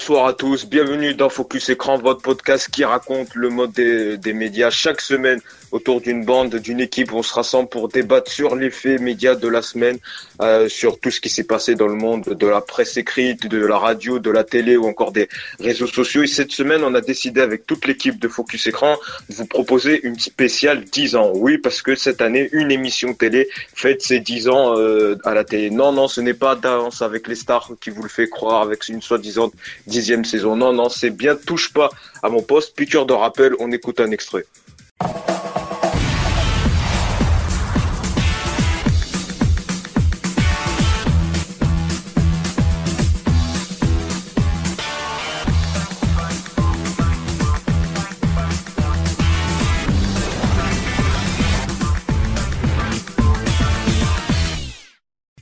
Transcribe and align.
bonsoir 0.00 0.28
à 0.28 0.32
tous. 0.32 0.64
Bienvenue 0.64 1.12
dans 1.12 1.28
Focus 1.28 1.68
Écran, 1.68 1.98
votre 1.98 2.22
podcast 2.22 2.70
qui 2.70 2.86
raconte 2.86 3.34
le 3.34 3.50
mode 3.50 3.72
des, 3.72 4.16
des 4.16 4.32
médias 4.32 4.70
chaque 4.70 5.02
semaine 5.02 5.42
autour 5.72 6.00
d'une 6.00 6.24
bande, 6.24 6.56
d'une 6.56 6.80
équipe. 6.80 7.12
On 7.12 7.22
se 7.22 7.34
rassemble 7.34 7.68
pour 7.68 7.88
débattre 7.88 8.30
sur 8.30 8.56
les 8.56 8.70
faits 8.70 9.00
médias 9.00 9.34
de 9.34 9.48
la 9.48 9.62
semaine, 9.62 9.98
euh, 10.42 10.68
sur 10.68 10.98
tout 10.98 11.10
ce 11.10 11.20
qui 11.20 11.28
s'est 11.28 11.44
passé 11.44 11.74
dans 11.74 11.86
le 11.86 11.94
monde 11.94 12.24
de 12.24 12.46
la 12.46 12.60
presse 12.60 12.96
écrite, 12.96 13.46
de 13.46 13.64
la 13.64 13.78
radio, 13.78 14.18
de 14.18 14.30
la 14.30 14.44
télé 14.44 14.76
ou 14.76 14.86
encore 14.86 15.12
des 15.12 15.28
réseaux 15.58 15.86
sociaux. 15.86 16.22
Et 16.22 16.26
cette 16.26 16.52
semaine, 16.52 16.82
on 16.84 16.94
a 16.94 17.00
décidé 17.00 17.40
avec 17.40 17.66
toute 17.66 17.86
l'équipe 17.86 18.18
de 18.18 18.28
Focus 18.28 18.66
Écran 18.66 18.96
de 19.28 19.34
vous 19.34 19.46
proposer 19.46 20.00
une 20.02 20.18
spéciale 20.18 20.84
10 20.84 21.16
ans. 21.16 21.32
Oui, 21.34 21.58
parce 21.58 21.82
que 21.82 21.94
cette 21.94 22.20
année, 22.20 22.48
une 22.52 22.70
émission 22.70 23.14
télé 23.14 23.48
fête 23.74 24.02
ses 24.02 24.20
10 24.20 24.48
ans 24.48 24.78
euh, 24.78 25.16
à 25.24 25.34
la 25.34 25.44
télé. 25.44 25.70
Non, 25.70 25.92
non, 25.92 26.08
ce 26.08 26.20
n'est 26.20 26.34
pas 26.34 26.54
Danse 26.54 27.02
avec 27.02 27.28
les 27.28 27.34
stars 27.34 27.70
qui 27.80 27.90
vous 27.90 28.02
le 28.02 28.08
fait 28.08 28.28
croire 28.28 28.62
avec 28.62 28.88
une 28.88 29.02
soi-disant 29.02 29.50
dixième 29.86 30.24
saison. 30.24 30.56
Non, 30.56 30.72
non, 30.72 30.88
c'est 30.88 31.10
bien 31.10 31.36
Touche 31.36 31.72
pas 31.72 31.90
à 32.22 32.28
mon 32.28 32.42
poste. 32.42 32.76
Piqûre 32.76 33.06
de 33.06 33.12
rappel, 33.12 33.54
on 33.58 33.70
écoute 33.72 34.00
un 34.00 34.10
extrait. 34.10 34.46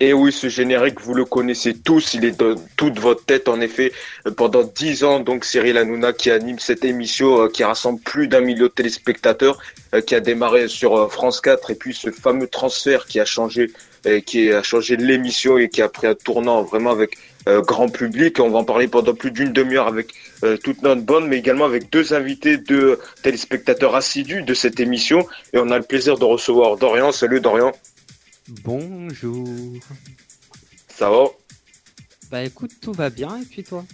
Et 0.00 0.12
oui, 0.12 0.30
ce 0.30 0.48
générique, 0.48 1.00
vous 1.00 1.12
le 1.12 1.24
connaissez 1.24 1.74
tous, 1.74 2.14
il 2.14 2.24
est 2.24 2.38
dans 2.38 2.54
toute 2.77 3.00
votre 3.00 3.24
tête, 3.24 3.48
en 3.48 3.60
effet. 3.60 3.92
Pendant 4.36 4.62
dix 4.62 5.02
ans, 5.02 5.18
donc, 5.18 5.44
Cyril 5.44 5.77
Hanouna 5.77 6.12
qui 6.12 6.30
anime 6.30 6.60
cette 6.60 6.84
émission 6.84 7.42
euh, 7.42 7.48
qui 7.48 7.64
rassemble 7.64 8.00
plus 8.02 8.28
d'un 8.28 8.40
million 8.40 8.66
de 8.66 8.70
téléspectateurs, 8.70 9.58
euh, 9.96 10.00
qui 10.00 10.14
a 10.14 10.20
démarré 10.20 10.68
sur 10.68 10.96
euh, 10.96 11.08
France 11.08 11.40
4, 11.40 11.72
et 11.72 11.74
puis 11.74 11.94
ce 11.94 12.12
fameux 12.12 12.46
transfert 12.46 13.06
qui 13.06 13.18
a 13.18 13.24
changé, 13.24 13.72
qui 14.24 14.52
a 14.52 14.62
changé 14.62 14.96
l'émission 14.96 15.58
et 15.58 15.68
qui 15.68 15.82
a 15.82 15.88
pris 15.88 16.06
un 16.06 16.14
tournant 16.14 16.62
vraiment 16.62 16.92
avec 16.92 17.18
grand 17.46 17.88
public. 17.88 18.38
On 18.38 18.48
va 18.48 18.58
en 18.58 18.64
parler 18.64 18.86
pendant 18.86 19.12
plus 19.12 19.33
d'une 19.33 19.52
demi-heure 19.52 19.88
avec 19.88 20.14
toute 20.62 20.83
notre 20.83 21.02
bande, 21.02 21.27
mais 21.27 21.38
également 21.38 21.64
avec 21.64 21.90
deux 21.90 22.14
invités, 22.14 22.58
deux 22.58 23.00
téléspectateurs 23.24 23.96
assidus 23.96 24.42
de 24.42 24.55
cette 24.55 24.78
émission. 24.78 25.27
Et 25.52 25.58
on 25.58 25.68
a 25.70 25.78
le 25.78 25.84
plaisir 25.84 26.16
de 26.16 26.24
recevoir 26.24 26.77
Dorian. 26.77 27.10
Salut 27.10 27.40
Dorian. 27.40 27.72
Bonjour. 28.48 29.46
Ça 30.88 31.10
va? 31.10 31.27
Bah 32.30 32.44
écoute, 32.44 32.72
tout 32.80 32.92
va 32.92 33.10
bien 33.10 33.42
et 33.42 33.44
puis 33.44 33.62
toi? 33.62 33.84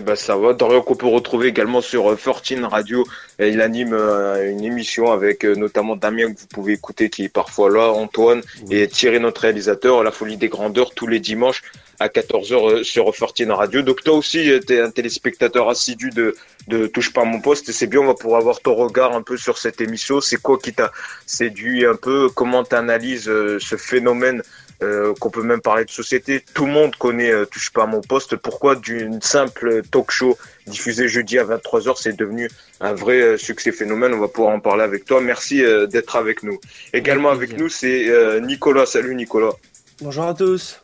Eh 0.00 0.02
ben 0.02 0.16
ça 0.16 0.34
va. 0.34 0.54
Dorian 0.54 0.80
qu'on 0.80 0.96
peut 0.96 1.06
retrouver 1.06 1.48
également 1.48 1.82
sur 1.82 2.04
14 2.18 2.64
Radio. 2.64 3.04
il 3.38 3.60
anime 3.60 3.92
euh, 3.92 4.50
une 4.50 4.64
émission 4.64 5.12
avec 5.12 5.44
euh, 5.44 5.54
notamment 5.54 5.94
Damien 5.94 6.32
que 6.32 6.40
vous 6.40 6.46
pouvez 6.46 6.72
écouter 6.72 7.10
qui 7.10 7.24
est 7.24 7.28
parfois 7.28 7.68
là, 7.68 7.90
Antoine 7.90 8.40
et 8.70 8.88
Thierry 8.88 9.20
notre 9.20 9.42
réalisateur, 9.42 10.02
La 10.02 10.10
Folie 10.10 10.38
des 10.38 10.48
Grandeurs 10.48 10.94
tous 10.94 11.06
les 11.06 11.20
dimanches 11.20 11.62
à 11.98 12.08
14h 12.08 12.80
euh, 12.80 12.82
sur 12.82 13.04
14 13.04 13.50
Radio. 13.50 13.82
Donc 13.82 14.02
toi 14.02 14.14
aussi, 14.14 14.50
tu 14.66 14.72
es 14.72 14.80
un 14.80 14.90
téléspectateur 14.90 15.68
assidu 15.68 16.08
de, 16.08 16.34
de 16.68 16.86
Touche 16.86 17.12
pas 17.12 17.24
mon 17.24 17.42
poste 17.42 17.68
et 17.68 17.72
c'est 17.72 17.86
bien, 17.86 18.00
on 18.00 18.06
va 18.06 18.14
pouvoir 18.14 18.40
avoir 18.40 18.60
ton 18.60 18.74
regard 18.74 19.14
un 19.14 19.22
peu 19.22 19.36
sur 19.36 19.58
cette 19.58 19.82
émission. 19.82 20.22
C'est 20.22 20.40
quoi 20.40 20.56
qui 20.56 20.72
t'a 20.72 20.92
séduit 21.26 21.84
un 21.84 21.96
peu? 21.96 22.30
Comment 22.34 22.64
tu 22.64 22.74
analyses 22.74 23.24
ce 23.24 23.76
phénomène 23.76 24.42
euh, 24.82 25.12
qu'on 25.20 25.28
peut 25.28 25.42
même 25.42 25.60
parler 25.60 25.84
de 25.84 25.90
société. 25.90 26.42
Tout 26.54 26.64
le 26.64 26.72
monde 26.72 26.96
connaît 26.96 27.30
euh, 27.30 27.44
Touche 27.44 27.70
pas 27.70 27.82
à 27.82 27.86
mon 27.86 28.00
poste. 28.00 28.36
Pourquoi 28.36 28.76
d'une 28.76 29.20
simple 29.20 29.82
talk 29.82 30.10
show 30.10 30.38
diffusée 30.66 31.06
jeudi 31.06 31.38
à 31.38 31.44
23h, 31.44 31.96
c'est 32.00 32.16
devenu 32.16 32.48
un 32.80 32.94
vrai 32.94 33.20
euh, 33.20 33.36
succès 33.36 33.72
phénomène? 33.72 34.14
On 34.14 34.20
va 34.20 34.28
pouvoir 34.28 34.54
en 34.54 34.60
parler 34.60 34.82
avec 34.82 35.04
toi. 35.04 35.20
Merci 35.20 35.62
d'être 35.90 36.16
avec 36.16 36.42
nous. 36.42 36.58
Également 36.94 37.30
avec 37.30 37.58
nous, 37.58 37.68
c'est 37.68 38.40
Nicolas. 38.40 38.86
Salut 38.86 39.14
Nicolas. 39.14 39.52
Bonjour 40.00 40.24
à 40.24 40.34
tous. 40.34 40.80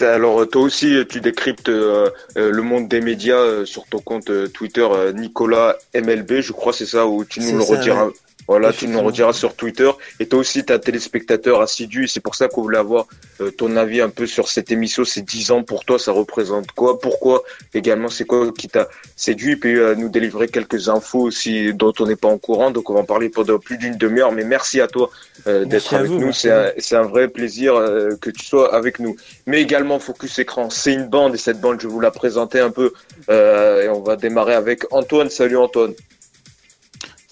Alors 0.00 0.46
toi 0.48 0.62
aussi, 0.62 1.02
tu 1.08 1.20
décryptes 1.20 1.68
le 1.68 2.60
monde 2.60 2.88
des 2.88 3.00
médias 3.00 3.64
sur 3.64 3.86
ton 3.86 4.00
compte 4.00 4.30
Twitter 4.52 4.86
Nicolas 5.14 5.76
MLB, 5.94 6.40
je 6.40 6.52
crois 6.52 6.72
c'est 6.72 6.86
ça 6.86 7.06
où 7.06 7.24
tu 7.24 7.40
nous 7.40 7.56
le 7.56 7.64
rediras? 7.64 8.10
Voilà, 8.48 8.72
tu 8.72 8.88
nous 8.88 9.02
rediras 9.02 9.34
sur 9.34 9.54
Twitter. 9.54 9.90
Et 10.20 10.26
toi 10.26 10.38
aussi, 10.38 10.64
tu 10.64 10.72
as 10.72 10.76
un 10.76 10.78
téléspectateur 10.78 11.60
assidu. 11.60 12.04
Et 12.04 12.06
c'est 12.06 12.20
pour 12.20 12.34
ça 12.34 12.48
qu'on 12.48 12.62
voulait 12.62 12.78
avoir 12.78 13.06
euh, 13.42 13.50
ton 13.50 13.76
avis 13.76 14.00
un 14.00 14.08
peu 14.08 14.26
sur 14.26 14.48
cette 14.48 14.72
émission. 14.72 15.04
Ces 15.04 15.20
10 15.20 15.50
ans 15.50 15.62
pour 15.62 15.84
toi, 15.84 15.98
ça 15.98 16.12
représente 16.12 16.72
quoi? 16.72 16.98
Pourquoi 16.98 17.42
également? 17.74 18.08
C'est 18.08 18.24
quoi 18.24 18.50
qui 18.52 18.68
t'a 18.68 18.88
séduit? 19.16 19.56
Puis 19.56 19.76
euh, 19.76 19.94
nous 19.94 20.08
délivrer 20.08 20.48
quelques 20.48 20.88
infos 20.88 21.20
aussi 21.20 21.74
dont 21.74 21.92
on 22.00 22.06
n'est 22.06 22.16
pas 22.16 22.28
en 22.28 22.38
courant. 22.38 22.70
Donc 22.70 22.88
on 22.88 22.94
va 22.94 23.00
en 23.00 23.04
parler 23.04 23.28
pendant 23.28 23.58
plus 23.58 23.76
d'une 23.76 23.98
demi-heure. 23.98 24.32
Mais 24.32 24.44
merci 24.44 24.80
à 24.80 24.88
toi 24.88 25.10
euh, 25.46 25.66
d'être 25.66 25.92
avec 25.92 26.10
nous. 26.10 26.32
C'est 26.32 26.50
un, 26.50 26.72
un, 26.92 27.02
vrai 27.02 27.28
plaisir 27.28 27.74
que 28.18 28.30
tu 28.30 28.46
sois 28.46 28.74
avec 28.74 28.98
nous. 28.98 29.14
Mais 29.46 29.60
également 29.60 29.98
Focus 29.98 30.38
Écran, 30.38 30.70
c'est 30.70 30.94
une 30.94 31.06
bande. 31.06 31.34
Et 31.34 31.38
cette 31.38 31.60
bande, 31.60 31.82
je 31.82 31.86
vais 31.86 31.92
vous 31.92 32.00
la 32.00 32.10
présenter 32.10 32.60
un 32.60 32.70
peu. 32.70 32.94
et 33.28 33.88
on 33.90 34.00
va 34.00 34.16
démarrer 34.16 34.54
avec 34.54 34.90
Antoine. 34.90 35.28
Salut 35.28 35.58
Antoine. 35.58 35.92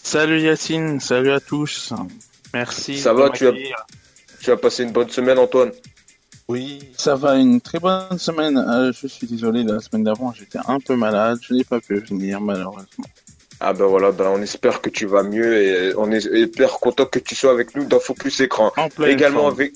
Salut 0.07 0.41
Yacine, 0.41 1.01
salut 1.01 1.33
à 1.33 1.41
tous. 1.41 1.93
Merci. 2.55 2.97
Ça 2.97 3.13
va, 3.13 3.29
tu 3.29 3.49
as, 3.49 3.53
tu 4.41 4.53
as 4.53 4.57
passé 4.57 4.85
une 4.85 4.93
bonne 4.93 5.09
semaine, 5.09 5.37
Antoine 5.37 5.73
Oui, 6.47 6.79
ça 6.97 7.17
va, 7.17 7.35
une 7.35 7.61
très 7.61 7.81
bonne 7.81 8.17
semaine. 8.17 8.57
Euh, 8.57 8.93
je 8.93 9.09
suis 9.09 9.27
désolé, 9.27 9.65
la 9.65 9.81
semaine 9.81 10.05
d'avant, 10.05 10.33
j'étais 10.33 10.61
un 10.69 10.79
peu 10.79 10.95
malade, 10.95 11.41
je 11.43 11.55
n'ai 11.55 11.65
pas 11.65 11.81
pu 11.81 11.99
venir, 11.99 12.41
malheureusement. 12.41 13.05
Ah 13.59 13.73
ben 13.73 13.87
voilà, 13.87 14.13
ben 14.13 14.27
on 14.29 14.41
espère 14.43 14.81
que 14.81 14.91
tu 14.91 15.07
vas 15.07 15.25
mieux 15.25 15.61
et 15.61 15.93
on 15.97 16.13
est 16.13 16.25
hyper 16.27 16.75
content 16.79 17.07
que 17.07 17.19
tu 17.19 17.35
sois 17.35 17.51
avec 17.51 17.75
nous 17.75 17.85
dans 17.85 17.99
Focus 17.99 18.39
Écran. 18.39 18.73
également 19.05 19.49
avec. 19.49 19.73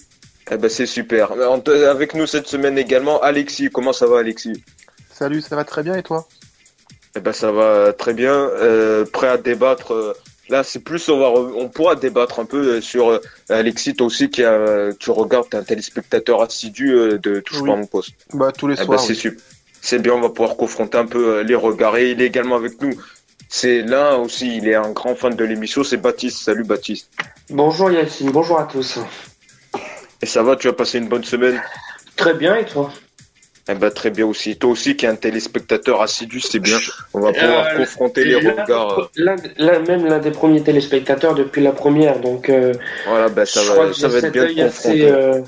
Eh 0.48 0.56
ben 0.56 0.70
c'est 0.70 0.86
super. 0.86 1.32
Avec 1.32 2.14
nous 2.14 2.28
cette 2.28 2.46
semaine 2.46 2.78
également, 2.78 3.20
Alexis. 3.20 3.68
Comment 3.68 3.92
ça 3.92 4.06
va, 4.06 4.20
Alexis? 4.20 4.62
Salut, 5.12 5.40
ça 5.40 5.56
va 5.56 5.64
très 5.64 5.82
bien 5.82 5.96
et 5.96 6.04
toi? 6.04 6.28
Eh 7.16 7.20
ben 7.20 7.32
ça 7.32 7.50
va 7.52 7.92
très 7.92 8.14
bien. 8.14 8.32
Euh, 8.32 9.04
prêt 9.04 9.28
à 9.28 9.36
débattre. 9.36 9.92
Euh, 9.92 10.14
là, 10.48 10.62
c'est 10.62 10.80
plus 10.80 11.08
on 11.08 11.18
va, 11.18 11.30
on 11.30 11.68
pourra 11.68 11.96
débattre 11.96 12.40
un 12.40 12.44
peu 12.44 12.76
euh, 12.76 12.80
sur 12.80 13.10
euh, 13.10 13.20
Alexis, 13.48 13.94
toi 13.94 14.06
aussi 14.06 14.30
qui 14.30 14.44
a, 14.44 14.92
tu 14.98 15.10
regardes, 15.10 15.54
un 15.54 15.62
téléspectateur 15.62 16.42
assidu 16.42 17.18
de 17.18 17.40
Touche 17.40 17.60
pas 17.60 17.76
mon 17.76 17.86
poste. 17.86 18.12
Bah 18.32 18.52
tous 18.56 18.68
les 18.68 18.74
eh 18.74 18.86
ben, 18.86 18.98
soirs. 18.98 19.00
c'est 19.00 19.36
C'est 19.80 19.98
bien, 19.98 20.14
on 20.14 20.20
va 20.20 20.28
pouvoir 20.28 20.56
confronter 20.56 20.98
un 20.98 21.06
peu 21.06 21.40
les 21.40 21.54
regards. 21.54 21.96
Et 21.96 22.10
il 22.12 22.22
est 22.22 22.26
également 22.26 22.56
avec 22.56 22.80
nous. 22.80 22.94
C'est 23.48 23.82
là 23.82 24.16
aussi, 24.16 24.58
il 24.58 24.68
est 24.68 24.76
un 24.76 24.92
grand 24.92 25.16
fan 25.16 25.34
de 25.34 25.44
l'émission. 25.44 25.82
C'est 25.82 25.96
Baptiste. 25.96 26.44
Salut 26.44 26.62
Baptiste. 26.62 27.10
Bonjour 27.48 27.90
Yacine. 27.90 28.30
Bonjour 28.30 28.60
à 28.60 28.64
tous. 28.64 29.00
Et 30.22 30.26
ça 30.26 30.42
va, 30.42 30.54
tu 30.54 30.68
as 30.68 30.72
passé 30.72 30.98
une 30.98 31.08
bonne 31.08 31.24
semaine? 31.24 31.60
Très 32.14 32.34
bien 32.34 32.54
et 32.54 32.64
toi? 32.64 32.92
Eh 33.72 33.74
ben, 33.74 33.90
très 33.90 34.10
bien 34.10 34.26
aussi. 34.26 34.56
Toi 34.56 34.70
aussi 34.70 34.96
qui 34.96 35.06
es 35.06 35.08
un 35.08 35.16
téléspectateur 35.16 36.02
assidu, 36.02 36.40
c'est 36.40 36.58
bien. 36.58 36.78
On 37.14 37.20
va 37.20 37.32
pouvoir 37.32 37.66
euh, 37.66 37.76
confronter 37.76 38.24
les 38.24 38.36
regards. 38.36 39.10
Là, 39.16 39.36
même 39.80 40.06
l'un 40.06 40.18
des 40.18 40.30
premiers 40.30 40.62
téléspectateurs 40.62 41.34
depuis 41.34 41.62
la 41.62 41.72
première, 41.72 42.20
donc. 42.20 42.48
Euh, 42.48 42.72
voilà, 43.06 43.28
ben, 43.28 43.44
ça 43.44 43.62
va, 43.62 43.92
ça 43.92 44.08
va 44.08 44.18
être 44.18 44.32
bien 44.32 44.66
assez, 44.66 45.02
euh, 45.02 45.40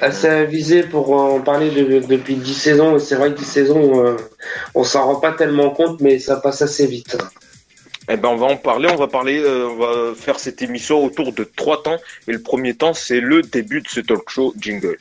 assez 0.00 0.26
avisé 0.26 0.82
pour 0.82 1.12
en 1.12 1.40
parler 1.40 1.70
depuis 1.70 2.34
10 2.34 2.54
saisons. 2.54 2.96
Et 2.96 3.00
c'est 3.00 3.14
vrai 3.14 3.32
que 3.32 3.38
10 3.38 3.44
saisons, 3.44 4.16
on 4.74 4.84
s'en 4.84 5.04
rend 5.04 5.16
pas 5.16 5.32
tellement 5.32 5.70
compte, 5.70 6.00
mais 6.00 6.18
ça 6.18 6.36
passe 6.36 6.62
assez 6.62 6.86
vite. 6.86 7.16
Eh 8.10 8.16
ben, 8.16 8.28
on 8.30 8.36
va 8.36 8.46
en 8.46 8.56
parler. 8.56 8.88
On 8.92 8.96
va 8.96 9.06
parler, 9.06 9.42
on 9.46 9.76
va 9.76 10.14
faire 10.14 10.38
cette 10.38 10.60
émission 10.60 11.04
autour 11.04 11.32
de 11.32 11.44
trois 11.44 11.82
temps. 11.82 11.98
Et 12.26 12.32
le 12.32 12.42
premier 12.42 12.74
temps, 12.74 12.94
c'est 12.94 13.20
le 13.20 13.42
début 13.42 13.80
de 13.80 13.88
ce 13.88 14.00
talk 14.00 14.28
show 14.28 14.54
jingle. 14.58 14.98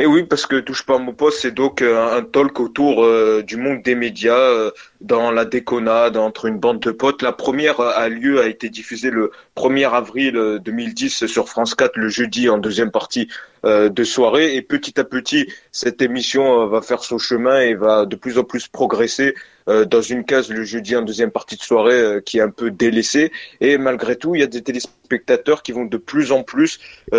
Et 0.00 0.06
oui, 0.06 0.22
parce 0.24 0.46
que 0.46 0.56
Touche 0.60 0.86
pas 0.86 0.94
à 0.94 0.98
mon 0.98 1.12
poste, 1.12 1.40
c'est 1.42 1.50
donc 1.50 1.82
euh, 1.82 2.16
un 2.16 2.22
talk 2.22 2.58
autour 2.58 3.04
euh, 3.04 3.42
du 3.42 3.58
monde 3.58 3.82
des 3.82 3.94
médias, 3.94 4.32
euh, 4.32 4.70
dans 5.00 5.30
la 5.30 5.44
déconnade 5.44 6.16
entre 6.16 6.46
une 6.46 6.58
bande 6.58 6.80
de 6.80 6.90
potes. 6.90 7.22
La 7.22 7.32
première 7.32 7.80
a 7.80 8.08
lieu, 8.08 8.40
a 8.40 8.46
été 8.46 8.68
diffusée 8.68 9.10
le 9.10 9.30
1er 9.56 9.90
avril 9.90 10.58
2010 10.62 11.26
sur 11.26 11.48
France 11.48 11.74
4 11.74 11.96
le 11.96 12.08
jeudi 12.08 12.48
en 12.48 12.58
deuxième 12.58 12.90
partie 12.90 13.28
de 13.64 14.04
soirée. 14.04 14.56
Et 14.56 14.62
petit 14.62 14.98
à 14.98 15.04
petit, 15.04 15.46
cette 15.72 16.00
émission 16.02 16.66
va 16.66 16.80
faire 16.80 17.02
son 17.02 17.18
chemin 17.18 17.60
et 17.60 17.74
va 17.74 18.06
de 18.06 18.16
plus 18.16 18.38
en 18.38 18.44
plus 18.44 18.68
progresser 18.68 19.34
euh, 19.68 19.84
dans 19.84 20.00
une 20.00 20.24
case 20.24 20.48
le 20.50 20.64
jeudi 20.64 20.96
en 20.96 21.02
deuxième 21.02 21.30
partie 21.30 21.56
de 21.56 21.62
soirée 21.62 22.00
euh, 22.00 22.20
qui 22.20 22.38
est 22.38 22.42
un 22.42 22.50
peu 22.50 22.70
délaissée. 22.70 23.30
Et 23.60 23.76
malgré 23.78 24.16
tout, 24.16 24.34
il 24.34 24.40
y 24.40 24.44
a 24.44 24.46
des 24.46 24.62
téléspectateurs 24.62 25.62
qui 25.62 25.72
vont 25.72 25.84
de 25.84 25.96
plus 25.96 26.32
en 26.32 26.42
plus 26.42 26.78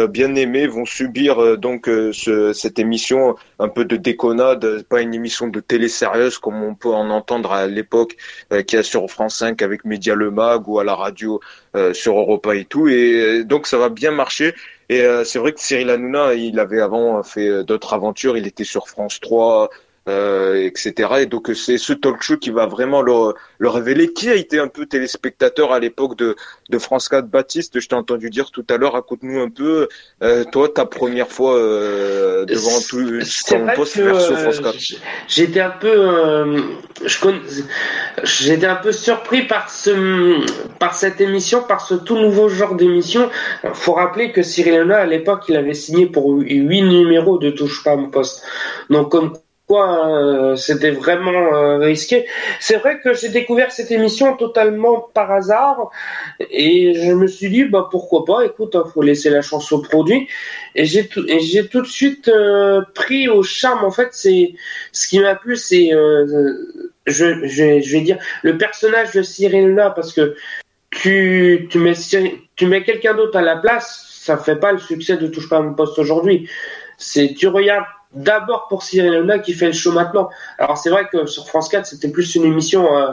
bien 0.09 0.33
aimer, 0.35 0.65
vont 0.65 0.85
subir 0.85 1.57
donc 1.57 1.87
ce, 1.87 2.53
cette 2.53 2.79
émission 2.79 3.35
un 3.59 3.67
peu 3.67 3.83
de 3.83 3.97
déconnade, 3.97 4.83
pas 4.83 5.01
une 5.01 5.13
émission 5.13 5.47
de 5.47 5.59
télé 5.59 5.89
sérieuse 5.89 6.37
comme 6.37 6.63
on 6.63 6.73
peut 6.73 6.89
en 6.89 7.09
entendre 7.09 7.51
à 7.51 7.67
l'époque 7.71 8.17
qui 8.67 8.77
a 8.77 8.83
sur 8.83 9.09
France 9.09 9.37
5 9.37 9.61
avec 9.61 9.85
Média 9.85 10.15
Le 10.15 10.31
Mag 10.31 10.67
ou 10.67 10.79
à 10.79 10.83
la 10.83 10.95
radio 10.95 11.39
sur 11.93 12.17
Europa 12.17 12.55
et 12.55 12.65
tout. 12.65 12.87
Et 12.87 13.43
donc 13.43 13.67
ça 13.67 13.77
va 13.77 13.89
bien 13.89 14.11
marcher. 14.11 14.53
Et 14.89 15.03
c'est 15.23 15.39
vrai 15.39 15.53
que 15.53 15.59
Cyril 15.59 15.89
Hanouna, 15.89 16.33
il 16.33 16.59
avait 16.59 16.81
avant 16.81 17.23
fait 17.23 17.63
d'autres 17.63 17.93
aventures. 17.93 18.37
Il 18.37 18.45
était 18.45 18.63
sur 18.63 18.87
France 18.87 19.19
3, 19.19 19.69
euh, 20.09 20.55
etc. 20.65 21.09
Et 21.19 21.25
donc 21.27 21.51
c'est 21.53 21.77
ce 21.77 21.93
talk 21.93 22.21
show 22.21 22.37
qui 22.37 22.49
va 22.49 22.65
vraiment 22.65 23.01
le, 23.01 23.33
le, 23.59 23.69
révéler. 23.69 24.11
Qui 24.13 24.29
a 24.29 24.35
été 24.35 24.59
un 24.59 24.67
peu 24.67 24.85
téléspectateur 24.85 25.71
à 25.71 25.79
l'époque 25.79 26.17
de, 26.17 26.35
de 26.69 26.77
France 26.79 27.07
4 27.07 27.27
Baptiste? 27.27 27.79
Je 27.79 27.87
t'ai 27.87 27.95
entendu 27.95 28.29
dire 28.31 28.49
tout 28.51 28.65
à 28.69 28.77
l'heure. 28.77 28.93
Raconte-nous 28.93 29.39
un 29.39 29.49
peu, 29.49 29.87
euh, 30.23 30.43
toi, 30.51 30.69
ta 30.69 30.85
première 30.85 31.27
fois 31.27 31.55
euh, 31.55 32.45
devant 32.45 32.79
tout 32.89 33.19
ton 33.47 33.67
poste 33.75 33.97
verso 33.97 34.35
France 34.35 34.59
4. 34.59 34.75
J'étais 35.27 35.61
un 35.61 35.69
peu, 35.69 35.93
euh, 35.93 36.61
j'étais 38.23 38.65
un 38.65 38.75
peu 38.75 38.91
surpris 38.91 39.43
par 39.43 39.69
ce, 39.69 40.43
par 40.79 40.95
cette 40.95 41.21
émission, 41.21 41.61
par 41.61 41.85
ce 41.85 41.93
tout 41.93 42.17
nouveau 42.17 42.49
genre 42.49 42.75
d'émission. 42.75 43.29
Faut 43.73 43.93
rappeler 43.93 44.31
que 44.31 44.41
Cyril 44.41 44.73
Hanouna 44.73 44.97
à 44.97 45.05
l'époque, 45.05 45.43
il 45.47 45.55
avait 45.55 45.75
signé 45.75 46.07
pour 46.07 46.31
huit 46.31 46.81
numéros 46.81 47.37
de 47.37 47.51
Touche 47.51 47.83
pas 47.83 47.91
à 47.91 47.95
mon 47.95 48.09
poste. 48.09 48.43
Donc 48.89 49.11
comme 49.11 49.33
euh, 49.79 50.55
c'était 50.55 50.91
vraiment 50.91 51.53
euh, 51.53 51.77
risqué. 51.77 52.25
C'est 52.59 52.77
vrai 52.77 52.99
que 52.99 53.13
j'ai 53.13 53.29
découvert 53.29 53.71
cette 53.71 53.91
émission 53.91 54.35
totalement 54.35 55.07
par 55.13 55.31
hasard 55.31 55.91
et 56.39 56.93
je 56.93 57.11
me 57.13 57.27
suis 57.27 57.49
dit 57.49 57.63
bah 57.65 57.87
pourquoi 57.89 58.25
pas. 58.25 58.45
Écoute, 58.45 58.75
hein, 58.75 58.83
faut 58.93 59.01
laisser 59.01 59.29
la 59.29 59.41
chance 59.41 59.71
au 59.71 59.79
produit 59.81 60.27
et 60.75 60.85
j'ai 60.85 61.07
tout 61.07 61.81
de 61.81 61.87
suite 61.87 62.27
euh, 62.27 62.81
pris 62.93 63.27
au 63.27 63.43
charme. 63.43 63.83
En 63.83 63.91
fait, 63.91 64.09
c'est 64.11 64.53
ce 64.91 65.07
qui 65.07 65.19
m'a 65.19 65.35
plu, 65.35 65.55
c'est 65.55 65.91
je, 67.07 67.91
vais 67.91 68.01
dire 68.01 68.17
le 68.43 68.57
personnage 68.57 69.11
de 69.11 69.21
Cyril 69.21 69.75
là 69.75 69.89
parce 69.89 70.13
que 70.13 70.35
tu 70.91 71.67
tu 71.69 71.79
mets 71.79 71.93
tu 72.55 72.65
mets 72.67 72.83
quelqu'un 72.83 73.13
d'autre 73.13 73.37
à 73.37 73.41
la 73.41 73.55
place, 73.55 74.05
ça 74.19 74.37
fait 74.37 74.57
pas 74.57 74.71
le 74.71 74.79
succès 74.79 75.17
de 75.17 75.27
touche 75.27 75.49
pas 75.49 75.57
à 75.57 75.61
mon 75.61 75.73
poste 75.73 75.97
aujourd'hui. 75.97 76.49
C'est 76.97 77.33
tu 77.33 77.47
regardes 77.47 77.85
d'abord 78.13 78.67
pour 78.67 78.83
Cyril 78.83 79.13
Hanouna 79.13 79.39
qui 79.39 79.53
fait 79.53 79.67
le 79.67 79.73
show 79.73 79.91
maintenant. 79.91 80.29
Alors 80.57 80.77
c'est 80.77 80.89
vrai 80.89 81.07
que 81.11 81.25
sur 81.25 81.47
France 81.47 81.69
4, 81.69 81.85
c'était 81.85 82.09
plus 82.09 82.35
une 82.35 82.45
émission 82.45 82.97
euh, 82.97 83.11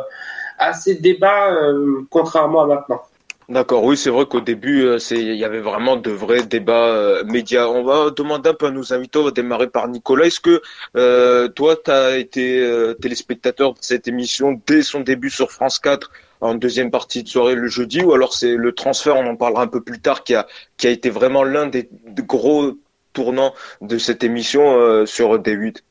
assez 0.59 0.95
débat, 0.95 1.53
euh, 1.53 2.03
contrairement 2.11 2.63
à 2.63 2.67
maintenant. 2.67 3.03
D'accord, 3.49 3.83
oui, 3.83 3.97
c'est 3.97 4.11
vrai 4.11 4.27
qu'au 4.27 4.43
début, 4.43 4.85
euh, 4.85 4.99
il 5.11 5.35
y 5.37 5.45
avait 5.45 5.61
vraiment 5.61 5.97
de 5.97 6.11
vrais 6.11 6.43
débats 6.43 7.23
médias. 7.25 7.67
On 7.67 7.83
va 7.83 8.11
demander 8.11 8.51
un 8.51 8.55
peu 8.55 8.67
à 8.67 8.71
nos 8.71 8.93
invités, 8.93 9.19
on 9.19 9.25
va 9.25 9.31
démarrer 9.31 9.69
par 9.69 9.89
Nicolas. 9.89 10.27
Est-ce 10.27 10.41
que 10.41 11.49
toi, 11.49 11.77
tu 11.83 11.91
as 11.91 12.19
été 12.19 12.95
téléspectateur 13.01 13.73
de 13.73 13.79
cette 13.81 14.07
émission 14.07 14.61
dès 14.67 14.83
son 14.83 15.01
début 15.01 15.31
sur 15.31 15.51
France 15.51 15.79
4 15.79 16.11
en 16.41 16.55
deuxième 16.55 16.91
partie 16.91 17.23
de 17.23 17.29
soirée 17.29 17.55
le 17.55 17.67
jeudi, 17.67 18.03
ou 18.03 18.13
alors 18.13 18.33
c'est 18.33 18.55
le 18.55 18.73
transfert, 18.73 19.17
on 19.17 19.27
en 19.27 19.35
parlera 19.35 19.63
un 19.63 19.67
peu 19.67 19.81
plus 19.81 19.99
tard, 19.99 20.23
qui 20.23 20.37
a, 20.37 20.47
qui 20.77 20.87
a 20.87 20.91
été 20.91 21.11
vraiment 21.11 21.43
l'un 21.43 21.67
des 21.67 21.89
gros 22.19 22.77
tournant 23.13 23.55
de 23.81 23.99
cette 23.99 24.25
émission 24.25 24.79
euh, 24.79 25.07
sur 25.07 25.39
D8 25.39 25.83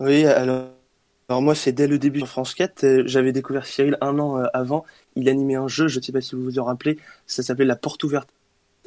Oui, 0.00 0.24
alors, 0.26 0.68
alors 1.28 1.42
moi 1.42 1.54
c'est 1.54 1.72
dès 1.72 1.86
le 1.86 1.98
début 1.98 2.20
de 2.20 2.26
France 2.26 2.54
4, 2.54 2.84
euh, 2.84 3.02
j'avais 3.06 3.32
découvert 3.32 3.66
Cyril 3.66 3.96
un 4.00 4.18
an 4.18 4.38
euh, 4.38 4.46
avant, 4.52 4.84
il 5.16 5.28
animait 5.28 5.56
un 5.56 5.68
jeu, 5.68 5.88
je 5.88 5.98
ne 5.98 6.04
sais 6.04 6.12
pas 6.12 6.20
si 6.20 6.34
vous 6.34 6.42
vous 6.42 6.58
en 6.58 6.64
rappelez, 6.64 6.98
ça 7.26 7.42
s'appelait 7.42 7.64
La 7.64 7.76
Porte 7.76 8.02
ouverte 8.04 8.28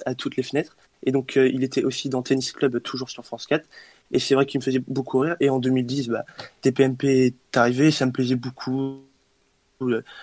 à 0.06 0.16
toutes 0.16 0.36
les 0.36 0.44
fenêtres, 0.44 0.78
et 1.04 1.12
donc 1.12 1.36
il 1.36 1.64
était 1.64 1.84
aussi 1.84 2.10
dans 2.10 2.22
Tennis 2.22 2.52
Club, 2.52 2.82
toujours 2.82 3.10
sur 3.10 3.26
France 3.26 3.48
4, 3.48 3.68
et 4.12 4.20
c'est 4.20 4.36
vrai 4.36 4.46
qu'il 4.46 4.60
me 4.60 4.64
faisait 4.64 4.84
beaucoup 4.88 5.20
rire, 5.20 5.36
et 5.40 5.50
en 5.50 5.60
2010, 5.60 6.10
bah, 6.10 6.26
TPMP 6.62 7.06
est 7.06 7.58
arrivé, 7.58 7.90
ça 7.90 8.06
me 8.06 8.12
plaisait 8.12 8.36
beaucoup, 8.36 9.02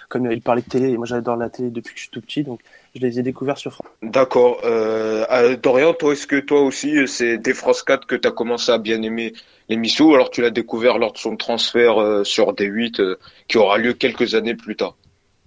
comme 0.09 0.31
il 0.31 0.41
parlait 0.41 0.63
de 0.63 0.69
télé, 0.69 0.91
et 0.91 0.97
moi 0.97 1.07
j'adore 1.07 1.37
la 1.37 1.51
télé 1.51 1.71
depuis 1.71 1.95
que 1.95 1.99
je 1.99 2.05
suis 2.05 2.11
tout 2.11 2.21
petit, 2.21 2.43
donc 2.43 2.61
je 2.95 3.01
les 3.01 3.19
ai 3.19 3.23
découverts 3.23 3.59
sur 3.59 3.73
France. 3.73 3.87
D'accord. 4.03 4.61
Euh, 4.65 5.57
Dorian, 5.57 5.95
toi, 5.95 6.13
est-ce 6.13 6.27
que 6.27 6.41
toi 6.41 6.61
aussi, 6.61 7.07
c'est 7.09 7.39
des 7.39 7.55
France 7.55 7.83
4 7.83 8.07
que 8.07 8.15
tu 8.17 8.29
as 8.29 8.31
commencé 8.31 8.71
à 8.71 8.79
bien 8.79 9.03
aimer 9.03 9.33
l'émission, 9.69 10.07
ou 10.07 10.15
alors 10.15 10.31
tu 10.31 10.43
l'as 10.43 10.51
découvert 10.51 10.99
lors 10.99 11.13
de 11.13 11.19
son 11.19 11.37
transfert 11.37 12.01
euh, 12.01 12.25
sur 12.25 12.53
D8, 12.53 13.01
euh, 13.01 13.19
qui 13.49 13.59
aura 13.59 13.79
lieu 13.79 13.93
quelques 13.95 14.35
années 14.35 14.55
plus 14.55 14.77
tard? 14.77 14.97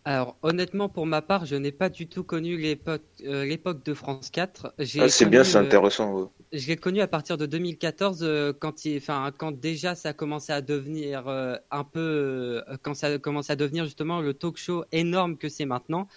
Alors 0.08 0.38
honnêtement 0.42 0.90
pour 0.90 1.06
ma 1.06 1.22
part, 1.22 1.46
je 1.46 1.56
n'ai 1.56 1.72
pas 1.72 1.90
du 1.90 2.08
tout 2.08 2.24
connu 2.24 2.58
l'époque 2.58 3.02
euh, 3.26 3.46
l'époque 3.46 3.84
de 3.84 3.94
France 3.94 4.30
4. 4.30 4.74
Ah, 5.00 5.10
c'est 5.10 5.26
bien, 5.26 5.44
c'est 5.44 5.58
intéressant. 5.58 6.32
Je 6.54 6.68
l'ai 6.68 6.78
connu 6.78 7.02
à 7.02 7.08
partir 7.08 7.38
de 7.38 7.46
2014 7.46 8.56
quand 8.60 8.86
il, 8.86 8.98
enfin 8.98 9.32
quand 9.38 9.52
déjà 9.52 9.96
ça 9.96 10.10
a 10.10 10.14
commencé 10.14 10.54
à 10.54 10.62
devenir 10.62 11.28
un 11.28 11.84
peu 11.84 12.64
quand 12.84 12.94
ça 12.94 13.08
a 13.08 13.18
commencé 13.18 13.52
à 13.52 13.56
devenir 13.56 13.84
justement 13.86 14.22
le 14.22 14.34
talk 14.34 14.58
show 14.58 14.86
énorme 14.92 15.38
que 15.38 15.50
c'est 15.50 15.66
maintenant. 15.66 16.08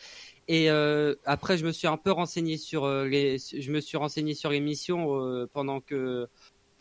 Et 0.52 0.68
euh, 0.68 1.14
après, 1.26 1.58
je 1.58 1.64
me 1.64 1.70
suis 1.70 1.86
un 1.86 1.96
peu 1.96 2.10
renseigné 2.10 2.56
sur 2.56 2.82
euh, 2.82 3.06
les, 3.06 3.38
je 3.38 3.70
me 3.70 3.80
suis 3.80 3.96
renseigné 3.96 4.34
sur 4.34 4.50
l'émission 4.50 5.24
euh, 5.24 5.48
pendant 5.52 5.80
que 5.80 6.26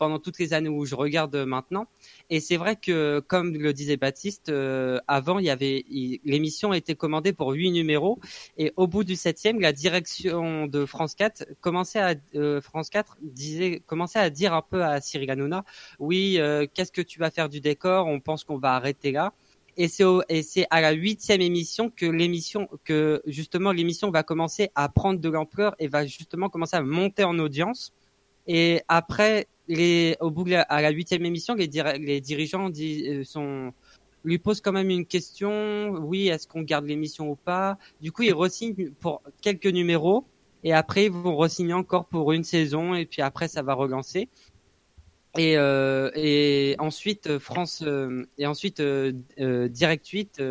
pendant 0.00 0.18
toutes 0.18 0.38
les 0.38 0.54
années 0.54 0.70
où 0.70 0.86
je 0.86 0.94
regarde 0.94 1.36
maintenant. 1.36 1.86
Et 2.30 2.40
c'est 2.40 2.56
vrai 2.56 2.76
que, 2.76 3.20
comme 3.28 3.54
le 3.54 3.74
disait 3.74 3.98
Baptiste, 3.98 4.48
euh, 4.48 4.98
avant, 5.06 5.38
il 5.38 5.44
y 5.44 5.50
avait 5.50 5.84
l'émission 6.24 6.72
était 6.72 6.94
commandée 6.94 7.34
pour 7.34 7.50
huit 7.50 7.70
numéros, 7.70 8.18
et 8.56 8.72
au 8.76 8.86
bout 8.86 9.04
du 9.04 9.14
septième, 9.14 9.60
la 9.60 9.72
direction 9.72 10.66
de 10.66 10.86
France 10.86 11.14
4 11.14 11.44
commençait 11.60 12.00
à 12.00 12.14
euh, 12.34 12.62
France 12.62 12.88
4 12.88 13.18
disait 13.20 13.82
commençait 13.86 14.18
à 14.18 14.30
dire 14.30 14.54
un 14.54 14.62
peu 14.62 14.82
à 14.82 15.02
Cyril 15.02 15.30
Hanouna, 15.30 15.64
oui, 15.98 16.36
euh, 16.38 16.66
qu'est-ce 16.72 16.92
que 16.92 17.02
tu 17.02 17.18
vas 17.18 17.30
faire 17.30 17.50
du 17.50 17.60
décor? 17.60 18.06
On 18.06 18.20
pense 18.20 18.42
qu'on 18.42 18.58
va 18.58 18.72
arrêter 18.74 19.12
là 19.12 19.34
et 19.76 19.88
c'est 19.88 20.66
à 20.70 20.80
la 20.80 20.92
huitième 20.92 21.40
émission 21.40 21.90
que 21.90 22.06
l'émission 22.06 22.68
que 22.84 23.22
justement 23.26 23.72
l'émission 23.72 24.10
va 24.10 24.22
commencer 24.22 24.70
à 24.74 24.88
prendre 24.88 25.20
de 25.20 25.28
l'ampleur 25.28 25.74
et 25.78 25.88
va 25.88 26.04
justement 26.06 26.48
commencer 26.48 26.76
à 26.76 26.82
monter 26.82 27.24
en 27.24 27.38
audience. 27.38 27.92
Et 28.46 28.82
après 28.88 29.46
les 29.70 30.16
au 30.20 30.30
bout 30.30 30.44
de 30.44 30.50
la, 30.50 30.62
à 30.62 30.82
la 30.82 30.90
huitième 30.90 31.24
émission 31.24 31.54
les, 31.54 31.68
dirigeants 32.20 32.70
euh, 32.70 33.24
sont 33.24 33.72
lui 34.24 34.38
posent 34.38 34.60
quand 34.60 34.72
même 34.72 34.90
une 34.90 35.06
question. 35.06 35.92
Oui 35.92 36.28
est-ce 36.28 36.46
qu'on 36.46 36.62
garde 36.62 36.86
l'émission 36.86 37.30
ou 37.30 37.36
pas? 37.36 37.78
Du 38.00 38.12
coup 38.12 38.22
ils 38.22 38.34
re-signent 38.34 38.90
pour 39.00 39.22
quelques 39.40 39.66
numéros 39.66 40.24
et 40.64 40.72
après 40.72 41.06
ils 41.06 41.12
vont 41.12 41.36
re-signer 41.36 41.72
encore 41.72 42.04
pour 42.06 42.32
une 42.32 42.44
saison 42.44 42.94
et 42.94 43.06
puis 43.06 43.22
après 43.22 43.48
ça 43.48 43.62
va 43.62 43.74
relancer. 43.74 44.28
Et, 45.38 45.56
euh, 45.56 46.10
et 46.16 46.74
ensuite 46.80 47.38
France 47.38 47.84
euh, 47.86 48.26
et 48.36 48.46
ensuite 48.46 48.80
euh, 48.80 49.12
euh 49.38 49.68
Direct 49.68 50.06
8 50.08 50.42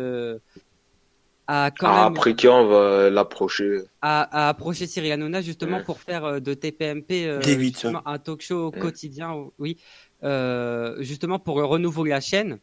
a 1.50 1.70
quand 1.70 1.88
ah, 1.88 2.04
même 2.04 2.12
après 2.16 2.34
qui 2.34 2.48
on 2.48 2.66
va 2.66 3.10
l'approcher. 3.10 3.80
A, 4.02 4.22
a 4.22 4.48
approché 4.48 4.86
Cyril 4.86 5.12
Hanouna 5.12 5.42
justement 5.42 5.82
pour 5.82 6.00
faire 6.00 6.40
de 6.40 6.54
TPMP 6.54 7.42
justement, 7.44 8.06
un 8.06 8.18
talk 8.18 8.42
show 8.42 8.70
quotidien 8.70 9.34
oui. 9.58 9.76
Justement 10.22 11.38
pour 11.38 11.56
renouveler 11.56 12.10
la 12.10 12.20
chaîne. 12.20 12.58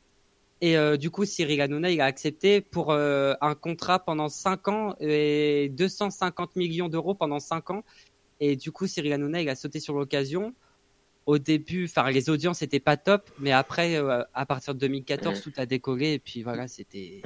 Et 0.62 0.77
du 0.98 1.10
coup 1.10 1.25
Cyril 1.25 1.62
Hanouna 1.62 1.91
il 1.91 2.01
a 2.01 2.06
accepté 2.06 2.62
pour 2.62 2.94
un 2.94 3.56
contrat 3.60 4.00
pendant 4.00 4.29
5 4.29 4.67
ans 4.70 4.96
et 5.00 5.70
250 5.70 6.56
millions 6.56 6.89
d'euros 6.89 7.13
pendant 7.13 7.39
5 7.39 7.72
ans. 7.72 7.84
Et 8.39 8.56
du 8.56 8.72
coup 8.72 8.88
Cyril 8.88 9.13
Hanouna 9.13 9.41
il 9.41 9.50
a 9.50 9.56
sauté 9.56 9.79
sur 9.79 9.94
l'occasion. 9.94 10.53
Au 11.27 11.39
début, 11.39 11.86
enfin 11.86 12.10
les 12.10 12.29
audiences 12.29 12.62
étaient 12.62 12.79
pas 12.79 12.96
top, 12.96 13.29
mais 13.38 13.51
après, 13.51 13.98
euh, 13.98 14.24
à 14.34 14.46
partir 14.46 14.74
de 14.74 14.79
2014, 14.79 15.41
tout 15.41 15.51
a 15.58 15.65
décollé 15.65 16.13
et 16.13 16.20
puis 16.20 16.41
voilà, 16.41 16.70
c'était. 16.70 17.22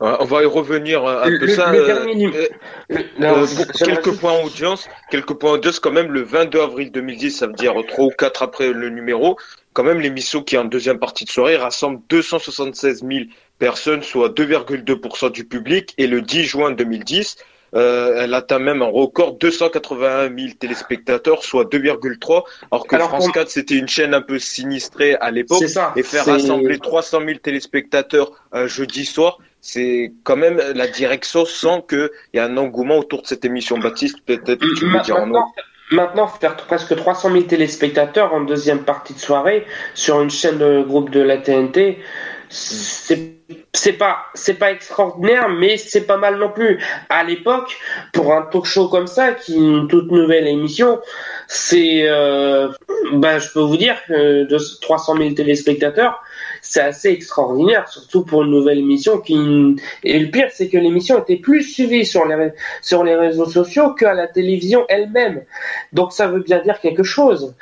On 0.00 0.24
va 0.24 0.42
y 0.42 0.46
revenir 0.46 1.06
un 1.06 1.38
peu 1.38 1.48
ça. 1.48 1.72
Euh, 1.72 2.16
euh, 2.90 3.46
quelques 3.78 4.12
points 4.18 4.40
audience, 4.42 4.88
quelques 5.10 5.34
points 5.34 5.52
audience 5.52 5.78
quand 5.78 5.92
même. 5.92 6.10
Le 6.10 6.22
22 6.22 6.60
avril 6.60 6.90
2010, 6.90 7.30
ça 7.30 7.46
veut 7.46 7.52
dire 7.52 7.74
trois 7.88 8.06
ou 8.06 8.10
quatre 8.10 8.42
après 8.42 8.72
le 8.72 8.90
numéro. 8.90 9.36
Quand 9.72 9.84
même, 9.84 10.00
l'émission 10.00 10.42
qui 10.42 10.54
est 10.54 10.58
en 10.58 10.64
deuxième 10.64 10.98
partie 10.98 11.24
de 11.24 11.30
soirée 11.30 11.56
rassemble 11.56 12.00
276 12.08 13.04
000 13.06 13.24
personnes, 13.58 14.02
soit 14.02 14.28
2,2% 14.28 15.30
du 15.30 15.44
public. 15.44 15.94
Et 15.98 16.06
le 16.06 16.22
10 16.22 16.44
juin 16.44 16.70
2010, 16.72 17.36
euh, 17.74 18.22
elle 18.22 18.34
atteint 18.34 18.60
même 18.60 18.82
un 18.82 18.88
record 18.88 19.32
281 19.34 20.28
000 20.36 20.52
téléspectateurs, 20.58 21.42
soit 21.42 21.64
2,3, 21.64 22.44
alors 22.70 22.86
que 22.86 22.96
France 22.98 23.30
4 23.32 23.48
c'était 23.50 23.74
une 23.74 23.88
chaîne 23.88 24.14
un 24.14 24.22
peu 24.22 24.38
sinistrée 24.38 25.16
à 25.16 25.30
l'époque. 25.32 25.62
Et 25.96 26.02
faire 26.02 26.24
rassembler 26.24 26.78
300 26.78 27.20
000 27.26 27.38
téléspectateurs 27.42 28.30
un 28.52 28.68
jeudi 28.68 29.04
soir, 29.04 29.38
c'est 29.66 30.12
quand 30.24 30.36
même 30.36 30.60
la 30.74 30.86
direction 30.86 31.46
sent 31.46 31.84
qu'il 31.88 32.10
y 32.34 32.38
a 32.38 32.44
un 32.44 32.56
engouement 32.58 32.98
autour 32.98 33.22
de 33.22 33.26
cette 33.26 33.46
émission. 33.46 33.78
Baptiste, 33.78 34.18
peut-être 34.26 34.60
que 34.60 34.78
tu 34.78 34.86
veux 34.86 35.00
dire 35.00 35.16
en 35.16 35.30
autre. 35.30 35.54
Maintenant, 35.90 36.28
faire 36.28 36.56
presque 36.56 36.94
300 36.94 37.32
000 37.32 37.44
téléspectateurs 37.44 38.34
en 38.34 38.42
deuxième 38.42 38.84
partie 38.84 39.14
de 39.14 39.18
soirée 39.18 39.66
sur 39.94 40.20
une 40.20 40.28
chaîne 40.28 40.58
de 40.58 40.82
groupe 40.82 41.08
de 41.08 41.20
la 41.20 41.38
TNT, 41.38 41.98
c'est 42.50 43.34
c'est 43.72 43.92
pas 43.92 44.26
c'est 44.34 44.54
pas 44.54 44.70
extraordinaire 44.70 45.48
mais 45.50 45.76
c'est 45.76 46.06
pas 46.06 46.16
mal 46.16 46.38
non 46.38 46.50
plus 46.50 46.80
à 47.10 47.24
l'époque 47.24 47.76
pour 48.12 48.32
un 48.32 48.42
talk 48.42 48.64
show 48.64 48.88
comme 48.88 49.06
ça 49.06 49.32
qui 49.32 49.54
est 49.54 49.58
une 49.58 49.86
toute 49.86 50.10
nouvelle 50.10 50.46
émission 50.46 51.00
c'est 51.46 52.08
euh, 52.08 52.68
ben 53.12 53.38
je 53.38 53.52
peux 53.52 53.60
vous 53.60 53.76
dire 53.76 53.96
que 54.06 54.44
de 54.44 54.80
300 54.80 55.16
000 55.18 55.30
téléspectateurs 55.34 56.22
c'est 56.74 56.80
assez 56.80 57.10
extraordinaire 57.10 57.88
surtout 57.88 58.24
pour 58.24 58.42
une 58.42 58.50
nouvelle 58.50 58.78
émission 58.78 59.20
qui 59.20 59.36
et 60.02 60.18
le 60.18 60.28
pire 60.28 60.48
c'est 60.50 60.68
que 60.68 60.76
l'émission 60.76 61.20
était 61.20 61.36
plus 61.36 61.62
suivie 61.62 62.04
sur 62.04 62.24
les 62.26 63.14
réseaux 63.14 63.48
sociaux 63.48 63.94
qu'à 63.94 64.12
la 64.12 64.26
télévision 64.26 64.84
elle-même 64.88 65.44
donc 65.92 66.12
ça 66.12 66.26
veut 66.26 66.40
bien 66.40 66.58
dire 66.58 66.80
quelque 66.80 67.04
chose 67.04 67.54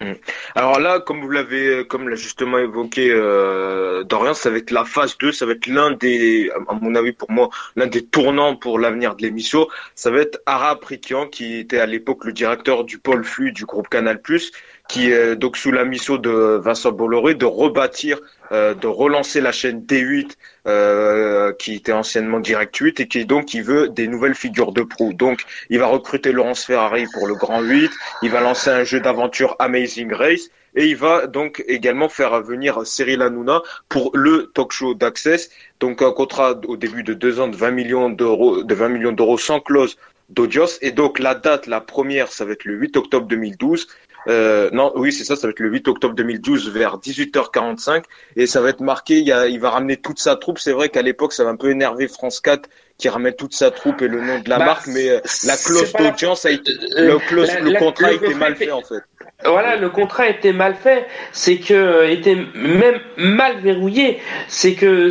Mm. 0.00 0.12
Alors 0.54 0.80
là, 0.80 0.98
comme 1.00 1.20
vous 1.20 1.30
l'avez, 1.30 1.86
comme 1.86 2.08
l'a 2.08 2.16
justement 2.16 2.58
évoqué 2.58 3.10
euh, 3.10 4.02
Dorian, 4.04 4.32
ça 4.32 4.48
va 4.48 4.56
être 4.56 4.70
la 4.70 4.84
phase 4.84 5.18
2, 5.18 5.30
ça 5.30 5.44
va 5.44 5.52
être 5.52 5.66
l'un 5.66 5.90
des, 5.90 6.50
à 6.68 6.74
mon 6.74 6.94
avis 6.94 7.12
pour 7.12 7.30
moi, 7.30 7.50
l'un 7.76 7.86
des 7.86 8.04
tournants 8.04 8.56
pour 8.56 8.78
l'avenir 8.78 9.14
de 9.14 9.22
l'émission. 9.22 9.68
Ça 9.94 10.10
va 10.10 10.20
être 10.20 10.40
Ara 10.46 10.80
Prikian, 10.80 11.26
qui 11.26 11.58
était 11.58 11.78
à 11.78 11.86
l'époque 11.86 12.24
le 12.24 12.32
directeur 12.32 12.84
du 12.84 12.98
pôle 12.98 13.24
flux 13.24 13.52
du 13.52 13.66
groupe 13.66 13.88
Canal+, 13.88 14.20
qui 14.90 15.12
est 15.12 15.36
donc 15.36 15.56
sous 15.56 15.70
la 15.70 15.84
mission 15.84 16.16
de 16.16 16.58
Vincent 16.60 16.90
Bolloré 16.90 17.34
de 17.34 17.44
rebâtir, 17.44 18.18
euh, 18.50 18.74
de 18.74 18.88
relancer 18.88 19.40
la 19.40 19.52
chaîne 19.52 19.82
D8 19.82 20.32
euh, 20.66 21.52
qui 21.52 21.74
était 21.74 21.92
anciennement 21.92 22.40
Direct 22.40 22.76
8 22.76 22.98
et 22.98 23.06
qui 23.06 23.24
donc 23.24 23.54
il 23.54 23.62
veut 23.62 23.88
des 23.88 24.08
nouvelles 24.08 24.34
figures 24.34 24.72
de 24.72 24.82
proue. 24.82 25.12
Donc 25.12 25.42
il 25.70 25.78
va 25.78 25.86
recruter 25.86 26.32
Laurence 26.32 26.64
Ferrari 26.64 27.06
pour 27.14 27.28
le 27.28 27.36
Grand 27.36 27.62
8, 27.62 27.90
il 28.22 28.30
va 28.30 28.40
lancer 28.40 28.70
un 28.70 28.82
jeu 28.82 28.98
d'aventure 28.98 29.54
Amazing 29.60 30.12
Race 30.12 30.50
et 30.74 30.86
il 30.86 30.96
va 30.96 31.28
donc 31.28 31.62
également 31.68 32.08
faire 32.08 32.42
venir 32.42 32.84
Cyril 32.84 33.22
Hanouna 33.22 33.62
pour 33.88 34.10
le 34.14 34.50
talk 34.54 34.72
show 34.72 34.94
d'Access. 34.94 35.50
Donc 35.78 36.02
un 36.02 36.10
contrat 36.10 36.60
au 36.66 36.76
début 36.76 37.04
de 37.04 37.14
deux 37.14 37.38
ans 37.38 37.48
de 37.48 37.56
20 37.56 37.70
millions 37.70 38.10
d'euros, 38.10 38.64
de 38.64 38.74
20 38.74 38.88
millions 38.88 39.12
d'euros 39.12 39.38
sans 39.38 39.60
clause 39.60 39.96
d'Audios. 40.30 40.78
Et 40.80 40.92
donc 40.92 41.18
la 41.18 41.34
date, 41.34 41.66
la 41.66 41.80
première, 41.80 42.32
ça 42.32 42.44
va 42.44 42.52
être 42.52 42.64
le 42.64 42.74
8 42.74 42.96
octobre 42.96 43.26
2012. 43.26 43.86
Euh, 44.28 44.70
non, 44.72 44.92
oui, 44.96 45.12
c'est 45.12 45.24
ça, 45.24 45.36
ça 45.36 45.46
va 45.46 45.50
être 45.50 45.60
le 45.60 45.68
8 45.70 45.88
octobre 45.88 46.14
2012 46.14 46.70
vers 46.70 46.98
18h45 46.98 48.04
et 48.36 48.46
ça 48.46 48.60
va 48.60 48.68
être 48.68 48.80
marqué, 48.80 49.18
il, 49.18 49.34
il 49.50 49.60
va 49.60 49.70
ramener 49.70 49.96
toute 49.96 50.18
sa 50.18 50.36
troupe. 50.36 50.58
C'est 50.58 50.72
vrai 50.72 50.88
qu'à 50.88 51.02
l'époque, 51.02 51.32
ça 51.32 51.44
va 51.44 51.50
un 51.50 51.56
peu 51.56 51.70
énerver 51.70 52.08
France 52.08 52.40
4 52.40 52.68
qui 52.98 53.08
ramène 53.08 53.34
toute 53.34 53.54
sa 53.54 53.70
troupe 53.70 54.02
et 54.02 54.08
le 54.08 54.20
nom 54.20 54.38
de 54.40 54.48
la 54.48 54.58
bah, 54.58 54.66
marque, 54.66 54.86
mais 54.88 55.08
euh, 55.08 55.20
la 55.44 55.56
clause 55.56 55.92
d'audience 55.94 56.44
a 56.44 56.50
été, 56.50 56.72
le, 56.96 57.18
le 57.62 57.78
contrat 57.78 58.08
a 58.08 58.12
été 58.12 58.34
mal 58.34 58.56
fait 58.56 58.70
en 58.70 58.82
fait. 58.82 59.02
Voilà, 59.44 59.76
le 59.76 59.88
contrat 59.88 60.28
était 60.28 60.52
mal 60.52 60.74
fait, 60.74 61.06
c'est 61.32 61.58
que 61.58 61.72
euh, 61.72 62.10
était 62.10 62.36
même 62.54 63.00
mal 63.16 63.60
verrouillé, 63.60 64.20
c'est 64.48 64.74
que 64.74 65.08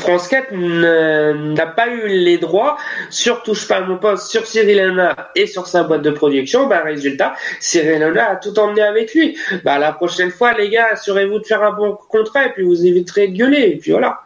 France 0.00 0.28
4 0.28 0.52
n'a 0.52 1.66
pas 1.66 1.88
eu 1.88 2.08
les 2.08 2.38
droits 2.38 2.78
sur 3.10 3.42
touche 3.42 3.68
pas 3.68 3.80
mon 3.82 3.98
poste, 3.98 4.30
sur 4.30 4.46
Cyril 4.46 4.80
Hanouna 4.80 5.30
et 5.34 5.46
sur 5.46 5.66
sa 5.66 5.82
boîte 5.82 6.02
de 6.02 6.10
production. 6.10 6.66
Bah 6.66 6.80
résultat, 6.82 7.34
Cyril 7.60 8.02
Hanouna 8.02 8.30
a 8.30 8.36
tout 8.36 8.58
emmené 8.58 8.80
avec 8.80 9.12
lui. 9.14 9.36
Bah 9.62 9.78
la 9.78 9.92
prochaine 9.92 10.30
fois, 10.30 10.54
les 10.54 10.70
gars, 10.70 10.88
assurez-vous 10.92 11.40
de 11.40 11.46
faire 11.46 11.62
un 11.62 11.72
bon 11.72 11.98
contrat 12.08 12.46
et 12.46 12.52
puis 12.52 12.64
vous 12.64 12.86
éviterez 12.86 13.28
de 13.28 13.36
gueuler 13.36 13.72
et 13.72 13.76
puis 13.76 13.90
voilà. 13.90 14.20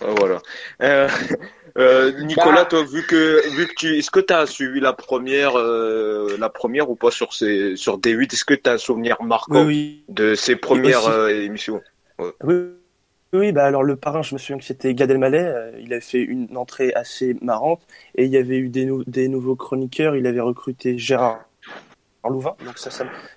Voilà. 0.00 0.40
Euh, 0.82 1.08
euh, 1.78 2.12
Nicolas, 2.24 2.62
bah. 2.62 2.64
toi, 2.64 2.84
vu 2.84 3.06
que 3.06 3.48
vu 3.54 3.66
que 3.68 3.74
tu, 3.74 3.98
est-ce 3.98 4.10
que 4.10 4.20
tu 4.20 4.32
as 4.32 4.46
suivi 4.46 4.80
la 4.80 4.92
première, 4.92 5.56
euh, 5.56 6.36
la 6.38 6.48
première 6.48 6.90
ou 6.90 6.96
pas 6.96 7.10
sur 7.10 7.32
ces 7.32 7.76
sur 7.76 7.98
D8 7.98 8.32
Est-ce 8.32 8.44
que 8.44 8.54
tu 8.54 8.68
as 8.68 8.74
un 8.74 8.78
souvenir 8.78 9.22
marquant 9.22 9.66
de 10.08 10.34
ces 10.34 10.56
premières 10.56 11.06
euh, 11.06 11.28
émissions? 11.28 11.80
Oui. 12.42 12.54
Oui, 13.34 13.52
bah 13.52 13.66
alors 13.66 13.82
le 13.82 13.94
parrain, 13.96 14.22
je 14.22 14.34
me 14.34 14.38
souviens 14.38 14.56
que 14.56 14.64
c'était 14.64 14.94
Gad 14.94 15.10
Elmaleh. 15.10 15.74
il 15.80 15.92
avait 15.92 16.00
fait 16.00 16.22
une 16.22 16.56
entrée 16.56 16.94
assez 16.94 17.36
marrante 17.42 17.82
et 18.14 18.24
il 18.24 18.30
y 18.30 18.38
avait 18.38 18.56
eu 18.56 18.70
des, 18.70 18.90
des 19.06 19.28
nouveaux 19.28 19.54
chroniqueurs. 19.54 20.16
Il 20.16 20.26
avait 20.26 20.40
recruté 20.40 20.96
Gérard 20.96 21.44
Louvain, 22.24 22.56
donc 22.64 22.78
ça, 22.78 22.90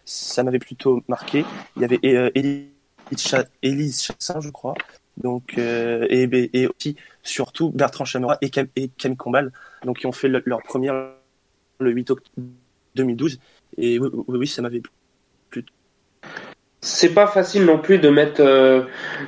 ça, 0.06 0.44
m'avait 0.44 0.60
plutôt 0.60 1.04
marqué. 1.10 1.44
Il 1.76 1.82
y 1.82 1.86
avait 1.86 2.00
Élise 3.62 4.02
Chassin, 4.02 4.40
je 4.40 4.50
crois. 4.50 4.76
Donc 5.18 5.58
et, 5.58 6.50
et 6.54 6.68
aussi 6.68 6.96
surtout 7.24 7.70
Bertrand 7.72 8.06
Chamora 8.06 8.38
et, 8.42 8.50
Cam, 8.50 8.68
Camille 8.98 9.18
Combal, 9.18 9.52
donc 9.84 10.00
qui 10.00 10.08
ont 10.08 10.12
fait 10.12 10.30
leur 10.30 10.62
première 10.64 11.12
le 11.80 11.92
8 11.92 12.12
octobre 12.12 12.48
2012. 12.96 13.40
Et 13.78 14.00
oui, 14.00 14.10
oui, 14.28 14.48
ça 14.48 14.62
m'avait 14.62 14.82
plu. 15.50 15.66
C'est 16.82 17.14
pas 17.14 17.28
facile 17.28 17.66
non 17.66 17.78
plus 17.78 18.00
de 18.00 18.10
mettre 18.10 18.42
euh, 18.42 18.84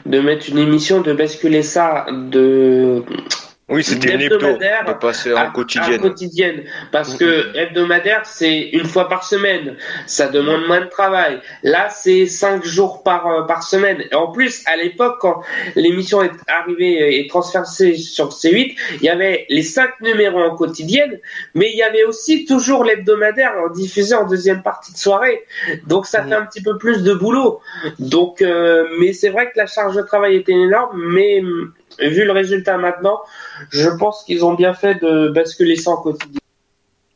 de 0.05 0.19
mettre 0.19 0.49
une 0.49 0.57
émission, 0.57 1.01
de 1.01 1.13
basculer 1.13 1.61
ça 1.61 2.05
de 2.11 3.03
oui, 3.69 3.81
c'était 3.81 4.13
une 4.13 4.21
hebdomadaire 4.21 4.83
de 4.85 4.93
passer 4.93 5.33
en 5.33 5.49
quotidienne. 5.51 6.01
quotidienne. 6.01 6.63
Parce 6.91 7.15
que 7.15 7.55
hebdomadaire, 7.55 8.25
c'est 8.25 8.59
une 8.59 8.85
fois 8.85 9.07
par 9.07 9.23
semaine. 9.23 9.77
Ça 10.05 10.27
demande 10.27 10.67
moins 10.67 10.81
de 10.81 10.89
travail. 10.89 11.39
Là, 11.63 11.87
c'est 11.89 12.25
cinq 12.25 12.65
jours 12.65 13.03
par, 13.03 13.25
euh, 13.25 13.43
par 13.43 13.63
semaine. 13.63 14.03
Et 14.11 14.15
en 14.15 14.31
plus, 14.31 14.63
à 14.65 14.75
l'époque, 14.75 15.15
quand 15.21 15.43
l'émission 15.75 16.21
est 16.21 16.31
arrivée 16.47 17.19
et 17.19 17.27
transférée 17.27 17.95
sur 17.95 18.29
C8, 18.29 18.75
il 18.99 19.03
y 19.03 19.09
avait 19.09 19.45
les 19.47 19.63
cinq 19.63 19.91
numéros 20.01 20.41
en 20.41 20.55
quotidienne, 20.57 21.19
mais 21.55 21.69
il 21.71 21.77
y 21.77 21.83
avait 21.83 22.03
aussi 22.03 22.45
toujours 22.45 22.83
l'hebdomadaire 22.83 23.53
diffusé 23.73 24.13
en 24.13 24.27
deuxième 24.27 24.61
partie 24.61 24.91
de 24.91 24.97
soirée. 24.97 25.45
Donc, 25.87 26.05
ça 26.05 26.21
fait 26.21 26.35
un 26.35 26.45
petit 26.45 26.61
peu 26.61 26.77
plus 26.77 27.01
de 27.03 27.13
boulot. 27.13 27.61
Donc, 27.97 28.41
euh, 28.41 28.87
mais 28.99 29.13
c'est 29.13 29.29
vrai 29.29 29.51
que 29.51 29.57
la 29.57 29.67
charge 29.67 29.95
de 29.95 30.01
travail 30.01 30.35
était 30.35 30.51
énorme, 30.51 31.01
mais 31.13 31.41
vu 31.99 32.25
le 32.25 32.31
résultat 32.31 32.77
maintenant, 32.77 33.19
je 33.71 33.89
pense 33.89 34.23
qu'ils 34.23 34.45
ont 34.45 34.53
bien 34.53 34.73
fait 34.73 34.95
de 34.95 35.29
basculer 35.29 35.75
ça 35.75 35.91
en 35.91 35.97
quotidien. 35.97 36.39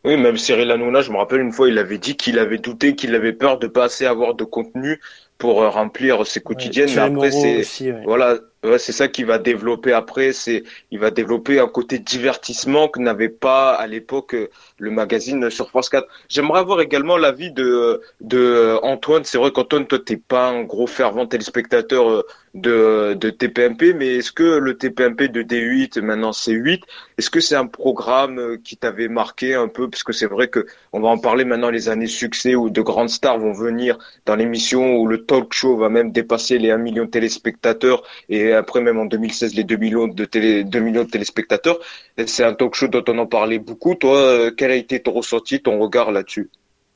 Oui, 0.03 0.15
même 0.15 0.37
Cyril 0.37 0.71
Hanouna, 0.71 1.01
je 1.01 1.11
me 1.11 1.17
rappelle 1.17 1.41
une 1.41 1.51
fois, 1.51 1.67
il 1.67 1.77
avait 1.77 1.97
dit 1.97 2.15
qu'il 2.15 2.39
avait 2.39 2.59
douté, 2.59 2.95
qu'il 2.95 3.13
avait 3.13 3.33
peur 3.33 3.59
de 3.59 3.67
pas 3.67 3.85
assez 3.85 4.05
avoir 4.05 4.35
de 4.35 4.45
contenu 4.45 5.01
pour 5.37 5.61
euh, 5.61 5.69
remplir 5.69 6.25
ses 6.25 6.39
quotidiennes. 6.39 6.89
mais 6.95 7.01
après, 7.01 7.31
c'est 7.31 7.91
voilà, 8.05 8.37
c'est 8.77 8.91
ça 8.91 9.07
qui 9.07 9.23
va 9.23 9.37
développer 9.37 9.93
après. 9.93 10.33
C'est 10.33 10.63
il 10.91 10.99
va 10.99 11.11
développer 11.11 11.59
un 11.59 11.67
côté 11.67 11.99
divertissement 11.99 12.87
que 12.87 12.99
n'avait 12.99 13.29
pas 13.29 13.73
à 13.73 13.87
l'époque 13.87 14.33
euh, 14.33 14.49
le 14.79 14.91
magazine 14.91 15.49
sur 15.49 15.69
France 15.69 15.89
4. 15.89 16.07
J'aimerais 16.29 16.59
avoir 16.59 16.81
également 16.81 17.17
l'avis 17.17 17.51
de 17.51 18.01
de 18.21 18.77
Antoine. 18.83 19.23
C'est 19.23 19.37
vrai 19.37 19.51
qu'Antoine, 19.51 19.85
toi, 19.87 19.99
t'es 19.99 20.17
pas 20.17 20.49
un 20.49 20.63
gros 20.63 20.87
fervent 20.87 21.25
téléspectateur 21.27 22.09
euh, 22.09 22.23
de, 22.53 23.13
de 23.13 23.29
TPMP, 23.29 23.93
mais 23.93 24.15
est-ce 24.15 24.31
que 24.31 24.43
le 24.43 24.77
TPMP 24.77 25.27
de 25.27 25.43
D8, 25.43 26.01
maintenant 26.01 26.31
C8, 26.31 26.81
est-ce 27.17 27.29
que 27.29 27.39
c'est 27.39 27.55
un 27.55 27.67
programme 27.67 28.57
qui 28.63 28.77
t'avait 28.77 29.07
marqué 29.09 29.53
un 29.53 29.67
peu? 29.67 29.89
Parce 29.89 30.03
que 30.03 30.11
c'est 30.13 30.25
vrai 30.25 30.47
que 30.47 30.65
on 30.93 30.99
va 30.99 31.09
en 31.09 31.19
parler 31.19 31.45
maintenant, 31.45 31.69
les 31.69 31.89
années 31.89 32.07
succès 32.07 32.55
où 32.55 32.69
de 32.69 32.81
grandes 32.81 33.09
stars 33.09 33.37
vont 33.39 33.53
venir 33.53 33.97
dans 34.25 34.35
l'émission 34.35 34.97
où 34.97 35.07
le 35.07 35.23
talk 35.25 35.53
show 35.53 35.77
va 35.77 35.89
même 35.89 36.11
dépasser 36.11 36.57
les 36.57 36.71
1 36.71 36.77
million 36.77 37.05
de 37.05 37.09
téléspectateurs 37.09 38.01
et 38.29 38.53
après 38.57 38.81
même 38.81 38.97
en 38.97 39.05
2016 39.05 39.55
les 39.55 39.63
2 39.63 39.77
millions 39.77 40.07
de, 40.07 40.25
télé, 40.25 40.63
2 40.63 40.79
millions 40.79 41.03
de 41.03 41.09
téléspectateurs. 41.09 41.79
C'est 42.25 42.43
un 42.43 42.53
talk 42.53 42.75
show 42.75 42.87
dont 42.87 43.03
on 43.07 43.17
en 43.19 43.25
parlait 43.25 43.59
beaucoup. 43.59 43.95
Toi, 43.95 44.17
euh, 44.17 44.51
quel 44.55 44.71
a 44.71 44.75
été 44.75 45.01
ton 45.01 45.11
ressenti, 45.11 45.61
ton 45.61 45.79
regard 45.79 46.11
là-dessus? 46.11 46.49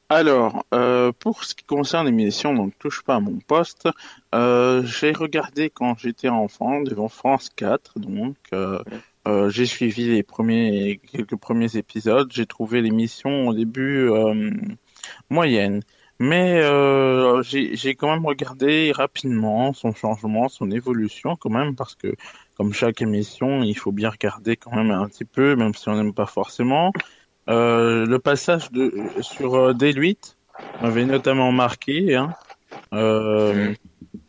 Alors, 0.10 0.66
euh, 0.74 1.14
pour 1.18 1.46
ce 1.46 1.56
qui 1.56 1.64
concerne 1.64 2.06
l'émission, 2.06 2.54
donc 2.54 2.74
touche 2.80 3.02
pas 3.02 3.16
à 3.16 3.20
mon 3.22 3.40
poste, 3.40 3.88
euh, 4.36 4.84
j'ai 4.84 5.14
regardé 5.14 5.70
quand 5.70 5.98
j'étais 5.98 6.28
enfant 6.28 6.82
devant 6.82 7.08
France 7.08 7.50
4, 7.56 8.00
donc 8.00 8.36
j'ai 9.50 9.66
suivi 9.66 10.10
les 10.10 10.24
premiers 10.24 11.00
quelques 11.12 11.38
premiers 11.38 11.78
épisodes. 11.78 12.30
J'ai 12.34 12.46
trouvé 12.46 12.82
l'émission 12.82 13.48
au 13.48 13.54
début 13.54 14.10
moyenne, 15.30 15.82
mais 16.22 16.62
euh, 16.62 17.42
j'ai 17.42 17.96
quand 17.96 18.12
même 18.12 18.28
regardé 18.28 18.92
rapidement 18.92 19.74
son 19.74 19.92
changement, 19.92 20.50
son 20.50 20.70
évolution 20.70 21.36
quand 21.36 21.50
même, 21.50 21.76
parce 21.76 21.96
que 21.96 22.14
comme 22.58 22.74
chaque 22.74 23.02
émission, 23.02 23.64
il 23.64 23.74
faut 23.74 23.92
bien 23.92 24.12
regarder 24.12 24.56
quand 24.56 24.76
même 24.76 24.92
un 24.92 25.08
petit 25.08 25.26
peu, 25.26 25.56
même 25.56 25.74
si 25.74 25.90
on 25.90 25.96
n'aime 25.96 26.14
pas 26.14 26.28
forcément. 26.28 26.92
Euh, 27.50 28.06
le 28.06 28.20
passage 28.20 28.72
de 28.72 28.94
sur 29.22 29.56
euh, 29.56 29.74
D8 29.74 30.36
m'avait 30.84 31.06
notamment 31.06 31.52
marqué. 31.52 32.16
Hein. 32.16 32.36
Euh, 32.94 33.74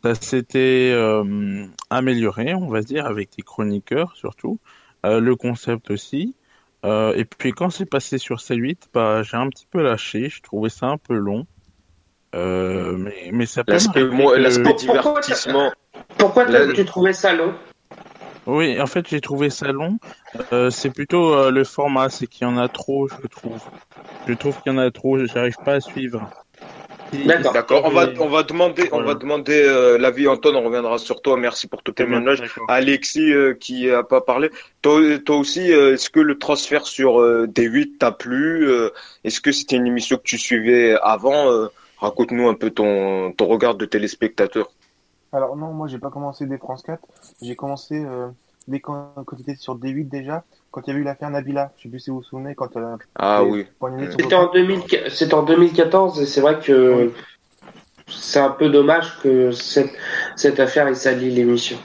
ça 0.03 0.15
s'était 0.15 0.95
amélioré, 1.91 2.55
on 2.55 2.69
va 2.69 2.81
dire, 2.81 3.05
avec 3.05 3.29
des 3.37 3.43
chroniqueurs 3.43 4.15
surtout. 4.15 4.59
Le 5.03 5.35
concept 5.35 5.91
aussi. 5.91 6.35
et 6.83 7.25
puis 7.37 7.51
quand 7.51 7.69
c'est 7.69 7.85
passé 7.85 8.17
sur 8.17 8.37
C8, 8.37 8.87
bah, 8.95 9.21
j'ai 9.21 9.37
un 9.37 9.49
petit 9.49 9.67
peu 9.69 9.83
lâché. 9.83 10.29
Je 10.29 10.41
trouvais 10.41 10.69
ça 10.69 10.87
un 10.87 10.97
peu 10.97 11.13
long. 11.13 11.45
Mais, 12.33 13.29
mais 13.31 13.45
ça 13.45 13.63
L'aspect 13.67 14.73
divertissement. 14.73 15.71
Pourquoi, 16.17 16.45
tu 16.73 16.85
trouvais 16.85 17.13
ça 17.13 17.33
long? 17.33 17.53
Oui, 18.45 18.79
en 18.81 18.87
fait, 18.87 19.07
j'ai 19.07 19.21
trouvé 19.21 19.49
ça 19.49 19.71
long. 19.71 19.97
Euh, 20.51 20.69
c'est 20.69 20.89
plutôt 20.89 21.33
euh, 21.33 21.51
le 21.51 21.63
format, 21.63 22.09
c'est 22.09 22.27
qu'il 22.27 22.45
y 22.45 22.49
en 22.49 22.57
a 22.57 22.67
trop, 22.67 23.07
je 23.07 23.27
trouve. 23.27 23.61
Je 24.27 24.33
trouve 24.33 24.61
qu'il 24.61 24.73
y 24.73 24.75
en 24.75 24.79
a 24.79 24.91
trop, 24.91 25.25
j'arrive 25.25 25.55
pas 25.63 25.75
à 25.75 25.79
suivre. 25.79 26.29
D'accord. 27.25 27.53
D'accord. 27.53 27.81
On 27.85 27.89
va 27.89 28.07
on 28.19 28.27
va 28.27 28.43
demander 28.43 28.89
on 28.91 29.03
va 29.03 29.13
demander 29.13 29.63
euh, 29.63 29.97
l'avis 29.97 30.27
Antoine. 30.27 30.55
On 30.55 30.63
reviendra 30.63 30.97
sur 30.97 31.21
toi. 31.21 31.37
Merci 31.37 31.67
pour 31.67 31.83
tout 31.83 31.91
témoignage. 31.91 32.41
Alexis 32.67 33.31
euh, 33.31 33.53
qui 33.53 33.89
a 33.89 34.03
pas 34.03 34.21
parlé. 34.21 34.49
Toi, 34.81 35.19
toi 35.19 35.37
aussi, 35.37 35.71
euh, 35.71 35.93
est-ce 35.93 36.09
que 36.09 36.19
le 36.19 36.39
transfert 36.39 36.87
sur 36.87 37.19
D8 37.21 37.99
t'a 37.99 38.11
plu? 38.11 38.67
Est-ce 39.23 39.41
que 39.41 39.51
c'était 39.51 39.75
une 39.75 39.87
émission 39.87 40.17
que 40.17 40.23
tu 40.23 40.37
suivais 40.37 40.95
avant? 41.01 41.69
Raconte-nous 42.03 42.49
un 42.49 42.53
peu 42.53 42.69
ton 42.69 43.31
ton 43.31 43.47
regard 43.47 43.75
de 43.75 43.85
téléspectateur. 43.85 44.69
Alors 45.31 45.55
non, 45.55 45.73
moi 45.73 45.87
j'ai 45.87 45.99
pas 45.99 46.09
commencé 46.09 46.45
dès 46.45 46.57
France 46.57 46.83
4. 46.83 47.01
J'ai 47.41 47.55
commencé 47.55 48.05
dès 48.67 48.79
quand, 48.79 49.13
quand 49.25 49.39
était 49.39 49.55
sur 49.55 49.77
D8 49.77 50.09
déjà 50.09 50.43
quand 50.71 50.81
il 50.85 50.93
y 50.93 50.97
a 50.97 50.99
eu 50.99 51.03
l'affaire 51.03 51.29
Nabila. 51.29 51.71
Je 51.77 51.83
sais 51.83 51.89
plus 51.89 51.99
si 51.99 52.09
vous 52.09 52.17
vous 52.17 52.23
souvenez 52.23 52.55
quand 52.55 52.75
elle 52.75 52.83
a. 52.83 52.97
Ah 53.15 53.43
oui. 53.43 53.65
C'était 54.11 54.35
en, 54.35 54.51
2000... 54.51 54.81
en 55.31 55.43
2014 55.43 56.21
et 56.21 56.25
c'est 56.25 56.41
vrai 56.41 56.59
que 56.59 57.13
c'est 58.07 58.39
un 58.39 58.49
peu 58.49 58.69
dommage 58.69 59.19
que 59.21 59.51
cette, 59.51 59.93
cette 60.35 60.59
affaire 60.59 60.87
ait 60.87 60.95
sali 60.95 61.31
l'émission. 61.31 61.77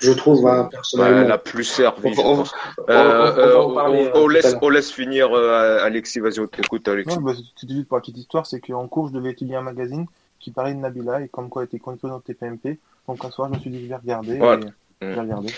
Je 0.00 0.12
trouve, 0.12 0.46
hein, 0.46 0.68
personnellement. 0.70 1.20
elle 1.22 1.32
a 1.32 1.38
plus 1.38 1.64
servi. 1.64 2.14
On, 2.18 2.44
on, 2.88 4.28
laisse, 4.28 4.56
on 4.62 4.68
laisse 4.68 4.90
finir 4.90 5.32
euh, 5.32 5.84
Alexis. 5.84 6.20
Vas-y, 6.20 6.40
on 6.40 6.46
t'écoute, 6.46 6.88
Alexis. 6.88 7.16
Non, 7.16 7.22
bah, 7.22 7.32
c'était 7.56 7.74
juste 7.74 7.88
pour 7.88 7.98
la 7.98 8.00
petite 8.00 8.18
histoire, 8.18 8.46
c'est 8.46 8.60
qu'en 8.60 8.88
cours, 8.88 9.08
je 9.08 9.12
devais 9.12 9.30
étudier 9.30 9.56
un 9.56 9.62
magazine 9.62 10.06
qui 10.38 10.50
parlait 10.50 10.72
de 10.74 10.78
Nabila 10.78 11.20
et 11.20 11.28
comme 11.28 11.48
quoi 11.50 11.62
elle 11.62 11.66
était 11.68 11.78
connue 11.78 11.98
dans 12.02 12.20
TPMP. 12.20 12.78
Donc 13.06 13.24
un 13.24 13.30
soir, 13.30 13.48
je 13.48 13.54
me 13.54 13.60
suis 13.60 13.70
dit, 13.70 13.82
je 13.82 13.88
vais 13.88 13.96
regarder. 13.96 14.36
Et... 14.36 14.66
J'ai 15.02 15.20
regardé. 15.20 15.52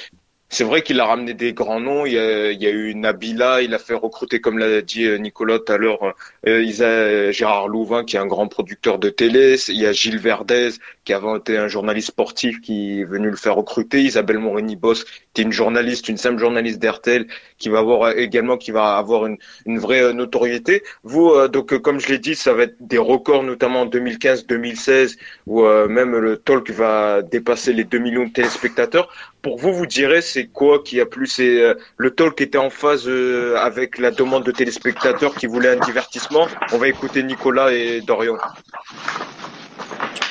C'est 0.55 0.65
vrai 0.65 0.83
qu'il 0.83 1.01
a 1.01 1.07
ramené 1.07 1.33
des 1.33 1.55
grands 1.55 1.81
noms. 1.81 2.05
Il 2.05 2.13
y 2.13 2.19
a, 2.19 2.71
eu 2.71 2.95
Nabila, 2.95 3.63
il 3.63 3.73
a 3.73 3.79
fait 3.79 3.95
recruter, 3.95 4.43
comme 4.43 4.59
l'a 4.59 4.83
dit 4.83 5.07
euh, 5.07 5.17
Nicolas 5.17 5.59
tout 5.59 5.73
à 5.73 5.79
l'heure, 5.79 6.15
euh, 6.47 7.33
Gérard 7.33 7.69
Louvain, 7.69 8.05
qui 8.05 8.17
est 8.17 8.19
un 8.19 8.27
grand 8.27 8.49
producteur 8.49 8.99
de 8.99 9.09
télé. 9.09 9.57
Il 9.69 9.81
y 9.81 9.87
a 9.87 9.93
Gilles 9.93 10.19
Verdez, 10.19 10.73
qui 11.07 11.15
avant 11.15 11.37
été 11.39 11.57
un 11.57 11.69
journaliste 11.69 12.09
sportif, 12.09 12.61
qui 12.61 13.01
est 13.01 13.05
venu 13.05 13.31
le 13.31 13.37
faire 13.37 13.55
recruter. 13.55 14.03
Isabelle 14.03 14.41
Morini-Boss, 14.41 15.07
qui 15.33 15.41
est 15.41 15.45
une 15.45 15.53
journaliste, 15.53 16.11
une 16.11 16.19
simple 16.19 16.39
journaliste 16.39 16.83
d'RTL, 16.83 17.29
qui 17.57 17.71
va 17.71 17.79
avoir 17.79 18.03
euh, 18.03 18.15
également, 18.19 18.59
qui 18.59 18.73
va 18.73 18.99
avoir 18.99 19.25
une, 19.25 19.39
vraie 19.79 20.03
euh, 20.03 20.13
notoriété. 20.13 20.83
Vous, 21.03 21.33
donc, 21.49 21.79
comme 21.79 21.99
je 21.99 22.09
l'ai 22.09 22.19
dit, 22.19 22.35
ça 22.35 22.53
va 22.53 22.65
être 22.65 22.77
des 22.79 22.99
records, 22.99 23.43
notamment 23.43 23.81
en 23.81 23.87
2015-2016, 23.87 25.17
où 25.47 25.63
même 25.63 26.15
le 26.15 26.37
talk 26.37 26.71
va 26.71 27.23
dépasser 27.23 27.73
les 27.73 27.85
2 27.85 27.99
millions 27.99 28.25
de 28.27 28.33
téléspectateurs 28.33 29.09
pour 29.43 29.59
vous, 29.59 29.73
vous 29.75 29.87
direz, 29.87 30.23
c'est 30.23 30.42
quoi 30.47 30.83
qui 30.83 31.01
a 31.01 31.07
plu? 31.07 31.27
C'est 31.27 31.63
euh, 31.63 31.75
le 31.97 32.11
talk 32.11 32.41
était 32.41 32.59
en 32.59 32.71
phase 32.71 33.05
euh, 33.07 33.57
avec 33.57 33.99
la 33.99 34.11
demande 34.11 34.45
de 34.45 34.53
téléspectateurs 34.53 35.35
qui 35.35 35.47
voulaient 35.47 35.77
un 35.77 35.81
divertissement. 35.85 36.49
On 36.73 36.79
va 36.79 36.89
écouter 36.89 37.23
Nicolas 37.23 37.73
et 37.73 38.01
Dorian. 38.01 38.37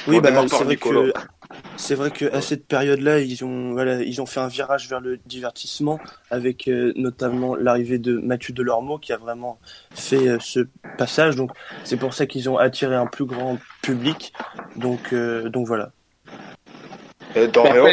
Oui, 0.07 0.19
bah, 0.19 0.29
c'est 0.47 0.63
vrai 0.63 0.77
que 0.77 1.13
c'est 1.77 1.95
vrai 1.95 2.11
que 2.11 2.25
à 2.33 2.41
cette 2.41 2.67
période-là, 2.67 3.19
ils 3.19 3.43
ont 3.43 3.71
voilà, 3.71 4.01
ils 4.01 4.21
ont 4.21 4.25
fait 4.25 4.39
un 4.39 4.47
virage 4.47 4.87
vers 4.89 4.99
le 4.99 5.19
divertissement 5.25 5.99
avec 6.29 6.67
euh, 6.67 6.93
notamment 6.95 7.55
l'arrivée 7.55 7.99
de 7.99 8.17
Mathieu 8.17 8.53
Delormeau 8.53 8.97
qui 8.97 9.13
a 9.13 9.17
vraiment 9.17 9.59
fait 9.93 10.37
ce 10.39 10.67
passage. 10.97 11.35
Donc 11.35 11.51
c'est 11.83 11.97
pour 11.97 12.13
ça 12.13 12.25
qu'ils 12.25 12.49
ont 12.49 12.57
attiré 12.57 12.95
un 12.95 13.07
plus 13.07 13.25
grand 13.25 13.57
public. 13.81 14.33
Donc 14.75 15.13
donc 15.13 15.67
voilà. 15.67 15.91
Dorian? 17.53 17.87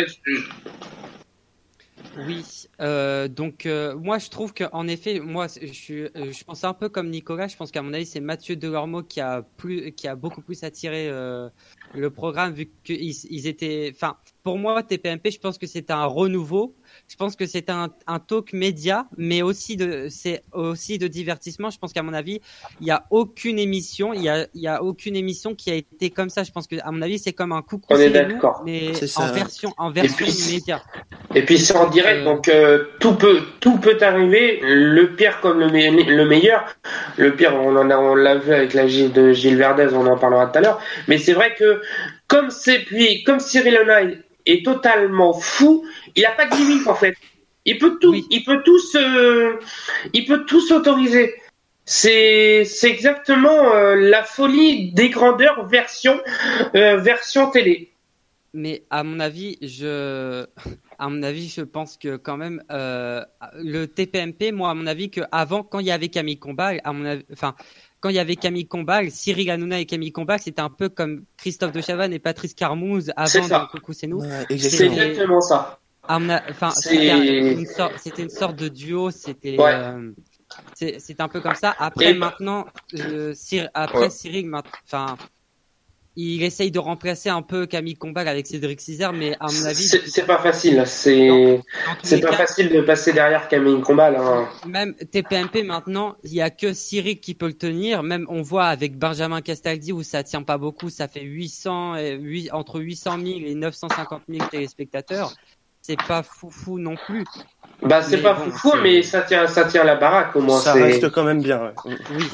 Oui, 2.27 2.45
euh, 2.81 3.29
donc 3.29 3.65
euh, 3.65 3.97
moi 3.97 4.19
je 4.19 4.29
trouve 4.29 4.53
qu'en 4.53 4.89
effet, 4.89 5.21
moi 5.21 5.47
je, 5.47 6.11
euh, 6.17 6.33
je 6.33 6.45
pense 6.45 6.65
un 6.65 6.75
peu 6.75 6.89
comme 6.89 7.11
Nicolas, 7.11 7.47
je 7.47 7.57
pense 7.57 7.71
qu'à 7.71 7.81
mon 7.81 7.93
avis 7.93 8.07
c'est 8.07 8.19
Mathieu 8.21 8.57
Delormeau 8.57 9.05
qui 9.05 9.21
a 9.21 9.43
plus, 9.43 9.93
qui 9.93 10.09
a 10.09 10.17
beaucoup 10.17 10.43
plus 10.43 10.65
attiré 10.65 11.09
le 11.09 12.11
programme 12.11 12.53
vu 12.55 12.71
qu'ils 12.83 13.15
ils 13.31 13.47
étaient, 13.47 13.93
enfin 13.95 14.17
pour 14.43 14.59
moi 14.59 14.83
TPMP, 14.83 15.31
je 15.31 15.39
pense 15.39 15.59
que 15.59 15.67
c'est 15.67 15.91
un 15.91 16.05
renouveau 16.05 16.75
je 17.09 17.17
pense 17.17 17.37
que 17.37 17.47
c'est 17.47 17.71
un, 17.71 17.89
un 18.07 18.19
talk 18.19 18.53
média, 18.53 19.07
mais 19.17 19.43
aussi 19.43 19.77
de, 19.77 20.09
c'est 20.11 20.43
aussi 20.53 20.99
de 20.99 21.07
divertissement. 21.07 21.71
Je 21.71 21.79
pense 21.79 21.93
qu'à 21.93 22.03
mon 22.03 22.13
avis, 22.13 22.41
il 22.81 22.87
y 22.87 22.91
a 22.91 23.05
aucune 23.11 23.59
émission, 23.59 24.13
il 24.13 24.23
y 24.23 24.29
a, 24.29 24.47
il 24.55 24.61
y 24.61 24.69
a 24.69 24.83
aucune 24.83 25.17
émission 25.17 25.55
qui 25.55 25.71
a 25.71 25.75
été 25.75 26.11
comme 26.11 26.29
ça. 26.31 26.43
Je 26.43 26.53
pense 26.53 26.67
que, 26.67 26.77
à 26.83 26.91
mon 26.91 27.03
avis, 27.03 27.19
c'est 27.19 27.33
comme 27.33 27.53
un 27.53 27.63
coucou. 27.63 27.87
On 27.91 27.97
est 27.99 28.11
d'accord. 28.11 28.63
Mais 28.65 28.93
en 29.17 29.33
version, 29.33 29.73
en 29.79 29.91
version 29.91 30.27
média. 30.53 30.83
Et 31.35 31.43
puis 31.43 31.59
c'est 31.59 31.77
en 31.77 31.89
direct, 31.89 32.21
euh, 32.21 32.25
donc 32.25 32.49
euh, 32.49 32.85
tout 33.01 33.15
peut, 33.15 33.41
tout 33.61 33.79
peut 33.79 33.99
arriver. 34.01 34.61
Le 34.63 35.15
pire 35.15 35.41
comme 35.41 35.61
le, 35.61 35.67
le 35.69 36.25
meilleur. 36.27 36.65
Le 37.17 37.35
pire, 37.35 37.55
on 37.55 37.77
en 37.77 37.91
a, 37.91 37.97
on 37.97 38.15
l'a 38.15 38.37
vu 38.37 38.53
avec 38.53 38.75
la 38.75 38.87
G 38.87 39.09
de 39.09 39.33
Gilles 39.33 39.57
Verdez, 39.57 39.89
on 39.95 40.07
en 40.07 40.17
parlera 40.17 40.47
tout 40.47 40.59
à 40.59 40.61
l'heure. 40.61 40.81
Mais 41.07 41.19
c'est 41.19 41.33
vrai 41.33 41.55
que 41.55 41.81
comme 42.29 42.51
c'est 42.51 42.81
puis 42.81 43.25
comme 43.25 43.41
Cyril 43.41 43.77
Hanoï 43.77 44.19
est 44.47 44.65
totalement 44.65 45.33
fou, 45.33 45.85
il 46.15 46.23
n'a 46.23 46.31
pas 46.31 46.47
de 46.47 46.55
limite 46.55 46.87
en 46.87 46.95
fait. 46.95 47.17
Il 47.65 47.79
peut 47.79 47.99
tout, 48.01 48.15
il 48.15 48.45
peut 48.45 48.63
tout 48.63 48.79
se, 48.79 49.59
il 50.13 50.25
peut 50.25 50.45
tout 50.47 50.61
s'autoriser. 50.61 51.35
C'est, 51.85 52.65
c'est 52.65 52.91
exactement 52.91 53.73
euh, 53.75 53.95
la 53.95 54.23
folie 54.23 54.93
des 54.93 55.09
grandeurs 55.09 55.67
version, 55.67 56.21
euh, 56.75 56.99
version 56.99 57.51
télé. 57.51 57.93
Mais 58.55 58.85
à 58.91 59.05
mon 59.05 59.21
avis, 59.21 59.59
je, 59.63 60.47
à 60.99 61.09
mon 61.09 61.23
avis, 61.23 61.49
je 61.49 61.63
pense 61.63 61.97
que 61.97 62.17
quand 62.17 62.37
même 62.37 62.63
euh, 62.71 63.25
le 63.55 63.87
TPMP, 63.87 64.53
moi, 64.53 64.71
à 64.71 64.75
mon 64.75 64.87
avis, 64.87 65.11
que 65.11 65.21
avant, 65.33 65.63
quand 65.63 65.79
il 65.79 65.87
y 65.87 65.91
avait 65.91 66.09
Camille 66.09 66.39
Combal, 66.39 66.81
à 66.85 66.93
mon 66.93 67.05
avis, 67.05 67.25
enfin, 67.33 67.55
quand 68.01 68.09
il 68.11 68.17
y 68.17 68.21
avait 68.21 68.37
Camille 68.37 68.67
Combal, 68.67 69.11
Cyril 69.11 69.51
Hanouna 69.51 69.81
et 69.81 69.87
Camille 69.87 70.13
Combal, 70.13 70.39
c'était 70.41 70.61
un 70.61 70.71
peu 70.71 70.89
comme 70.89 71.25
Christophe 71.37 71.73
de 71.73 71.81
Chavannes 71.81 72.13
et 72.13 72.19
Patrice 72.19 72.55
Carmouze 72.55 73.13
avant 73.17 73.49
dans 73.49 73.67
Coucou 73.67 73.93
c'est 73.93 74.07
nous. 74.07 74.23
c'est 74.23 74.87
exactement 74.87 75.41
ça. 75.41 75.81
Enfin, 76.09 76.71
c'était 76.71 77.09
une, 78.23 78.31
sorte, 78.31 78.57
de 78.57 78.69
duo, 78.69 79.11
c'était 79.11 79.57
euh, 79.59 80.13
c'est 80.75 81.21
un 81.21 81.29
peu 81.29 81.41
comme 81.41 81.55
ça. 81.55 81.75
Après 81.79 82.15
maintenant, 82.15 82.67
euh, 82.95 83.35
après 83.75 84.11
Cyril, 84.11 84.51
enfin 84.85 85.17
il 86.21 86.43
essaye 86.43 86.73
de 86.73 86.81
remplacer 86.81 87.29
un 87.29 87.43
peu 87.43 87.67
Camille 87.67 87.95
Combal 87.95 88.27
avec 88.27 88.49
Cédric 88.49 88.81
Cizère, 88.81 89.13
mais 89.13 89.37
à 89.39 89.47
mon 89.53 89.65
avis. 89.67 89.85
C'est 89.85 90.27
pas 90.27 90.39
facile. 90.39 90.83
C'est 90.85 91.61
c'est 92.03 92.21
pas 92.21 92.33
facile 92.33 92.71
de 92.71 92.81
passer 92.81 93.13
derrière 93.13 93.47
Camille 93.47 93.81
Combal. 93.83 94.17
Hein. 94.17 94.49
Même 94.67 94.95
TPMP 94.95 95.63
maintenant, 95.63 96.17
il 96.25 96.35
y 96.35 96.41
a 96.41 96.51
que 96.51 96.73
Cyril 96.73 97.21
qui 97.21 97.35
peut 97.35 97.47
le 97.47 97.53
tenir. 97.53 98.03
Même 98.03 98.27
on 98.29 98.43
voit 98.43 98.67
avec 98.67 98.99
Benjamin 98.99 99.41
Castaldi 99.43 99.93
où 99.93 100.03
ça 100.03 100.25
tient 100.25 100.43
pas 100.43 100.59
beaucoup, 100.59 100.91
ça 100.91 101.07
fait 101.07 101.23
800 101.23 101.97
et, 101.97 102.49
entre 102.51 102.81
800 102.81 103.19
000 103.25 103.29
et 103.47 103.55
950 103.55 104.23
000 104.29 104.45
téléspectateurs. 104.49 105.35
C'est 105.89 105.97
pas 106.07 106.23
foufou 106.23 106.79
non 106.79 106.97
plus. 106.97 107.25
Bah 107.81 108.03
c'est 108.03 108.21
pas 108.21 108.35
fou, 108.35 108.75
mais 108.83 109.03
ça 109.03 109.23
tient, 109.23 109.47
ça 109.47 109.65
tient 109.65 109.85
la 109.85 109.95
baraque 109.95 110.37
au 110.37 110.43
moins. 110.43 110.61
Ça 110.61 110.75
reste 110.75 111.09
quand 111.09 111.25
même 111.25 111.41
bien. 111.41 111.73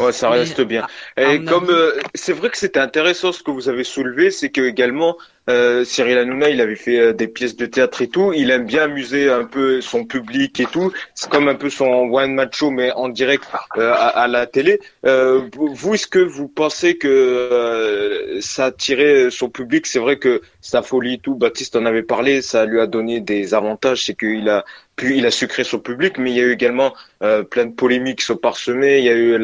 Ouais, 0.01 0.11
ça 0.11 0.29
reste 0.29 0.61
bien. 0.63 0.85
Et 1.17 1.45
comme 1.45 1.71
euh, 1.71 1.93
c'est 2.15 2.33
vrai 2.33 2.51
que 2.51 2.59
c'était 2.59 2.81
intéressant 2.81 3.31
ce 3.31 3.45
que 3.45 3.53
vous 3.53 3.69
avez 3.69 3.85
soulevé, 3.85 4.33
c'est 4.33 4.51
que 4.51 4.63
également 4.63 5.17
euh, 5.51 5.85
Cyril 5.85 6.17
Hanouna, 6.17 6.49
il 6.49 6.61
avait 6.61 6.75
fait 6.75 6.99
euh, 6.99 7.13
des 7.13 7.29
pièces 7.29 7.57
de 7.57 7.67
théâtre 7.67 8.01
et 8.01 8.09
tout. 8.09 8.33
Il 8.33 8.51
aime 8.51 8.65
bien 8.65 8.85
amuser 8.85 9.29
un 9.29 9.45
peu 9.45 9.81
son 9.83 10.05
public 10.05 10.59
et 10.61 10.67
tout. 10.67 10.93
C'est 11.15 11.29
comme 11.29 11.49
un 11.49 11.55
peu 11.55 11.69
son 11.69 11.85
one 11.85 12.33
match 12.35 12.57
show, 12.57 12.71
mais 12.71 12.93
en 12.93 13.09
direct 13.11 13.45
euh, 13.77 13.93
à, 13.95 14.27
la 14.27 14.47
télé. 14.47 14.81
Euh, 15.05 15.43
vous, 15.53 15.95
est-ce 15.95 16.07
que 16.07 16.19
vous 16.19 16.49
pensez 16.49 16.97
que 16.97 18.39
ça 18.41 18.67
attirait 18.67 19.31
son 19.31 19.51
public? 19.51 19.87
C'est 19.87 19.99
vrai 19.99 20.19
que 20.19 20.41
sa 20.63 20.83
folie 20.83 21.15
et 21.15 21.19
tout, 21.19 21.35
Baptiste 21.35 21.77
en 21.77 21.85
avait 21.85 22.03
parlé, 22.03 22.41
ça 22.41 22.65
lui 22.65 22.81
a 22.81 22.87
donné 22.87 23.21
des 23.21 23.53
avantages. 23.53 24.05
C'est 24.07 24.15
qu'il 24.19 24.49
a 24.49 24.65
puis 24.97 25.19
il 25.19 25.27
a 25.27 25.31
sucré 25.31 25.65
son 25.65 25.79
public, 25.79 26.19
mais 26.19 26.31
il 26.31 26.37
y 26.37 26.41
a 26.41 26.45
eu 26.45 26.53
également 26.53 26.95
euh, 27.23 27.43
plein 27.43 27.67
de 27.67 27.73
polémiques 27.73 28.21
qui 28.21 28.25
sont 28.25 28.37
parsemées. 28.37 28.99
Il 28.99 29.05
y 29.05 29.09
a 29.09 29.15
eu 29.15 29.39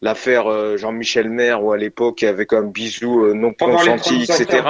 l'affaire 0.00 0.46
euh, 0.46 0.76
Jean-Michel 0.76 1.28
Maire, 1.28 1.62
où 1.62 1.72
à 1.72 1.76
l'époque, 1.76 2.22
avec 2.22 2.52
un 2.52 2.62
bisou 2.62 3.24
euh, 3.24 3.34
non 3.34 3.52
consenti, 3.52 4.22
etc. 4.22 4.62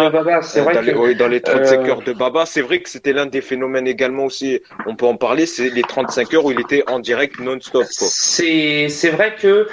dans, 1.19 1.29
les, 1.29 1.41
35 1.41 1.89
heures 1.89 2.03
de 2.03 2.13
Baba, 2.13 2.47
c'est 2.47 2.63
vrai 2.63 2.81
que 2.81 2.89
c'était 2.89 3.13
l'un 3.13 3.27
des 3.27 3.43
phénomènes 3.43 3.87
également 3.87 4.25
aussi, 4.25 4.61
on 4.87 4.97
peut 4.97 5.07
en 5.07 5.17
parler, 5.17 5.45
c'est 5.45 5.69
les 5.69 5.83
35 5.83 6.33
heures 6.35 6.45
où 6.47 6.53
il 6.53 6.61
était 6.61 6.85
en 6.89 6.99
direct 6.99 7.39
non-stop. 7.39 7.85
C'est 7.89 9.11
vrai 9.11 9.35
que... 9.35 9.69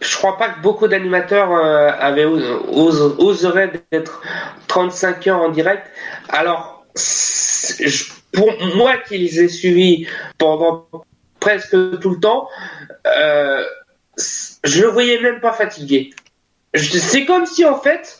je 0.00 0.16
crois 0.16 0.38
pas 0.38 0.48
que 0.50 0.60
beaucoup 0.62 0.88
d'animateurs 0.88 1.52
avaient 1.52 2.24
oseraient 2.24 3.72
d'être 3.92 4.22
35 4.68 5.26
heures 5.26 5.42
en 5.42 5.50
direct. 5.50 5.86
Alors, 6.30 6.86
je, 6.94 8.04
pour 8.32 8.52
moi 8.76 8.96
qui 8.98 9.18
les 9.18 9.40
ai 9.40 9.48
suivis 9.48 10.06
pendant 10.38 10.86
presque 11.40 11.76
tout 12.00 12.10
le 12.10 12.20
temps, 12.20 12.48
euh, 13.06 13.64
je 14.64 14.82
le 14.82 14.88
voyais 14.88 15.20
même 15.20 15.40
pas 15.40 15.52
fatigué. 15.52 16.10
C'est 16.74 17.24
comme 17.24 17.46
si 17.46 17.64
en 17.64 17.80
fait 17.80 18.18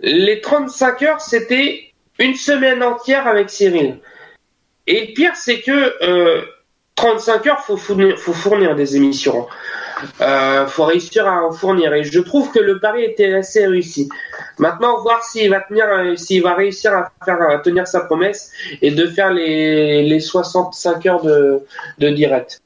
les 0.00 0.40
35 0.40 1.02
heures 1.02 1.20
c'était 1.20 1.92
une 2.18 2.34
semaine 2.34 2.82
entière 2.82 3.26
avec 3.26 3.50
Cyril. 3.50 3.98
Et 4.86 5.06
le 5.06 5.14
pire 5.14 5.36
c'est 5.36 5.60
que 5.60 5.94
euh, 6.02 6.44
35 6.98 7.46
heures, 7.46 7.60
faut 7.60 7.76
faut 7.76 8.32
fournir 8.32 8.74
des 8.74 8.96
émissions. 8.96 9.46
Euh, 10.20 10.66
faut 10.66 10.84
réussir 10.84 11.26
à 11.26 11.44
en 11.44 11.52
fournir. 11.52 11.92
Et 11.94 12.04
je 12.04 12.20
trouve 12.20 12.50
que 12.50 12.58
le 12.58 12.78
pari 12.78 13.04
était 13.04 13.34
assez 13.34 13.66
réussi. 13.66 14.08
Maintenant, 14.58 15.00
voir 15.02 15.22
s'il 15.24 15.50
va 15.50 15.60
tenir, 15.60 15.86
euh, 15.86 16.16
s'il 16.16 16.42
va 16.42 16.54
réussir 16.54 16.92
à 16.92 17.58
tenir 17.58 17.86
sa 17.86 18.00
promesse 18.00 18.50
et 18.82 18.90
de 18.90 19.06
faire 19.06 19.32
les, 19.32 20.02
les 20.02 20.20
65 20.20 21.06
heures 21.06 21.22
de, 21.22 21.64
direct. 21.98 22.60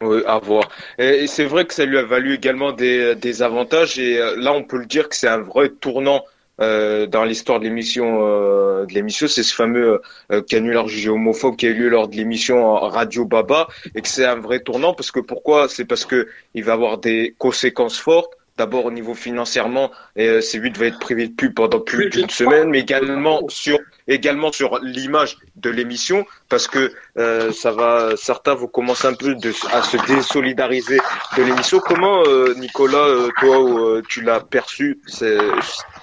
Oui, 0.00 0.22
à 0.26 0.38
voir. 0.38 0.68
Et 0.98 1.26
c'est 1.26 1.44
vrai 1.44 1.66
que 1.66 1.74
ça 1.74 1.84
lui 1.84 1.98
a 1.98 2.02
valu 2.02 2.34
également 2.34 2.72
des, 2.72 3.14
des 3.14 3.42
avantages 3.42 3.98
et 3.98 4.18
euh, 4.18 4.34
là 4.36 4.52
on 4.54 4.62
peut 4.62 4.78
le 4.78 4.86
dire 4.86 5.10
que 5.10 5.14
c'est 5.14 5.28
un 5.28 5.42
vrai 5.42 5.68
tournant 5.68 6.24
euh, 6.60 7.06
dans 7.06 7.24
l'histoire 7.24 7.58
de 7.58 7.64
l'émission 7.64 8.26
euh, 8.26 8.86
de 8.86 8.92
l'émission, 8.92 9.28
c'est 9.28 9.42
ce 9.42 9.54
fameux 9.54 10.00
euh, 10.30 10.42
canular 10.42 10.88
jugé 10.88 11.08
homophobe 11.08 11.56
qui 11.56 11.66
a 11.66 11.70
eu 11.70 11.74
lieu 11.74 11.88
lors 11.88 12.08
de 12.08 12.16
l'émission 12.16 12.74
Radio 12.74 13.24
Baba 13.24 13.68
et 13.94 14.02
que 14.02 14.08
c'est 14.08 14.26
un 14.26 14.36
vrai 14.36 14.60
tournant 14.60 14.94
parce 14.94 15.10
que 15.10 15.20
pourquoi? 15.20 15.68
C'est 15.68 15.84
parce 15.84 16.04
que 16.04 16.28
il 16.54 16.64
va 16.64 16.74
avoir 16.74 16.98
des 16.98 17.34
conséquences 17.38 17.98
fortes. 17.98 18.34
D'abord 18.58 18.84
au 18.84 18.90
niveau 18.90 19.14
financièrement, 19.14 19.90
et 20.16 20.28
euh, 20.28 20.40
C8 20.40 20.76
va 20.76 20.86
être 20.86 20.98
privé 20.98 21.28
de 21.28 21.32
pub 21.32 21.54
pendant 21.54 21.80
plus 21.80 22.10
d'une 22.10 22.28
semaine, 22.28 22.68
mais 22.68 22.80
également 22.80 23.40
sur 23.48 23.78
également 24.10 24.52
sur 24.52 24.78
l'image 24.82 25.38
de 25.56 25.70
l'émission 25.70 26.26
parce 26.48 26.66
que 26.68 26.92
euh, 27.16 27.52
ça 27.52 27.72
va 27.72 28.10
certains 28.16 28.54
vont 28.54 28.66
commencer 28.66 29.06
un 29.06 29.14
peu 29.14 29.34
de, 29.34 29.52
à 29.72 29.82
se 29.82 29.96
désolidariser 30.06 30.98
de 31.36 31.42
l'émission. 31.42 31.80
Comment 31.80 32.22
Nicolas, 32.56 33.28
toi, 33.40 34.02
tu 34.08 34.20
l'as 34.20 34.40
perçu? 34.40 35.00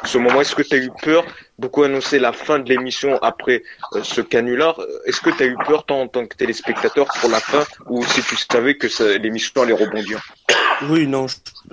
Ce 0.04 0.18
moment 0.18 0.42
Est-ce 0.42 0.56
que 0.56 0.62
tu 0.62 0.76
as 0.76 0.78
eu 0.78 0.92
peur 1.02 1.26
Beaucoup 1.60 1.84
annoncé 1.84 2.20
la 2.20 2.34
fin 2.34 2.60
de 2.60 2.70
l'émission 2.70 3.18
après 3.22 3.64
euh, 3.94 4.04
ce 4.04 4.22
canular? 4.22 4.80
Est-ce 5.06 5.22
que 5.22 5.32
tu 5.32 5.44
as 5.44 5.48
eu 5.48 5.58
peur, 5.66 5.86
toi, 5.86 5.98
en 5.98 6.08
tant 6.08 6.26
que 6.26 6.36
téléspectateur, 6.36 7.08
pour 7.20 7.30
la 7.30 7.40
fin 7.40 7.64
Ou 7.88 8.06
si 8.06 8.22
tu 8.22 8.36
savais 8.36 8.78
que 8.78 8.88
l'émission 9.18 9.62
allait 9.64 9.74
rebondir? 9.74 10.22
Oui, 10.84 11.08
non, 11.08 11.26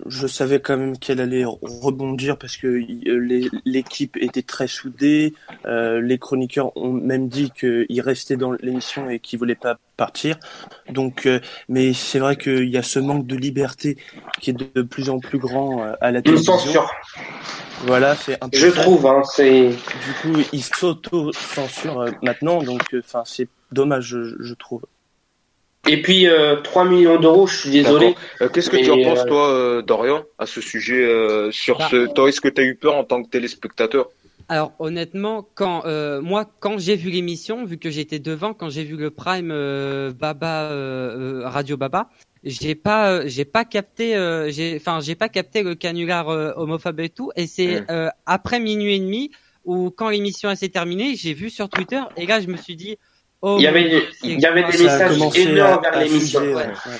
je, 0.06 0.26
savais 0.26 0.60
quand 0.60 0.76
même 0.76 0.98
qu'elle 0.98 1.20
allait 1.20 1.44
rebondir 1.44 2.38
parce 2.38 2.56
que 2.56 2.66
euh, 2.66 3.50
l'équipe 3.64 4.16
était 4.16 4.42
très 4.42 4.66
soudée. 4.66 5.34
Euh, 5.66 6.00
les 6.00 6.18
chroniqueurs 6.18 6.76
ont 6.76 6.92
même 6.92 7.28
dit 7.28 7.50
qu'ils 7.50 8.00
restaient 8.00 8.36
dans 8.36 8.52
l'émission 8.52 9.10
et 9.10 9.18
qu'ils 9.18 9.38
voulaient 9.38 9.54
pas 9.54 9.78
partir. 9.96 10.38
Donc, 10.88 11.26
euh, 11.26 11.40
mais 11.68 11.92
c'est 11.92 12.18
vrai 12.18 12.36
qu'il 12.36 12.68
y 12.68 12.76
a 12.76 12.82
ce 12.82 12.98
manque 12.98 13.26
de 13.26 13.36
liberté 13.36 13.98
qui 14.40 14.50
est 14.50 14.74
de 14.74 14.82
plus 14.82 15.10
en 15.10 15.18
plus 15.18 15.38
grand 15.38 15.84
à 16.00 16.10
la 16.10 16.22
télévision. 16.22 16.54
Voilà, 17.86 18.14
c'est 18.16 18.42
un 18.42 18.48
peu. 18.48 18.56
Je 18.56 18.68
trouve, 18.68 19.06
hein, 19.06 19.22
c'est. 19.24 19.68
Du 19.68 20.12
coup, 20.22 20.40
il 20.52 20.62
s'auto-censure 20.62 22.00
euh, 22.00 22.10
maintenant, 22.22 22.62
donc, 22.62 22.94
enfin, 22.98 23.22
c'est 23.26 23.48
dommage, 23.72 24.04
je, 24.06 24.42
je, 24.42 24.54
trouve. 24.54 24.82
Et 25.86 26.00
puis, 26.00 26.26
euh, 26.28 26.56
3 26.56 26.84
millions 26.84 27.18
d'euros, 27.18 27.46
je 27.46 27.56
suis 27.56 27.70
désolé. 27.70 28.14
Euh, 28.40 28.48
qu'est-ce 28.48 28.70
que 28.70 28.76
tu 28.76 28.90
en 28.90 29.02
penses, 29.02 29.26
toi, 29.26 29.82
Dorian, 29.82 30.24
à 30.38 30.46
ce 30.46 30.60
sujet 30.60 31.06
sur 31.50 31.78
bah, 31.78 31.88
ce. 31.90 32.12
Toi, 32.12 32.28
est-ce 32.28 32.40
que 32.40 32.48
tu 32.48 32.60
as 32.60 32.64
eu 32.64 32.74
peur 32.74 32.94
en 32.96 33.04
tant 33.04 33.22
que 33.22 33.28
téléspectateur? 33.28 34.08
Alors 34.50 34.72
honnêtement, 34.78 35.46
quand 35.54 35.84
moi 36.20 36.46
quand 36.60 36.78
j'ai 36.78 36.96
vu 36.96 37.10
l'émission, 37.10 37.64
vu 37.64 37.78
que 37.78 37.88
j'étais 37.88 38.18
devant, 38.18 38.52
quand 38.52 38.68
j'ai 38.68 38.84
vu 38.84 38.96
le 38.96 39.10
Prime 39.10 39.48
Baba 40.18 40.70
Radio 41.48 41.78
Baba, 41.78 42.08
j'ai 42.44 42.74
pas 42.74 43.10
euh, 43.10 43.22
j'ai 43.26 43.44
pas 43.44 43.64
capté 43.64 44.16
euh, 44.16 44.50
j'ai 44.50 44.76
enfin 44.76 45.00
j'ai 45.00 45.14
pas 45.14 45.28
capté 45.28 45.62
le 45.62 45.74
canular 45.74 46.28
euh, 46.28 46.52
homophobe 46.56 47.00
et 47.00 47.08
tout 47.08 47.30
et 47.36 47.46
c'est 47.46 47.80
mmh. 47.80 48.10
après 48.26 48.60
minuit 48.60 48.94
et 48.94 49.00
demi 49.00 49.30
ou 49.64 49.90
quand 49.90 50.10
l'émission 50.10 50.54
s'est 50.54 50.68
terminée 50.68 51.16
j'ai 51.16 51.32
vu 51.32 51.48
sur 51.48 51.68
Twitter 51.68 52.00
et 52.16 52.26
là 52.26 52.40
je 52.40 52.48
me 52.48 52.56
suis 52.56 52.76
dit 52.76 52.98
Oh, 53.46 53.56
il 53.58 53.62
y 53.62 53.66
avait, 53.66 54.06
il 54.22 54.40
y 54.40 54.46
avait 54.46 54.62
des 54.62 54.84
messages 54.84 55.18
énormes 55.36 55.82
vers 55.82 56.00
l'émission. 56.00 56.40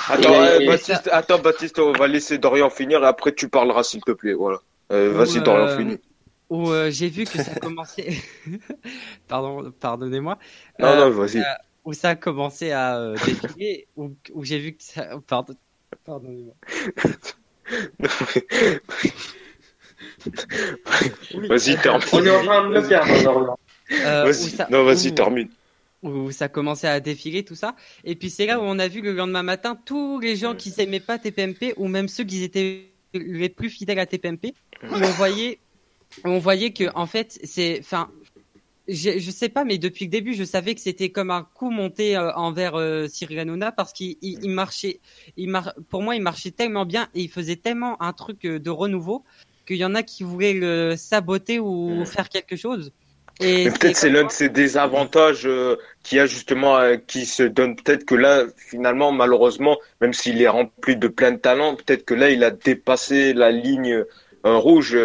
Attends, 0.09 0.67
Baptiste, 0.67 1.09
attends, 1.11 1.39
Baptiste, 1.39 1.79
on 1.79 1.93
va 1.93 2.07
laisser 2.07 2.37
Dorian 2.37 2.69
finir 2.69 3.03
et 3.03 3.07
après 3.07 3.33
tu 3.33 3.49
parleras 3.49 3.83
s'il 3.83 4.03
te 4.03 4.13
plaît. 4.13 4.35
Voilà. 4.35 4.59
Vas-y, 4.91 5.41
Dorian, 5.41 5.77
finis. 5.77 5.99
Où 6.51 6.71
j'ai 6.91 7.09
vu 7.09 7.25
que 7.25 7.43
ça 7.43 7.55
commençait. 7.55 8.19
Pardon, 9.29 9.73
pardonnez-moi. 9.81 10.39
Non, 10.79 10.97
non, 10.97 11.11
vas-y 11.11 11.43
où 11.85 11.93
ça 11.93 12.11
a 12.11 12.15
commencé 12.17 12.73
à 12.73 12.97
euh, 12.97 13.15
défiler, 13.25 13.87
où, 13.97 14.11
où 14.33 14.45
j'ai 14.45 14.59
vu 14.59 14.73
que 14.73 14.83
ça. 14.83 15.07
Pardon, 15.27 15.55
pardonnez-moi. 16.05 16.55
vas-y, 21.49 21.77
termine. 21.79 22.09
On 22.13 22.25
est 22.25 22.31
en 22.31 22.45
train 22.45 22.69
de 22.69 22.75
le 22.75 22.83
perdre, 22.83 23.57
euh, 23.93 24.25
vas-y, 24.25 24.57
non, 24.71 24.85
vas-y, 24.85 25.15
termine. 25.15 25.49
Où 26.05 26.31
ça 26.31 26.49
commençait 26.49 26.87
à 26.87 27.01
défiler, 27.01 27.45
tout 27.45 27.55
ça. 27.55 27.75
Et 28.05 28.15
puis 28.15 28.31
c'est 28.31 28.47
là 28.47 28.61
où 28.61 28.63
on 28.63 28.79
a 28.79 28.89
vu 28.89 29.01
le 29.01 29.13
lendemain 29.13 29.43
matin 29.43 29.77
tous 29.85 30.21
les 30.21 30.37
gens 30.37 30.55
qui 30.55 30.71
s'aimaient 30.71 31.01
pas 31.01 31.19
TPMP, 31.19 31.75
ou 31.77 31.89
même 31.89 32.09
ceux 32.09 32.25
qui 32.25 32.45
étaient 32.45 32.91
les 33.15 33.49
plus 33.49 33.71
fidèles 33.71 33.99
à 33.99 34.07
TPMP, 34.07 34.55
où 34.83 34.95
on 34.95 35.11
voyait, 35.13 35.59
on 36.25 36.39
voyait 36.39 36.73
que 36.73 36.85
en 36.95 37.07
fait, 37.07 37.41
c'est, 37.43 37.79
enfin, 37.81 38.11
je, 38.87 39.19
je 39.19 39.31
sais 39.31 39.49
pas, 39.49 39.65
mais 39.65 39.79
depuis 39.79 40.05
le 40.05 40.11
début, 40.11 40.35
je 40.35 40.45
savais 40.45 40.75
que 40.75 40.81
c'était 40.81 41.09
comme 41.09 41.31
un 41.31 41.43
coup 41.43 41.71
monté 41.71 42.17
euh, 42.17 42.33
envers 42.35 42.75
euh, 42.75 43.07
Cyril 43.09 43.39
Hanouna 43.39 43.73
parce 43.73 43.93
qu'il 43.93 44.17
il, 44.21 44.51
marchait, 44.51 45.01
il 45.37 45.49
mar... 45.49 45.73
pour 45.89 46.03
moi, 46.03 46.17
il 46.17 46.23
marchait 46.23 46.51
tellement 46.51 46.85
bien 46.85 47.09
et 47.15 47.23
il 47.23 47.31
faisait 47.31 47.57
tellement 47.57 48.01
un 48.03 48.13
truc 48.13 48.45
euh, 48.45 48.59
de 48.59 48.71
renouveau 48.71 49.25
qu'il 49.67 49.77
y 49.77 49.85
en 49.85 49.95
a 49.95 50.03
qui 50.03 50.23
voulaient 50.23 50.53
le 50.53 50.95
saboter 50.97 51.59
ou 51.59 52.05
faire 52.05 52.29
quelque 52.29 52.57
chose. 52.57 52.93
Et 53.41 53.69
peut-être 53.71 53.97
c'est 53.97 54.11
l'un 54.11 54.25
de 54.25 54.31
ces 54.31 54.49
désavantages 54.49 55.47
euh, 55.47 55.77
qui 56.03 56.21
a 56.21 56.27
justement 56.27 56.79
qui 57.07 57.27
se 57.27 57.43
donne 57.43 57.75
peut-être 57.77 58.05
que 58.05 58.15
là 58.15 58.45
finalement 58.57 59.11
malheureusement 59.11 59.79
même 60.01 60.13
s'il 60.13 60.41
est 60.41 60.49
rempli 60.49 60.97
de 60.97 61.09
plein 61.09 61.33
de 61.33 61.39
talents 61.39 61.75
peut-être 61.75 62.05
que 62.05 62.15
là 62.15 62.31
il 62.31 62.45
a 62.45 62.53
dépassé 62.53 63.33
la 63.33 63.51
ligne 63.51 64.05
rouge 64.45 64.97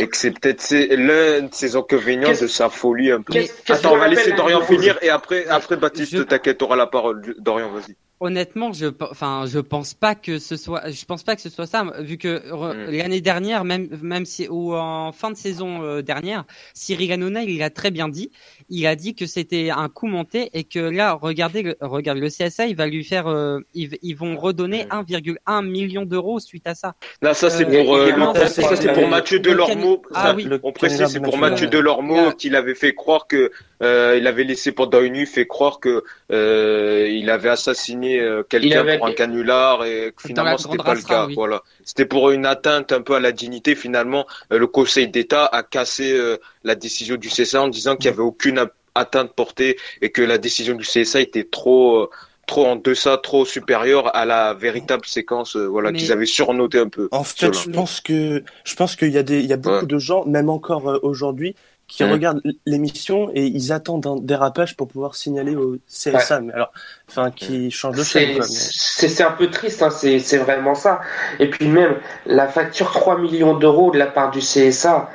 et 0.00 0.08
que 0.08 0.16
c'est 0.16 0.38
peut-être 0.38 0.70
l'un 0.96 1.42
de 1.42 1.54
ses 1.54 1.76
inconvénients 1.76 2.32
de 2.32 2.46
sa 2.46 2.68
folie 2.68 3.10
un 3.10 3.22
peu. 3.22 3.32
Attends, 3.68 3.92
on 3.92 3.98
va 3.98 4.08
laisser 4.08 4.32
Dorian 4.32 4.60
finir 4.62 4.98
et 5.02 5.08
après, 5.08 5.46
après 5.46 5.76
Baptiste, 5.76 6.16
je... 6.16 6.22
t'inquiète, 6.22 6.62
auras 6.62 6.76
la 6.76 6.86
parole. 6.86 7.34
Dorian, 7.38 7.70
vas-y 7.70 7.96
honnêtement, 8.20 8.72
je, 8.72 8.86
enfin, 9.00 9.44
je 9.46 9.58
pense 9.58 9.94
pas 9.94 10.14
que 10.14 10.38
ce 10.38 10.56
soit, 10.56 10.90
je 10.90 11.04
pense 11.04 11.22
pas 11.22 11.34
que 11.36 11.42
ce 11.42 11.50
soit 11.50 11.66
ça, 11.66 11.84
vu 12.00 12.16
que 12.16 12.40
hmm. 12.52 12.90
l'année 12.90 13.20
dernière, 13.20 13.64
même, 13.64 13.88
même 14.02 14.24
si 14.24 14.48
ou 14.48 14.74
en 14.74 15.12
fin 15.12 15.30
de 15.30 15.36
saison 15.36 15.82
euh, 15.82 16.02
dernière, 16.02 16.44
Cyril 16.74 17.12
Hanouna, 17.12 17.42
il 17.42 17.62
a 17.62 17.70
très 17.70 17.90
bien 17.90 18.08
dit, 18.08 18.30
il 18.68 18.86
a 18.86 18.96
dit 18.96 19.14
que 19.14 19.26
c'était 19.26 19.70
un 19.70 19.88
coup 19.88 20.06
monté 20.06 20.50
et 20.54 20.64
que 20.64 20.78
là, 20.78 21.12
regardez, 21.12 21.62
le, 21.62 21.76
regarde 21.80 22.18
le 22.18 22.28
CSA, 22.28 22.66
il 22.66 22.76
va 22.76 22.86
lui 22.86 23.04
faire, 23.04 23.26
euh, 23.26 23.60
ils, 23.74 24.14
vont 24.14 24.36
redonner 24.36 24.84
1,1 24.84 25.36
hmm. 25.46 25.68
million 25.68 26.04
d'euros 26.04 26.38
suite 26.38 26.66
à 26.66 26.74
ça. 26.74 26.94
Là, 27.20 27.34
ça 27.34 27.50
c'est 27.50 27.66
pour, 27.66 27.96
euh, 27.96 28.10
ça 28.46 28.76
c'est 28.76 28.92
pour 28.92 29.08
Mathieu 29.08 29.38
Delormeau. 29.40 30.02
Ah, 30.14 30.34
oui. 30.34 30.48
On 30.62 30.72
précise, 30.72 31.06
c'est 31.06 31.20
pour 31.20 31.36
Mathieu 31.36 31.66
Delormeau 31.66 32.32
qu'il 32.32 32.54
avait 32.56 32.74
fait 32.74 32.94
croire 32.94 33.26
que 33.26 33.50
euh, 33.82 34.16
il 34.18 34.26
avait 34.26 34.44
laissé 34.44 34.72
pendant 34.72 35.00
une 35.00 35.14
nuit 35.14 35.26
fait 35.26 35.46
croire 35.46 35.80
que 35.80 36.04
euh, 36.32 37.06
il 37.10 37.28
avait 37.28 37.48
assassiné 37.48 38.03
euh, 38.18 38.42
quelqu'un 38.42 38.98
pour 38.98 39.06
un 39.06 39.12
canular 39.12 39.84
et 39.84 40.12
que 40.16 40.28
finalement 40.28 40.58
c'était 40.58 40.76
pas 40.76 40.94
le 40.94 41.02
cas. 41.02 41.28
Voilà, 41.34 41.62
c'était 41.84 42.06
pour 42.06 42.30
une 42.30 42.46
atteinte 42.46 42.92
un 42.92 43.02
peu 43.02 43.14
à 43.14 43.20
la 43.20 43.32
dignité. 43.32 43.74
Finalement, 43.74 44.26
euh, 44.52 44.58
le 44.58 44.66
Conseil 44.66 45.08
d'État 45.08 45.46
a 45.46 45.62
cassé 45.62 46.18
la 46.64 46.74
décision 46.74 47.16
du 47.16 47.28
CSA 47.28 47.62
en 47.62 47.68
disant 47.68 47.96
qu'il 47.96 48.06
y 48.06 48.14
avait 48.14 48.22
aucune 48.22 48.66
atteinte 48.94 49.32
portée 49.32 49.76
et 50.02 50.10
que 50.10 50.22
la 50.22 50.38
décision 50.38 50.74
du 50.74 50.84
CSA 50.84 51.20
était 51.20 51.44
trop 51.44 52.10
trop 52.46 52.66
en 52.66 52.76
deçà, 52.76 53.16
trop 53.16 53.46
supérieure 53.46 54.14
à 54.14 54.26
la 54.26 54.52
véritable 54.52 55.06
séquence, 55.06 55.56
voilà, 55.56 55.92
qu'ils 55.92 56.12
avaient 56.12 56.26
surnoté 56.26 56.78
un 56.78 56.88
peu. 56.88 57.08
En 57.10 57.24
fait, 57.24 57.54
je 57.54 57.70
pense 57.70 58.02
que 58.02 58.44
je 58.64 58.74
pense 58.74 58.96
qu'il 58.96 59.08
y 59.08 59.18
a 59.18 59.22
des, 59.22 59.40
il 59.40 59.46
y 59.46 59.52
a 59.54 59.56
beaucoup 59.56 59.86
de 59.86 59.98
gens, 59.98 60.26
même 60.26 60.50
encore 60.50 61.00
aujourd'hui, 61.02 61.56
qui 61.86 62.04
regardent 62.04 62.40
l'émission 62.66 63.30
et 63.34 63.44
ils 63.44 63.72
attendent 63.72 64.06
un 64.06 64.16
dérapage 64.16 64.76
pour 64.76 64.88
pouvoir 64.88 65.14
signaler 65.14 65.54
au 65.54 65.76
CSA. 65.88 66.40
Mais 66.40 66.52
alors, 66.52 66.72
enfin, 67.08 67.30
qui 67.30 67.70
change 67.70 67.96
de 67.96 68.02
chaîne. 68.02 68.42
C'est 68.42 69.22
un 69.22 69.32
peu 69.32 69.50
triste, 69.50 69.82
hein, 69.82 69.90
c'est 69.90 70.38
vraiment 70.38 70.74
ça. 70.74 71.00
Et 71.38 71.48
puis 71.48 71.68
même 71.68 71.96
la 72.26 72.48
facture 72.48 72.90
3 72.90 73.18
millions 73.18 73.56
d'euros 73.56 73.90
de 73.90 73.98
la 73.98 74.06
part 74.06 74.30
du 74.30 74.40
CSA. 74.40 75.10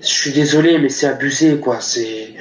Je 0.00 0.06
suis 0.06 0.32
désolé, 0.32 0.78
mais 0.78 0.88
c'est 0.88 1.06
abusé, 1.06 1.58
quoi. 1.60 1.78
C'est 1.80 2.34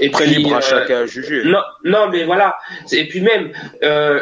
et 0.00 0.10
très 0.10 0.26
libre 0.26 0.54
à 0.54 0.58
euh, 0.58 0.60
chacun 0.60 1.02
à 1.02 1.06
juger. 1.06 1.42
Non, 1.44 1.60
non, 1.84 2.08
mais 2.10 2.24
voilà. 2.24 2.56
Et 2.90 3.06
puis 3.06 3.20
même, 3.20 3.52
euh, 3.84 4.20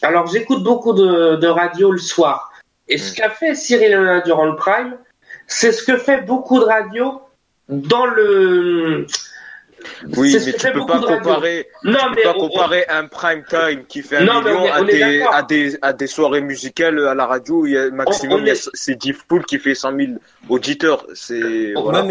alors 0.00 0.26
j'écoute 0.26 0.62
beaucoup 0.62 0.94
de, 0.94 1.36
de 1.36 1.46
radio 1.46 1.92
le 1.92 1.98
soir. 1.98 2.50
Et 2.88 2.96
ce 2.96 3.14
qu'a 3.14 3.28
fait 3.28 3.54
Cyril 3.54 3.92
Hanouna 3.92 4.20
durant 4.22 4.46
le 4.46 4.56
Prime, 4.56 4.96
c'est 5.46 5.72
ce 5.72 5.82
que 5.82 5.98
fait 5.98 6.22
beaucoup 6.22 6.58
de 6.58 6.64
radios 6.64 7.20
dans 7.68 8.06
le 8.06 9.06
Oui, 10.16 10.36
mais 10.44 10.52
tu 10.52 10.72
peux 10.72 10.86
pas 10.86 11.00
comparer. 11.00 11.66
Non, 11.82 11.98
tu 12.10 12.16
peux 12.16 12.22
pas 12.22 12.34
comparer 12.34 12.84
un 12.88 13.06
prime 13.06 13.44
time 13.48 13.84
qui 13.86 14.02
fait 14.02 14.18
un 14.18 14.42
million 14.42 14.70
à, 14.72 14.82
des, 14.82 15.22
à, 15.22 15.42
des, 15.42 15.78
à 15.82 15.92
des 15.92 16.06
soirées 16.06 16.40
musicales 16.40 16.98
à 17.06 17.14
la 17.14 17.26
radio. 17.26 17.62
Où 17.62 17.66
il 17.66 17.72
y 17.72 17.78
a 17.78 17.90
maximum, 17.90 18.44
c'est 18.74 18.96
Div 18.96 19.24
Pool 19.26 19.44
qui 19.44 19.58
fait 19.58 19.74
100 19.74 19.96
000 19.96 20.12
auditeurs. 20.48 21.06
C'est 21.14 21.72
voilà. 21.74 22.06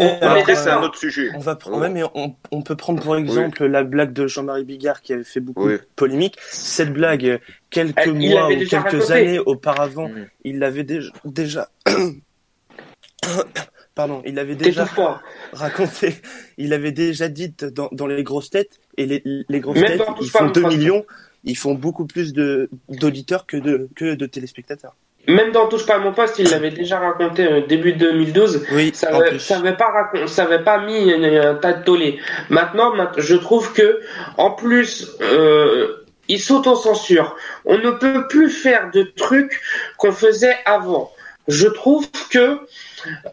c'est 0.54 0.70
un 0.70 0.82
autre 0.82 0.98
sujet. 0.98 1.30
On 1.34 1.40
va 1.40 1.54
prendre, 1.56 1.88
mais 1.88 2.02
on, 2.14 2.34
on, 2.50 2.62
peut 2.62 2.76
prendre 2.76 3.02
pour 3.02 3.16
exemple 3.16 3.64
la 3.66 3.84
blague 3.84 4.12
de 4.12 4.26
Jean-Marie 4.26 4.64
Bigard 4.64 5.02
qui 5.02 5.12
avait 5.12 5.24
fait 5.24 5.40
beaucoup 5.40 5.68
de 5.68 5.80
polémique. 5.96 6.36
Cette 6.50 6.92
blague, 6.92 7.40
quelques 7.70 8.08
mois 8.08 8.48
ou 8.50 8.66
quelques 8.66 9.10
années 9.10 9.38
auparavant, 9.38 10.08
mm. 10.08 10.26
il 10.44 10.58
l'avait 10.58 10.84
déjà. 10.84 11.10
déjà... 11.24 11.68
Pardon, 13.94 14.22
il 14.26 14.38
avait 14.38 14.56
déjà 14.56 14.88
raconté, 15.52 16.16
il 16.58 16.72
avait 16.72 16.92
déjà 16.92 17.28
dit 17.28 17.54
dans, 17.72 17.88
dans 17.92 18.06
les 18.06 18.24
grosses 18.24 18.50
têtes, 18.50 18.80
et 18.96 19.06
les, 19.06 19.22
les 19.48 19.60
grosses 19.60 19.80
têtes, 19.80 20.02
ils 20.20 20.30
font 20.30 20.46
2 20.46 20.62
millions, 20.68 21.06
ils 21.44 21.56
font 21.56 21.74
beaucoup 21.74 22.06
plus 22.06 22.32
de 22.32 22.70
d'auditeurs 22.88 23.46
que 23.46 23.56
de, 23.56 23.88
que 23.94 24.14
de 24.14 24.26
téléspectateurs. 24.26 24.96
Même 25.26 25.52
dans 25.52 25.68
Touche 25.68 25.86
pas 25.86 25.94
à 25.94 25.98
mon 25.98 26.12
poste, 26.12 26.38
il 26.38 26.50
l'avait 26.50 26.70
déjà 26.70 26.98
raconté 26.98 27.46
au 27.48 27.60
début 27.66 27.94
2012. 27.94 28.66
Oui, 28.72 28.90
ça 28.94 29.10
n'avait 29.10 29.76
pas 29.76 30.10
ça 30.26 30.42
avait 30.42 30.62
pas 30.62 30.84
mis 30.84 31.12
un 31.12 31.54
tas 31.54 31.72
de 31.72 31.84
tollé. 31.84 32.18
Maintenant, 32.50 32.92
je 33.16 33.36
trouve 33.36 33.72
que, 33.72 34.00
en 34.36 34.50
plus, 34.50 35.10
euh, 35.22 36.04
il 36.28 36.40
s'auto-censure. 36.40 37.36
On 37.64 37.78
ne 37.78 37.90
peut 37.92 38.26
plus 38.28 38.50
faire 38.50 38.90
de 38.90 39.02
trucs 39.02 39.60
qu'on 39.96 40.12
faisait 40.12 40.56
avant. 40.66 41.10
Je 41.48 41.68
trouve 41.68 42.08
que 42.30 42.60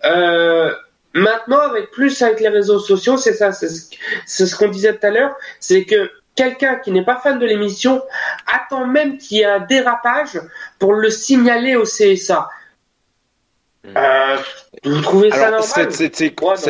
euh, 0.06 0.74
maintenant, 1.14 1.60
avec 1.60 1.92
plus 1.92 2.22
avec 2.22 2.40
les 2.40 2.50
réseaux 2.50 2.80
sociaux, 2.80 3.18
c'est 3.18 3.34
ça, 3.34 3.52
c'est 3.52 3.70
ce, 4.26 4.56
qu'on 4.56 4.68
disait 4.68 4.94
tout 4.98 5.06
à 5.06 5.12
l'heure, 5.12 5.36
c'est 5.60 5.86
que 5.86 6.12
quelqu'un 6.36 6.76
qui 6.76 6.92
n'est 6.92 7.06
pas 7.06 7.18
fan 7.18 7.40
de 7.40 7.46
l'émission 7.46 8.02
attend 8.48 8.88
même 8.88 9.18
qu'il 9.18 9.38
y 9.38 9.42
ait 9.42 9.46
un 9.46 9.60
dérapage 9.60 10.40
pour 10.80 10.94
le 10.94 11.10
signaler 11.10 11.76
au 11.76 11.84
CSA. 11.84 12.50
Euh, 13.86 14.38
vous 14.84 15.02
trouvez 15.02 15.32
ça 15.32 15.50
normal 15.50 15.64
cette, 15.64 15.94
cette, 15.94 16.16
séquence, 16.16 16.62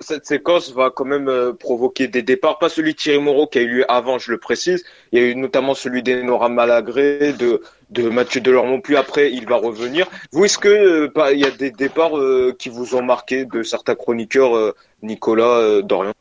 cette 0.00 0.26
séquence 0.26 0.72
va 0.72 0.90
quand 0.90 1.04
même 1.04 1.28
euh, 1.28 1.52
provoquer 1.52 2.08
des 2.08 2.22
départs. 2.22 2.58
Pas 2.58 2.68
celui 2.70 2.92
de 2.92 2.96
Thierry 2.96 3.18
Moreau 3.18 3.46
qui 3.46 3.58
a 3.58 3.62
eu 3.62 3.68
lieu 3.68 3.90
avant, 3.90 4.18
je 4.18 4.30
le 4.30 4.38
précise. 4.38 4.82
Il 5.12 5.20
y 5.20 5.22
a 5.22 5.26
eu 5.26 5.36
notamment 5.36 5.74
celui 5.74 6.02
d'Enora 6.02 6.48
Malagré, 6.48 7.34
de, 7.34 7.60
de 7.90 8.08
Mathieu 8.08 8.40
Delormeau. 8.40 8.80
Puis 8.80 8.96
après, 8.96 9.30
il 9.30 9.46
va 9.46 9.56
revenir. 9.56 10.06
Vous, 10.32 10.46
est-ce 10.46 10.58
que 10.58 10.68
euh, 10.68 11.32
il 11.32 11.40
y 11.40 11.44
a 11.44 11.50
des 11.50 11.70
départs 11.70 12.12
qui 12.58 12.70
vous 12.70 12.94
ont 12.94 13.02
marqué 13.02 13.44
de 13.44 13.62
certains 13.62 13.94
chroniqueurs, 13.94 14.74
Nicolas 15.02 15.82
Dorian? 15.82 16.14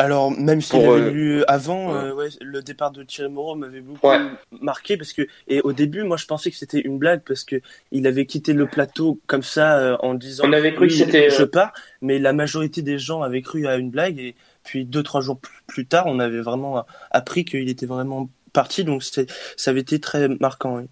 Alors, 0.00 0.30
même 0.30 0.62
s'il 0.62 0.80
avait 0.80 0.88
euh, 0.88 1.10
lu 1.10 1.44
avant, 1.46 1.94
euh, 1.94 2.28
le 2.40 2.62
départ 2.62 2.90
de 2.90 3.02
Thierry 3.02 3.30
Moreau 3.30 3.54
m'avait 3.54 3.82
beaucoup 3.82 4.08
marqué 4.50 4.96
parce 4.96 5.12
que, 5.12 5.28
et 5.46 5.60
au 5.60 5.74
début, 5.74 6.04
moi, 6.04 6.16
je 6.16 6.24
pensais 6.24 6.50
que 6.50 6.56
c'était 6.56 6.80
une 6.80 6.96
blague 6.96 7.20
parce 7.22 7.44
que 7.44 7.56
il 7.92 8.06
avait 8.06 8.24
quitté 8.24 8.54
le 8.54 8.66
plateau 8.66 9.20
comme 9.26 9.42
ça 9.42 9.78
euh, 9.78 9.96
en 10.00 10.14
disant. 10.14 10.44
On 10.46 10.54
avait 10.54 10.72
cru 10.72 10.88
que 10.88 10.94
c'était. 10.94 11.28
Je 11.28 11.44
pars, 11.44 11.74
mais 12.00 12.18
la 12.18 12.32
majorité 12.32 12.80
des 12.80 12.98
gens 12.98 13.20
avaient 13.20 13.42
cru 13.42 13.66
à 13.66 13.76
une 13.76 13.90
blague 13.90 14.18
et 14.18 14.36
puis 14.64 14.86
deux 14.86 15.02
trois 15.02 15.20
jours 15.20 15.38
plus 15.66 15.86
tard, 15.86 16.06
on 16.06 16.18
avait 16.18 16.40
vraiment 16.40 16.86
appris 17.10 17.44
qu'il 17.44 17.68
était 17.68 17.86
vraiment 17.86 18.30
parti, 18.54 18.84
donc 18.84 19.02
ça 19.02 19.22
avait 19.70 19.80
été 19.80 20.00
très 20.00 20.28
marquant. 20.28 20.82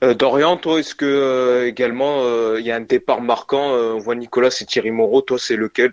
Dorian, 0.00 0.56
toi, 0.56 0.80
est-ce 0.80 0.94
que 0.94 1.66
également 1.66 2.56
il 2.56 2.64
y 2.64 2.70
a 2.70 2.76
un 2.76 2.80
départ 2.80 3.20
marquant 3.20 3.72
On 3.72 3.98
voit 3.98 4.14
Nicolas, 4.14 4.50
c'est 4.50 4.64
Thierry 4.64 4.90
Moreau. 4.90 5.20
Toi, 5.20 5.38
c'est 5.38 5.56
lequel? 5.56 5.92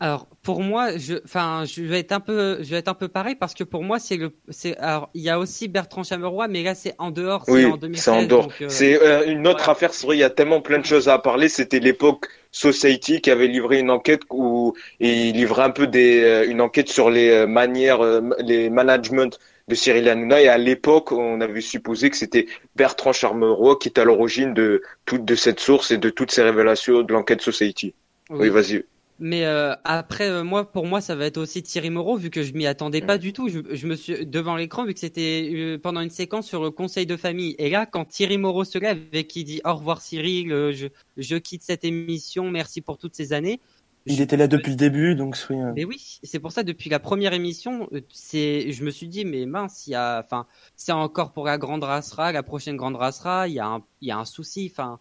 Alors 0.00 0.26
pour 0.42 0.62
moi, 0.62 0.96
je, 0.96 1.16
enfin, 1.24 1.64
je 1.66 1.82
vais 1.82 2.00
être 2.00 2.12
un 2.12 2.20
peu, 2.20 2.62
je 2.62 2.70
vais 2.70 2.78
être 2.78 2.88
un 2.88 2.94
peu 2.94 3.08
pareil 3.08 3.34
parce 3.34 3.52
que 3.52 3.64
pour 3.64 3.84
moi 3.84 3.98
c'est 3.98 4.16
le, 4.16 4.32
c'est, 4.48 4.74
alors 4.78 5.10
il 5.12 5.20
y 5.20 5.28
a 5.28 5.38
aussi 5.38 5.68
Bertrand 5.68 6.02
Chameroy, 6.02 6.48
mais 6.48 6.62
là 6.62 6.74
c'est 6.74 6.94
en 6.98 7.10
dehors, 7.10 7.44
c'est 7.44 7.66
en 7.66 7.76
2016. 7.76 8.02
C'est 8.02 8.10
en 8.10 8.22
dehors. 8.22 8.48
Euh, 8.62 8.68
c'est 8.68 9.02
euh, 9.02 9.26
une 9.26 9.46
autre 9.46 9.68
affaire. 9.68 9.90
Il 10.08 10.16
y 10.16 10.22
a 10.22 10.30
tellement 10.30 10.62
plein 10.62 10.78
de 10.78 10.86
choses 10.86 11.10
à 11.10 11.18
parler. 11.18 11.50
C'était 11.50 11.80
l'époque 11.80 12.28
Society 12.50 13.20
qui 13.20 13.30
avait 13.30 13.46
livré 13.46 13.78
une 13.78 13.90
enquête 13.90 14.22
où 14.30 14.72
et 15.00 15.28
il 15.28 15.36
livrait 15.36 15.64
un 15.64 15.70
peu 15.70 15.86
des, 15.86 16.22
euh, 16.24 16.48
une 16.48 16.62
enquête 16.62 16.88
sur 16.88 17.10
les 17.10 17.46
manières, 17.46 18.00
les 18.38 18.70
management 18.70 19.38
de 19.68 19.74
Cyril 19.74 20.08
Hanouna 20.08 20.40
et 20.40 20.48
à 20.48 20.56
l'époque 20.56 21.12
on 21.12 21.42
avait 21.42 21.60
supposé 21.60 22.08
que 22.08 22.16
c'était 22.16 22.46
Bertrand 22.74 23.12
Chameroy 23.12 23.78
qui 23.78 23.88
était 23.88 24.00
à 24.00 24.04
l'origine 24.04 24.54
de 24.54 24.82
toute 25.04 25.26
de 25.26 25.34
cette 25.34 25.60
source 25.60 25.90
et 25.90 25.98
de 25.98 26.08
toutes 26.08 26.30
ces 26.30 26.42
révélations 26.42 27.02
de 27.02 27.12
l'enquête 27.12 27.42
Society. 27.42 27.94
oui 28.30 28.48
vas-y. 28.48 28.82
Mais 29.22 29.44
euh, 29.44 29.74
après, 29.84 30.30
euh, 30.30 30.42
moi, 30.42 30.72
pour 30.72 30.86
moi, 30.86 31.02
ça 31.02 31.14
va 31.14 31.26
être 31.26 31.36
aussi 31.36 31.62
Thierry 31.62 31.90
Moreau, 31.90 32.16
vu 32.16 32.30
que 32.30 32.42
je 32.42 32.54
m'y 32.54 32.66
attendais 32.66 33.02
pas 33.02 33.18
du 33.18 33.34
tout. 33.34 33.50
Je, 33.50 33.58
je, 33.70 33.86
me 33.86 33.94
suis 33.94 34.26
devant 34.26 34.56
l'écran, 34.56 34.86
vu 34.86 34.94
que 34.94 35.00
c'était 35.00 35.50
euh, 35.52 35.78
pendant 35.78 36.00
une 36.00 36.08
séquence 36.08 36.46
sur 36.46 36.62
le 36.62 36.70
conseil 36.70 37.04
de 37.04 37.18
famille. 37.18 37.54
Et 37.58 37.68
là, 37.68 37.84
quand 37.84 38.06
Thierry 38.06 38.38
Moreau 38.38 38.64
se 38.64 38.78
lève 38.78 38.98
et 39.12 39.24
qui 39.24 39.44
dit 39.44 39.60
au 39.66 39.74
revoir 39.74 40.00
Cyril, 40.00 40.48
je, 40.72 40.86
je 41.18 41.36
quitte 41.36 41.62
cette 41.62 41.84
émission, 41.84 42.50
merci 42.50 42.80
pour 42.80 42.96
toutes 42.96 43.14
ces 43.14 43.34
années. 43.34 43.60
Il 44.06 44.22
était 44.22 44.38
là 44.38 44.48
depuis 44.48 44.70
le 44.70 44.76
début, 44.76 45.14
donc 45.14 45.36
oui. 45.50 45.56
Mais 45.76 45.84
oui, 45.84 46.18
c'est 46.22 46.38
pour 46.38 46.52
ça 46.52 46.62
depuis 46.62 46.88
la 46.88 46.98
première 46.98 47.34
émission, 47.34 47.90
c'est, 48.08 48.72
je 48.72 48.82
me 48.82 48.90
suis 48.90 49.08
dit 49.08 49.26
mais 49.26 49.44
mince, 49.44 49.86
il 49.86 49.90
y 49.90 49.94
a, 49.94 50.22
enfin, 50.24 50.46
c'est 50.76 50.92
encore 50.92 51.32
pour 51.32 51.44
la 51.44 51.58
grande 51.58 51.84
racera, 51.84 52.32
la 52.32 52.42
prochaine 52.42 52.76
grande 52.76 52.96
racera, 52.96 53.46
il 53.46 53.54
y 53.54 53.60
a 53.60 53.66
un, 53.66 53.82
il 54.00 54.08
y 54.08 54.10
a 54.10 54.18
un 54.18 54.24
souci, 54.24 54.72
enfin, 54.72 54.98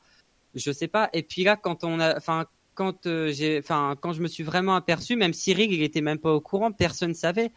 je 0.55 0.71
sais 0.73 0.89
pas. 0.89 1.09
Et 1.13 1.23
puis 1.23 1.45
là, 1.45 1.55
quand 1.55 1.85
on 1.85 2.01
a, 2.01 2.17
enfin, 2.17 2.45
quand 2.79 3.07
euh, 3.07 3.29
j'ai, 3.33 3.59
enfin, 3.59 3.97
quand 3.99 4.13
je 4.13 4.21
me 4.21 4.29
suis 4.29 4.41
vraiment 4.41 4.73
aperçu, 4.73 5.17
même 5.17 5.33
Cyril, 5.33 5.73
il 5.73 5.83
était 5.83 5.99
même 5.99 6.17
pas 6.17 6.31
au 6.31 6.39
courant, 6.39 6.71
personne 6.71 7.13
savait. 7.13 7.51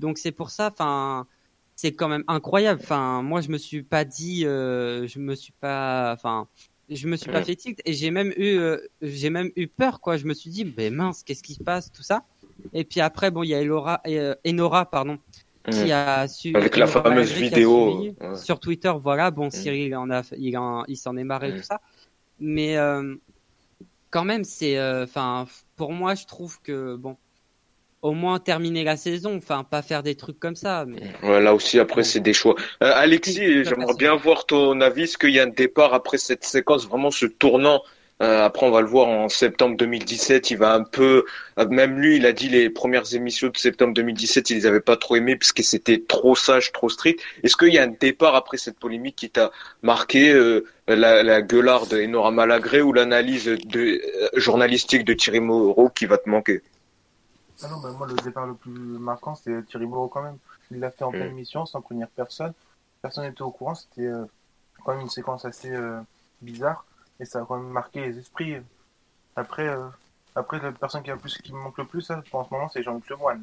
Donc 0.00 0.18
c'est 0.18 0.32
pour 0.32 0.50
ça, 0.50 0.68
enfin, 0.72 1.28
c'est 1.76 1.92
quand 1.92 2.08
même 2.08 2.24
incroyable. 2.26 2.80
Enfin, 2.82 3.22
moi, 3.22 3.40
je 3.40 3.50
me 3.50 3.56
suis 3.56 3.84
pas 3.84 4.04
dit, 4.04 4.44
euh, 4.44 5.06
je 5.06 5.20
me 5.20 5.36
suis 5.36 5.52
pas, 5.60 6.12
enfin, 6.12 6.48
je 6.90 7.06
me 7.06 7.14
suis 7.14 7.30
pas 7.30 7.44
fait 7.44 7.54
tilt 7.54 7.80
et 7.84 7.92
j'ai 7.92 8.10
même 8.10 8.32
eu, 8.36 8.58
euh, 8.58 8.78
j'ai 9.00 9.30
même 9.30 9.52
eu 9.54 9.68
peur, 9.68 10.00
quoi. 10.00 10.16
Je 10.16 10.24
me 10.26 10.34
suis 10.34 10.50
dit, 10.50 10.64
ben 10.64 10.92
mince, 10.92 11.22
qu'est-ce 11.22 11.44
qui 11.44 11.54
se 11.54 11.62
passe, 11.62 11.92
tout 11.92 12.02
ça? 12.02 12.24
Et 12.72 12.82
puis 12.82 13.00
après, 13.00 13.30
bon, 13.30 13.44
il 13.44 13.50
y 13.50 13.54
a 13.54 13.60
Elora, 13.60 14.02
Enora, 14.44 14.90
pardon, 14.90 15.18
qui 15.70 15.92
a 15.92 16.26
su 16.26 16.52
avec 16.56 16.76
la 16.76 16.88
fameuse 16.88 17.32
vidéo 17.32 18.12
sur 18.34 18.58
Twitter. 18.58 18.92
Voilà, 18.98 19.30
bon, 19.30 19.50
Cyril, 19.50 19.86
il 19.86 19.94
en 19.94 20.10
a, 20.10 20.22
il, 20.36 20.58
il 20.88 20.96
s'en 20.96 21.16
est 21.16 21.22
marré 21.22 21.54
tout 21.54 21.62
ça. 21.62 21.80
Mais 22.40 22.76
quand 24.14 24.24
même, 24.24 24.44
c'est, 24.44 24.78
euh, 24.78 25.02
enfin, 25.02 25.48
pour 25.74 25.90
moi, 25.90 26.14
je 26.14 26.24
trouve 26.24 26.62
que 26.62 26.94
bon, 26.94 27.16
au 28.00 28.12
moins 28.12 28.38
terminer 28.38 28.84
la 28.84 28.96
saison, 28.96 29.36
enfin, 29.36 29.64
pas 29.64 29.82
faire 29.82 30.04
des 30.04 30.14
trucs 30.14 30.38
comme 30.38 30.54
ça. 30.54 30.84
Mais... 30.86 31.02
Ouais, 31.24 31.40
là 31.40 31.52
aussi, 31.52 31.80
après, 31.80 32.04
c'est 32.04 32.20
des 32.20 32.32
choix. 32.32 32.54
Euh, 32.80 32.92
Alexis, 32.94 33.64
j'aimerais 33.64 33.96
bien 33.98 34.14
voir 34.14 34.46
ton 34.46 34.80
avis. 34.80 35.02
Est-ce 35.02 35.18
qu'il 35.18 35.30
y 35.30 35.40
a 35.40 35.42
un 35.42 35.48
départ 35.48 35.94
après 35.94 36.18
cette 36.18 36.44
séquence, 36.44 36.86
vraiment 36.86 37.10
ce 37.10 37.26
tournant 37.26 37.82
euh, 38.22 38.44
après, 38.44 38.66
on 38.66 38.70
va 38.70 38.80
le 38.80 38.86
voir 38.86 39.08
en 39.08 39.28
septembre 39.28 39.76
2017. 39.76 40.52
Il 40.52 40.58
va 40.58 40.74
un 40.74 40.84
peu, 40.84 41.24
euh, 41.58 41.68
même 41.68 41.98
lui, 41.98 42.16
il 42.16 42.26
a 42.26 42.32
dit 42.32 42.48
les 42.48 42.70
premières 42.70 43.12
émissions 43.14 43.48
de 43.48 43.56
septembre 43.56 43.92
2017, 43.94 44.50
il 44.50 44.54
les 44.54 44.66
avait 44.66 44.80
pas 44.80 44.96
trop 44.96 45.16
aimées 45.16 45.36
puisque 45.36 45.64
c'était 45.64 46.02
trop 46.06 46.36
sage, 46.36 46.70
trop 46.72 46.88
strict. 46.88 47.20
Est-ce 47.42 47.56
qu'il 47.56 47.74
y 47.74 47.78
a 47.78 47.82
un 47.82 47.88
départ 47.88 48.36
après 48.36 48.56
cette 48.56 48.78
polémique 48.78 49.16
qui 49.16 49.30
t'a 49.30 49.50
marqué 49.82 50.32
euh, 50.32 50.64
la, 50.86 51.24
la 51.24 51.42
gueularde 51.42 51.92
Enora 51.92 52.30
Malagré 52.30 52.82
ou 52.82 52.92
l'analyse 52.92 53.46
de, 53.46 54.00
journalistique 54.34 55.04
de 55.04 55.14
Thierry 55.14 55.40
Moreau 55.40 55.88
qui 55.88 56.06
va 56.06 56.18
te 56.18 56.28
manquer? 56.28 56.62
Ah 57.62 57.68
non, 57.68 57.80
bah, 57.80 57.90
moi, 57.98 58.06
le 58.06 58.14
départ 58.14 58.46
le 58.46 58.54
plus 58.54 58.70
marquant, 58.70 59.34
c'est 59.34 59.66
Thierry 59.66 59.86
Moreau 59.86 60.06
quand 60.06 60.22
même. 60.22 60.38
Il 60.70 60.78
l'a 60.78 60.92
fait 60.92 61.04
en 61.04 61.10
pleine 61.10 61.28
mm. 61.28 61.32
émission 61.32 61.66
sans 61.66 61.80
prévenir 61.80 62.06
personne. 62.14 62.52
Personne 63.02 63.26
n'était 63.26 63.42
au 63.42 63.50
courant. 63.50 63.74
C'était 63.74 64.08
quand 64.84 64.92
même 64.92 65.02
une 65.02 65.10
séquence 65.10 65.44
assez 65.44 65.72
bizarre 66.40 66.84
et 67.20 67.24
ça 67.24 67.40
a 67.40 67.44
quand 67.46 67.56
même 67.56 67.70
marqué 67.70 68.00
les 68.00 68.18
esprits. 68.18 68.56
Après, 69.36 69.66
euh, 69.66 69.86
après 70.34 70.60
la 70.60 70.72
personne 70.72 71.02
qui, 71.02 71.10
a 71.10 71.16
plus, 71.16 71.38
qui 71.38 71.52
me 71.52 71.58
manque 71.58 71.78
le 71.78 71.84
plus, 71.84 72.10
hein, 72.10 72.22
en 72.32 72.44
ce 72.44 72.52
moment, 72.52 72.68
c'est 72.68 72.82
Jean-Luc 72.82 73.08
Lemoyne. 73.08 73.42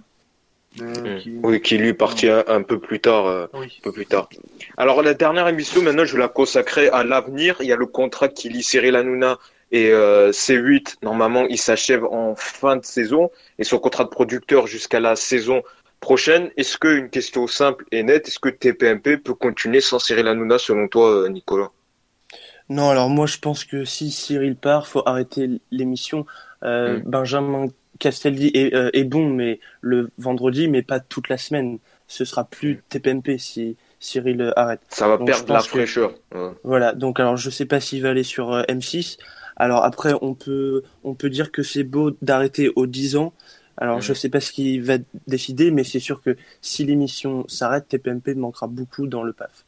Hmm. 0.78 1.42
Oui, 1.44 1.62
qui 1.62 1.78
lui 1.78 1.94
partit 1.94 2.30
un, 2.30 2.62
peu 2.62 2.80
plus 2.80 3.02
tard. 3.02 3.26
Euh, 3.26 3.48
un 3.54 3.68
peu 3.84 3.92
plus 3.92 4.06
tard. 4.06 4.30
Alors 4.78 5.02
la 5.02 5.14
dernière 5.14 5.48
émission, 5.50 5.82
maintenant, 5.82 6.06
je 6.06 6.14
vais 6.14 6.22
la 6.22 6.30
consacrer 6.30 6.88
à 6.90 7.04
l'avenir. 7.04 7.58
Il 7.60 7.68
y 7.68 7.74
a 7.74 7.76
le 7.76 7.86
contrat 7.86 8.30
qui 8.30 8.48
lie 8.48 8.64
Cyril 8.64 8.96
Hanouna 8.96 9.38
et 9.74 9.92
euh, 9.92 10.32
C8. 10.32 10.96
Normalement, 11.04 11.46
il 11.50 11.58
s'achève 11.58 12.06
en 12.06 12.36
fin 12.36 12.78
de 12.78 12.86
saison 12.86 13.32
et 13.60 13.66
son 13.66 13.80
contrat 13.80 14.06
de 14.06 14.10
producteur 14.10 14.66
jusqu'à 14.66 15.02
la 15.02 15.18
saison 15.18 15.62
prochaine. 16.00 16.52
Est-ce 16.56 16.78
que 16.78 16.88
une 16.88 17.10
question 17.10 17.48
simple 17.48 17.84
et 17.92 18.02
nette, 18.02 18.30
est-ce 18.30 18.40
que 18.40 18.48
TPMP 18.48 19.18
peut 19.18 19.34
continuer 19.34 19.82
sans 19.82 20.00
Cyril 20.00 20.28
Hanouna 20.28 20.58
selon 20.58 20.88
toi, 20.88 21.28
Nicolas? 21.28 21.72
Non, 22.72 22.90
alors 22.90 23.10
moi 23.10 23.26
je 23.26 23.38
pense 23.38 23.66
que 23.66 23.84
si 23.84 24.12
Cyril 24.12 24.56
part, 24.56 24.88
faut 24.88 25.04
arrêter 25.06 25.60
l'émission. 25.72 26.26
Euh, 26.64 27.00
mm. 27.00 27.04
Benjamin 27.06 27.66
Castaldi 28.00 28.50
euh, 28.56 28.90
est, 28.94 29.04
bon, 29.04 29.28
mais 29.28 29.60
le 29.82 30.10
vendredi, 30.18 30.70
mais 30.70 30.82
pas 30.82 31.02
toute 31.02 31.28
la 31.28 31.38
semaine. 31.38 31.80
Ce 32.08 32.24
sera 32.24 32.46
plus 32.46 32.82
TPMP 32.88 33.38
si 33.38 33.76
Cyril 34.00 34.42
euh, 34.42 34.58
arrête. 34.58 34.80
Ça 34.88 35.10
va 35.10 35.18
perdre 35.18 35.52
la 35.52 35.60
fraîcheur. 35.60 36.14
Voilà, 36.64 36.94
donc 36.94 37.20
alors 37.20 37.36
je 37.36 37.50
sais 37.50 37.66
pas 37.66 37.82
s'il 37.82 38.04
va 38.04 38.12
aller 38.12 38.24
sur 38.24 38.52
M6. 38.62 39.18
Alors 39.58 39.84
après, 39.84 40.14
on 40.22 40.34
peut, 40.34 40.84
on 41.04 41.14
peut 41.14 41.30
dire 41.30 41.52
que 41.52 41.64
c'est 41.64 41.84
beau 41.84 42.12
d'arrêter 42.22 42.72
aux 42.78 42.88
10 42.88 43.18
ans, 43.18 43.34
Alors, 43.76 44.00
je 44.00 44.14
sais 44.14 44.30
pas 44.30 44.40
ce 44.40 44.54
qu'il 44.54 44.82
va 44.82 44.98
décider, 45.28 45.72
mais 45.72 45.84
c'est 45.84 46.00
sûr 46.00 46.22
que 46.22 46.38
si 46.62 46.86
l'émission 46.86 47.46
s'arrête, 47.50 47.90
TPMP 47.90 48.34
manquera 48.36 48.68
beaucoup 48.68 49.08
dans 49.08 49.24
le 49.24 49.34
PAF. 49.34 49.66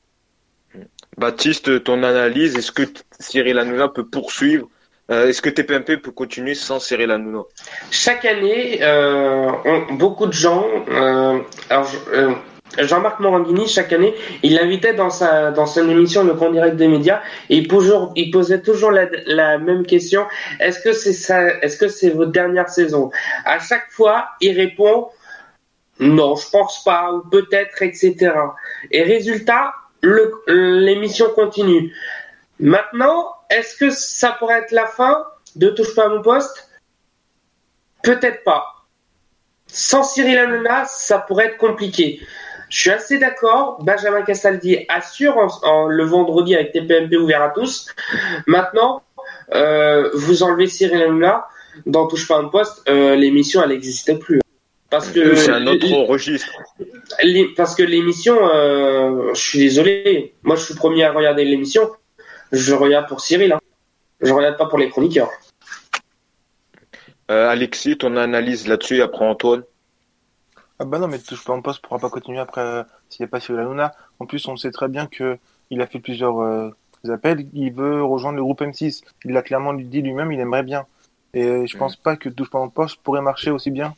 Baptiste, 1.18 1.84
ton 1.84 2.04
analyse, 2.04 2.56
est-ce 2.56 2.72
que 2.72 2.84
Cyril 3.20 3.60
Hanouna 3.60 3.88
peut 3.90 4.06
poursuivre 4.06 4.68
euh, 5.12 5.28
Est-ce 5.28 5.42
que 5.42 5.50
TPMP 5.50 5.98
peut 5.98 6.12
continuer 6.12 6.56
sans 6.56 6.80
Cyril 6.80 7.12
Hanouna? 7.12 7.44
Chaque 7.92 8.26
année, 8.26 8.80
euh, 8.82 9.52
beaucoup 9.92 10.26
de 10.26 10.34
gens, 10.34 10.66
euh, 10.90 11.40
alors, 11.70 11.86
je- 11.86 12.34
Jean-Marc 12.80 13.20
Morandini, 13.20 13.68
chaque 13.68 13.94
année, 13.94 14.16
il 14.42 14.56
l'invitait 14.56 14.94
dans 14.94 15.12
sa 15.12 15.52
dans 15.52 15.68
son 15.68 15.88
émission 15.90 16.24
Le 16.24 16.34
Grand 16.34 16.50
Direct 16.50 16.76
des 16.76 16.88
médias. 16.88 17.22
Et 17.50 17.58
il, 17.58 17.68
toujours, 17.68 18.12
il 18.16 18.32
posait 18.32 18.62
toujours 18.62 18.92
la, 18.92 19.58
même 19.60 19.86
question. 19.86 20.26
Est-ce 20.60 20.80
que 20.80 20.92
c'est 20.92 21.14
ça 21.14 21.48
Est-ce 21.62 21.78
que 21.78 21.88
c'est 21.88 22.10
votre 22.10 22.32
dernière 22.32 22.70
saison? 22.70 23.12
À 23.46 23.60
chaque 23.60 23.92
fois, 23.92 24.30
il 24.42 24.58
répond 24.58 25.10
non, 26.00 26.36
je 26.36 26.50
pense 26.50 26.84
pas 26.84 27.14
ou 27.14 27.22
peut-être, 27.30 27.82
etc. 27.84 28.34
Et 28.90 29.04
résultat, 29.04 29.74
l'émission 30.48 31.30
continue. 31.30 31.94
Maintenant, 32.60 33.34
est-ce 33.50 33.76
que 33.76 33.90
ça 33.90 34.32
pourrait 34.34 34.60
être 34.60 34.72
la 34.72 34.86
fin 34.86 35.26
de 35.56 35.70
Touche 35.70 35.96
pas 35.96 36.06
à 36.06 36.10
mon 36.10 36.22
poste? 36.22 36.70
Peut-être 38.04 38.44
pas. 38.44 38.86
Sans 39.68 40.04
Cyril 40.04 40.38
Hanouna, 40.38 40.86
ça 40.86 41.20
pourrait 41.20 41.48
être 41.48 41.58
compliqué. 41.58 42.22
Je 42.70 42.80
suis 42.80 42.90
assez 42.90 43.18
d'accord. 43.18 43.84
Benjamin 43.84 44.24
Castaldi 44.24 44.86
assure 44.90 45.38
en, 45.64 45.88
le 45.88 46.04
vendredi 46.04 46.56
avec 46.56 46.72
TPMP 46.74 47.18
ouvert 47.18 47.42
à 47.42 47.50
tous. 47.50 47.88
Maintenant, 48.48 49.04
euh, 49.54 50.10
vous 50.14 50.44
enlevez 50.44 50.68
Cyril 50.68 51.02
Hanouna 51.02 51.48
dans 51.86 52.08
Touche 52.08 52.28
pas 52.28 52.38
à 52.38 52.42
mon 52.42 52.50
poste, 52.50 52.84
euh, 52.90 53.16
l'émission 53.16 53.64
elle 53.64 53.70
n'existait 53.70 54.18
plus. 54.18 54.43
Parce 54.94 55.10
que 55.10 55.34
C'est 55.36 55.50
un 55.52 55.66
autre 55.66 55.88
registre. 56.06 56.52
les- 57.24 57.48
parce 57.56 57.74
que 57.74 57.82
l'émission, 57.82 58.36
euh, 58.48 59.34
je 59.34 59.42
suis 59.42 59.58
désolé, 59.58 60.36
moi 60.44 60.56
je 60.56 60.66
suis 60.66 60.76
premier 60.76 61.04
à 61.04 61.12
regarder 61.12 61.44
l'émission, 61.46 61.90
je 62.52 62.76
regarde 62.76 63.08
pour 63.08 63.20
Cyril, 63.20 63.54
hein. 63.54 63.60
je 64.22 64.32
regarde 64.32 64.56
pas 64.56 64.68
pour 64.68 64.78
les 64.78 64.90
chroniqueurs. 64.92 65.32
Euh, 67.32 67.50
Alexis, 67.50 67.98
ton 67.98 68.18
analyse 68.18 68.68
là-dessus, 68.68 69.02
après 69.02 69.26
Antoine? 69.26 69.64
Ah 70.78 70.86
bah 70.86 71.00
non, 71.00 71.08
mais 71.08 71.18
touche 71.18 71.44
pas 71.44 71.54
en 71.54 71.64
poste 71.64 71.82
pourra 71.82 71.98
pas 71.98 72.12
continuer 72.12 72.38
après 72.40 72.62
euh, 72.62 72.84
s'il 73.10 73.24
n'y 73.24 73.30
a 73.30 73.32
pas 73.32 73.40
Cyril 73.40 73.62
Hanouna. 73.62 73.94
En 74.20 74.28
plus, 74.28 74.48
on 74.48 74.58
sait 74.58 74.70
très 74.70 74.90
bien 74.90 75.08
que 75.08 75.40
il 75.72 75.82
a 75.82 75.88
fait 75.88 75.98
plusieurs 76.00 76.40
euh, 76.40 76.70
appels. 77.10 77.48
Il 77.54 77.74
veut 77.74 78.04
rejoindre 78.04 78.36
le 78.38 78.44
groupe 78.44 78.62
M6. 78.62 79.02
Il 79.26 79.32
l'a 79.32 79.42
clairement 79.42 79.74
dit 79.74 80.04
lui-même, 80.04 80.32
il 80.32 80.40
aimerait 80.40 80.62
bien. 80.62 80.86
Et 81.34 81.66
je 81.66 81.76
Mm. 81.76 81.80
pense 81.80 81.96
pas 81.96 82.16
que 82.16 82.30
touche 82.30 82.52
pas 82.52 82.60
en 82.60 82.70
poste 82.70 82.98
pourrait 83.02 83.22
marcher 83.24 83.50
aussi 83.50 83.72
bien 83.72 83.96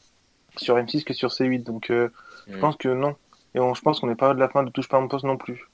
sur 0.60 0.78
M6 0.78 1.04
que 1.04 1.14
sur 1.14 1.30
C8. 1.32 1.64
Donc 1.64 1.90
euh, 1.90 2.10
je 2.48 2.56
Mm. 2.56 2.60
pense 2.60 2.76
que 2.78 2.88
non. 2.90 3.16
Et 3.56 3.60
on- 3.60 3.74
je 3.74 3.82
pense 3.82 4.00
qu'on 4.00 4.08
n'est 4.08 4.16
pas 4.16 4.32
à 4.32 4.34
la 4.34 4.50
fin 4.50 4.64
de 4.64 4.70
touche 4.72 4.88
pas 4.90 4.98
en 4.98 5.08
poste 5.08 5.26
non 5.26 5.38
plus. 5.38 5.68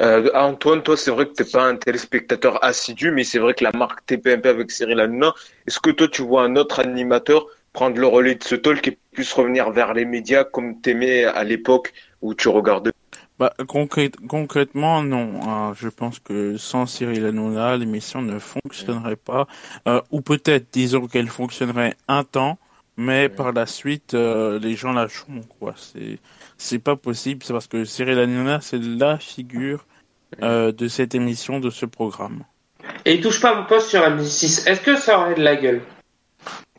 Euh, 0.00 0.30
Antoine, 0.34 0.82
toi, 0.82 0.96
c'est 0.96 1.12
vrai 1.12 1.26
que 1.26 1.32
t'es 1.32 1.44
pas 1.44 1.62
un 1.64 1.76
téléspectateur 1.76 2.62
assidu, 2.64 3.12
mais 3.12 3.22
c'est 3.22 3.38
vrai 3.38 3.54
que 3.54 3.62
la 3.62 3.70
marque 3.72 4.04
TPMP 4.04 4.48
avec 4.48 4.70
Cyril 4.72 4.98
Hanouna, 4.98 5.32
est-ce 5.66 5.78
que 5.78 5.90
toi, 5.90 6.08
tu 6.08 6.22
vois 6.22 6.42
un 6.42 6.56
autre 6.56 6.80
animateur 6.80 7.46
prendre 7.72 7.98
le 8.00 8.06
relais 8.08 8.34
de 8.34 8.42
ce 8.42 8.56
talk 8.56 8.88
et 8.88 8.98
puisse 9.12 9.32
revenir 9.32 9.70
vers 9.70 9.94
les 9.94 10.04
médias 10.04 10.42
comme 10.42 10.80
t'aimais 10.80 11.24
à 11.24 11.44
l'époque 11.44 11.92
où 12.20 12.34
tu 12.34 12.48
regardais? 12.48 12.90
Bah, 13.38 13.52
concrète- 13.68 14.16
concrètement, 14.26 15.02
non. 15.04 15.40
hein. 15.48 15.72
je 15.76 15.88
pense 15.88 16.18
que 16.18 16.56
sans 16.56 16.86
Cyril 16.86 17.24
Hanouna, 17.24 17.76
l'émission 17.76 18.20
ne 18.20 18.40
fonctionnerait 18.40 19.14
pas. 19.14 19.46
Euh, 19.86 20.00
ou 20.10 20.20
peut-être, 20.20 20.66
disons 20.72 21.06
qu'elle 21.06 21.28
fonctionnerait 21.28 21.94
un 22.08 22.24
temps, 22.24 22.58
mais 22.98 23.28
par 23.28 23.52
la 23.52 23.64
suite, 23.64 24.14
euh, 24.14 24.58
les 24.58 24.74
gens 24.74 24.92
lâcheront. 24.92 25.42
Quoi. 25.58 25.74
C'est, 25.76 26.18
c'est 26.58 26.80
pas 26.80 26.96
possible. 26.96 27.44
C'est 27.44 27.52
parce 27.52 27.68
que 27.68 27.84
Cyril 27.84 28.18
Hanouna, 28.18 28.60
c'est 28.60 28.82
la 28.82 29.18
figure 29.18 29.86
euh, 30.42 30.72
de 30.72 30.88
cette 30.88 31.14
émission, 31.14 31.60
de 31.60 31.70
ce 31.70 31.86
programme. 31.86 32.42
Et 33.04 33.14
il 33.14 33.20
touche 33.20 33.40
pas 33.40 33.54
mon 33.54 33.64
poste 33.64 33.88
sur 33.88 34.00
M6. 34.00 34.68
Est-ce 34.68 34.80
que 34.80 34.96
ça 34.96 35.20
aurait 35.20 35.36
de 35.36 35.42
la 35.42 35.54
gueule? 35.54 35.80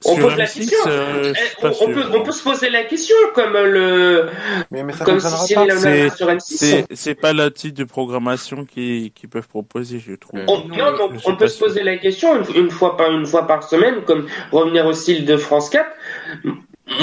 On 0.05 0.15
Sur 0.15 0.27
pose 0.29 0.37
la 0.37 0.45
M6, 0.45 0.59
question. 0.59 0.77
euh, 0.87 1.33
Eh, 1.35 1.65
on, 1.81 1.87
peut, 1.87 2.03
on 2.15 2.23
peut 2.23 2.31
se 2.31 2.41
poser 2.43 2.69
la 2.69 2.83
question 2.83 3.15
comme 3.35 3.53
le 3.53 4.29
Mais, 4.71 4.83
mais 4.83 4.93
ça 4.93 5.03
comme 5.03 5.19
si 5.19 5.53
pas. 5.53 5.65
C'est- 5.77 6.09
sur 6.15 6.27
M6. 6.27 6.41
C'est, 6.57 6.85
c'est 6.93 7.15
pas 7.15 7.33
le 7.33 7.51
type 7.51 7.73
de 7.73 7.83
programmation 7.83 8.63
qu'ils, 8.65 9.11
qu'ils 9.11 9.27
peuvent 9.29 9.47
proposer, 9.47 9.99
je 9.99 10.13
trouve. 10.13 10.39
On, 10.47 10.59
Non, 10.69 10.91
non, 10.97 11.09
je 11.13 11.29
on 11.29 11.35
peut 11.35 11.47
se 11.49 11.57
sûr. 11.57 11.67
poser 11.67 11.83
la 11.83 11.97
question 11.97 12.41
une, 12.41 12.55
une 12.63 12.69
fois 12.71 12.95
par 12.95 13.11
une 13.11 13.25
fois 13.25 13.45
par 13.45 13.63
semaine, 13.63 14.01
comme 14.05 14.27
revenir 14.51 14.85
au 14.85 14.93
style 14.93 15.25
de 15.25 15.35
France 15.35 15.69
4. 15.69 15.85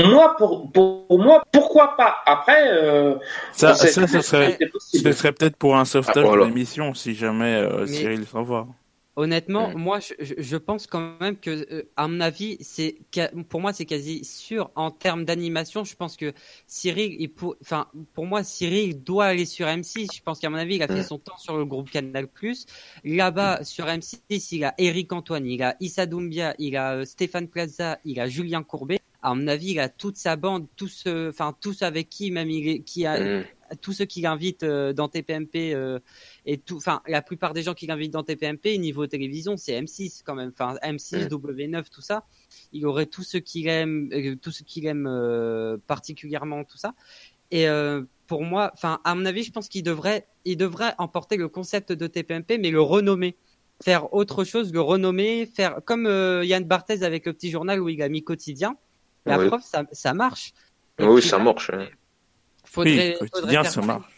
Moi, 0.05 0.35
pour, 0.37 0.73
pour, 0.73 1.07
pour 1.07 1.19
moi, 1.21 1.43
pourquoi 1.53 1.97
pas? 1.97 2.17
Après, 2.27 2.67
euh, 2.73 3.15
Ça, 3.53 3.75
serait. 3.75 3.91
Ce 3.93 5.13
serait 5.13 5.33
peut-être 5.33 5.57
pour 5.57 5.77
un 5.77 5.85
sauvetage 5.85 6.25
Ah, 6.25 6.27
voilà. 6.27 6.47
l'émission 6.47 6.93
si 6.95 7.15
jamais 7.15 7.55
euh, 7.57 7.81
Mais- 7.81 7.87
Cyril 7.87 8.27
s'en 8.27 8.43
va. 8.43 8.67
Honnêtement, 9.19 9.71
Mm. 9.71 9.79
moi, 9.79 9.99
je, 10.21 10.57
pense 10.59 10.87
quand 10.87 11.19
même 11.21 11.39
que, 11.39 11.67
euh, 11.73 11.83
à 11.97 12.07
mon 12.07 12.21
avis, 12.21 12.59
c'est 12.61 12.99
pour 13.49 13.63
moi, 13.63 13.73
c'est 13.73 13.87
quasi 13.87 14.25
sûr 14.25 14.71
en 14.75 14.91
termes 14.91 15.25
d'animation. 15.25 15.85
Je 15.85 15.97
pense 15.97 16.17
que 16.19 16.35
Cyril, 16.67 17.17
il 17.19 17.29
pour, 17.33 17.57
enfin, 17.63 17.89
pour 18.13 18.27
moi, 18.27 18.45
Cyril 18.45 19.03
doit 19.03 19.25
aller 19.27 19.47
sur 19.47 19.67
M6. 19.67 20.09
Je 20.15 20.21
pense 20.23 20.39
qu'à 20.39 20.51
mon 20.51 20.59
avis, 20.59 20.77
il 20.77 20.83
a 20.83 20.87
fait 20.87 21.01
Mm. 21.01 21.05
son 21.05 21.19
temps 21.19 21.39
sur 21.39 21.57
le 21.57 21.65
groupe 21.65 21.91
Canal+. 21.91 22.29
Là-bas, 23.05 23.65
sur 23.65 23.87
M6, 23.89 24.53
il 24.53 24.65
a 24.65 24.75
Eric 24.79 25.13
Antoine, 25.13 25.47
il 25.47 25.63
a 25.63 25.77
Issa 25.81 26.05
Doumbia, 26.07 26.55
il 26.59 26.77
a 26.77 26.93
euh, 26.97 27.05
Stéphane 27.07 27.49
Plaza, 27.49 27.99
il 28.05 28.21
a 28.21 28.29
Julien 28.29 28.63
Courbet. 28.63 29.01
À 29.27 29.35
mon 29.35 29.47
avis, 29.49 29.73
il 29.73 29.81
a 29.81 29.89
toute 29.89 30.17
sa 30.17 30.37
bande, 30.37 30.67
tous, 30.77 31.05
enfin, 31.07 31.57
tous 31.61 31.83
avec 31.83 32.09
qui 32.09 32.31
même 32.31 32.51
il 32.51 32.85
qui 32.85 33.07
a, 33.07 33.43
Mm. 33.71 33.77
tous 33.81 33.93
ceux 33.93 34.05
qu'il 34.05 34.27
invite 34.27 34.63
euh, 34.63 34.93
dans 34.93 35.09
TPMP 35.09 35.75
euh, 35.75 35.99
et 36.45 36.59
tout, 36.59 36.77
enfin 36.77 37.03
la 37.07 37.23
plupart 37.23 37.53
des 37.53 37.63
gens 37.63 37.75
qu'il 37.75 37.91
invite 37.91 38.13
dans 38.13 38.23
TPMP 38.23 38.79
niveau 38.79 39.07
télévision 39.07 39.57
c'est 39.57 39.81
M6 39.81 40.23
quand 40.25 40.35
même, 40.35 40.51
enfin 40.53 40.77
M6, 40.83 41.25
Mm. 41.25 41.29
W9 41.29 41.85
tout 41.91 42.01
ça, 42.01 42.25
il 42.73 42.87
aurait 42.87 43.07
tout 43.07 43.23
ce 43.23 43.39
qu'il 43.39 43.69
aime, 43.69 44.11
euh, 44.13 44.37
tout 44.37 44.51
ce 44.51 44.63
qu'il 44.63 44.87
aime 44.87 45.07
euh, 45.09 45.77
particulièrement 45.87 46.65
tout 46.65 46.79
ça. 46.79 46.95
Et 47.53 47.67
pour 48.27 48.43
moi, 48.43 48.73
enfin 48.75 48.99
à 49.05 49.15
mon 49.15 49.25
avis, 49.25 49.45
je 49.45 49.53
pense 49.53 49.69
qu'il 49.69 49.85
devrait, 49.85 50.27
il 50.45 50.57
devrait 50.57 50.95
emporter 50.99 51.37
le 51.37 51.49
concept 51.49 51.93
de 51.93 52.09
TPMP 52.09 52.59
mais 52.59 52.73
le 52.73 52.81
renommer, 52.81 53.37
faire 53.85 54.13
autre 54.13 54.43
chose, 54.43 54.73
le 54.73 54.81
renommer, 54.81 55.47
faire 55.47 55.81
comme 55.85 56.07
Yann 56.43 56.65
Barthez 56.65 57.05
avec 57.05 57.25
le 57.25 57.33
petit 57.33 57.53
journal 57.53 57.81
où 57.81 57.89
il 57.89 58.03
a 58.03 58.09
mis 58.09 58.25
quotidien. 58.25 58.77
La 59.27 59.39
Oui. 59.39 59.47
preuve, 59.49 59.63
ça, 59.63 59.85
ça 59.93 60.15
marche. 60.15 60.53
Et 60.99 61.05
Oui, 61.05 61.21
puis 61.21 61.29
ça 61.29 61.39
là, 61.39 61.45
marche. 61.45 61.71
hein. 61.73 61.87
Faudrait, 62.65 62.93
oui, 63.21 63.29
faudrait 63.29 63.29
quotidien, 63.31 63.63
faire 63.63 63.73
ça 63.73 63.81
pareil. 63.81 63.97
marche. 63.99 64.13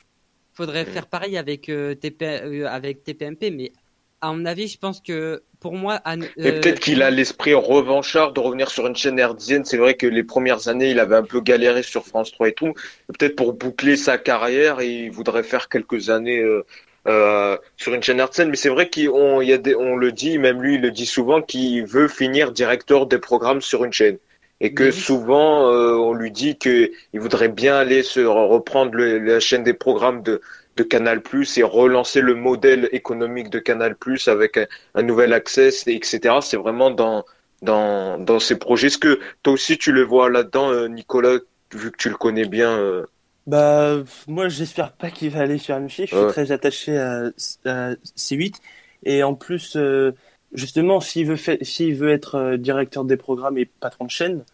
Faudrait 0.54 0.84
faire 0.84 1.06
pareil 1.06 1.38
avec 1.38 1.68
euh, 1.68 1.94
TP, 1.94 2.22
euh, 2.22 2.66
avec 2.68 3.04
TPMP, 3.04 3.50
mais 3.52 3.72
à 4.20 4.32
mon 4.32 4.44
avis, 4.46 4.66
je 4.66 4.76
pense 4.78 5.00
que 5.00 5.42
pour 5.60 5.74
moi, 5.74 5.94
Anne- 6.04 6.24
Et 6.36 6.48
euh, 6.48 6.60
peut-être 6.60 6.80
qu'il 6.80 7.02
a 7.02 7.10
l'esprit 7.10 7.54
revanchard 7.54 8.32
de 8.32 8.40
revenir 8.40 8.68
sur 8.70 8.86
une 8.88 8.96
chaîne 8.96 9.18
hertzienne. 9.18 9.64
C'est 9.64 9.76
vrai 9.76 9.94
que 9.94 10.06
les 10.06 10.24
premières 10.24 10.66
années, 10.66 10.90
il 10.90 10.98
avait 10.98 11.14
un 11.16 11.22
peu 11.22 11.40
galéré 11.40 11.82
sur 11.84 12.04
France 12.06 12.32
3 12.32 12.48
et 12.48 12.52
tout. 12.54 12.74
Peut-être 13.06 13.36
pour 13.36 13.52
boucler 13.52 13.96
sa 13.96 14.18
carrière, 14.18 14.82
il 14.82 15.10
voudrait 15.10 15.44
faire 15.44 15.68
quelques 15.68 16.10
années 16.10 16.40
euh, 16.40 16.64
euh, 17.06 17.56
sur 17.76 17.94
une 17.94 18.02
chaîne 18.02 18.18
hertzienne. 18.18 18.50
Mais 18.50 18.56
c'est 18.56 18.68
vrai 18.68 18.90
qu'on 18.90 19.40
y 19.40 19.52
a 19.52 19.58
des, 19.58 19.76
on 19.76 19.94
le 19.96 20.10
dit, 20.10 20.38
même 20.38 20.60
lui, 20.60 20.74
il 20.74 20.80
le 20.80 20.90
dit 20.90 21.06
souvent, 21.06 21.40
qu'il 21.40 21.86
veut 21.86 22.08
finir 22.08 22.50
directeur 22.50 23.06
des 23.06 23.18
programmes 23.18 23.60
sur 23.62 23.84
une 23.84 23.92
chaîne. 23.92 24.18
Et 24.60 24.74
que 24.74 24.90
oui. 24.90 24.92
souvent, 24.92 25.70
euh, 25.72 25.94
on 25.96 26.12
lui 26.14 26.30
dit 26.32 26.58
que 26.58 26.90
il 27.12 27.20
voudrait 27.20 27.48
bien 27.48 27.76
aller 27.76 28.02
se 28.02 28.20
reprendre 28.20 28.92
le- 28.94 29.18
la 29.18 29.40
chaîne 29.40 29.62
des 29.64 29.74
programmes 29.74 30.22
de, 30.22 30.40
de 30.76 30.82
Canal+, 30.82 31.22
et 31.56 31.62
relancer 31.62 32.20
le 32.20 32.34
modèle 32.34 32.88
économique 32.92 33.50
de 33.50 33.58
Canal+, 33.60 33.96
avec 34.26 34.56
un, 34.56 34.66
un 34.94 35.02
nouvel 35.02 35.32
accès, 35.32 35.68
etc. 35.86 36.40
C'est 36.42 36.56
vraiment 36.56 36.90
dans, 36.90 37.24
dans, 37.62 38.18
dans 38.18 38.40
ces 38.40 38.58
projets. 38.58 38.88
Est-ce 38.88 38.98
que 38.98 39.20
toi 39.42 39.52
aussi 39.54 39.78
tu 39.78 39.92
le 39.92 40.02
vois 40.02 40.28
là-dedans, 40.30 40.70
euh, 40.72 40.88
Nicolas, 40.88 41.38
vu 41.74 41.90
que 41.92 41.96
tu 41.96 42.08
le 42.10 42.16
connais 42.16 42.46
bien 42.46 42.76
euh, 42.78 43.04
Bah, 43.46 43.96
moi, 44.26 44.48
j'espère 44.48 44.94
pas 44.96 45.10
qu'il 45.10 45.30
va 45.30 45.40
aller 45.40 45.58
sur 45.58 45.74
M6. 45.76 46.06
Je 46.06 46.14
suis 46.14 46.26
Ouais. 46.26 46.34
très 46.34 46.52
attaché 46.52 46.98
à, 46.98 47.30
à 47.64 47.94
C8. 48.14 48.60
Et 49.04 49.22
en 49.22 49.34
plus, 49.34 49.76
euh, 49.76 50.12
justement, 50.52 51.00
s'il 51.00 51.26
veut, 51.26 51.36
s'il 51.62 51.94
veut 51.94 52.10
être 52.10 52.34
euh, 52.36 52.56
directeur 52.56 53.04
des 53.04 53.16
programmes 53.16 53.58
et 53.58 53.66
patron 53.66 54.06
de 54.06 54.10
chaîne, 54.10 54.44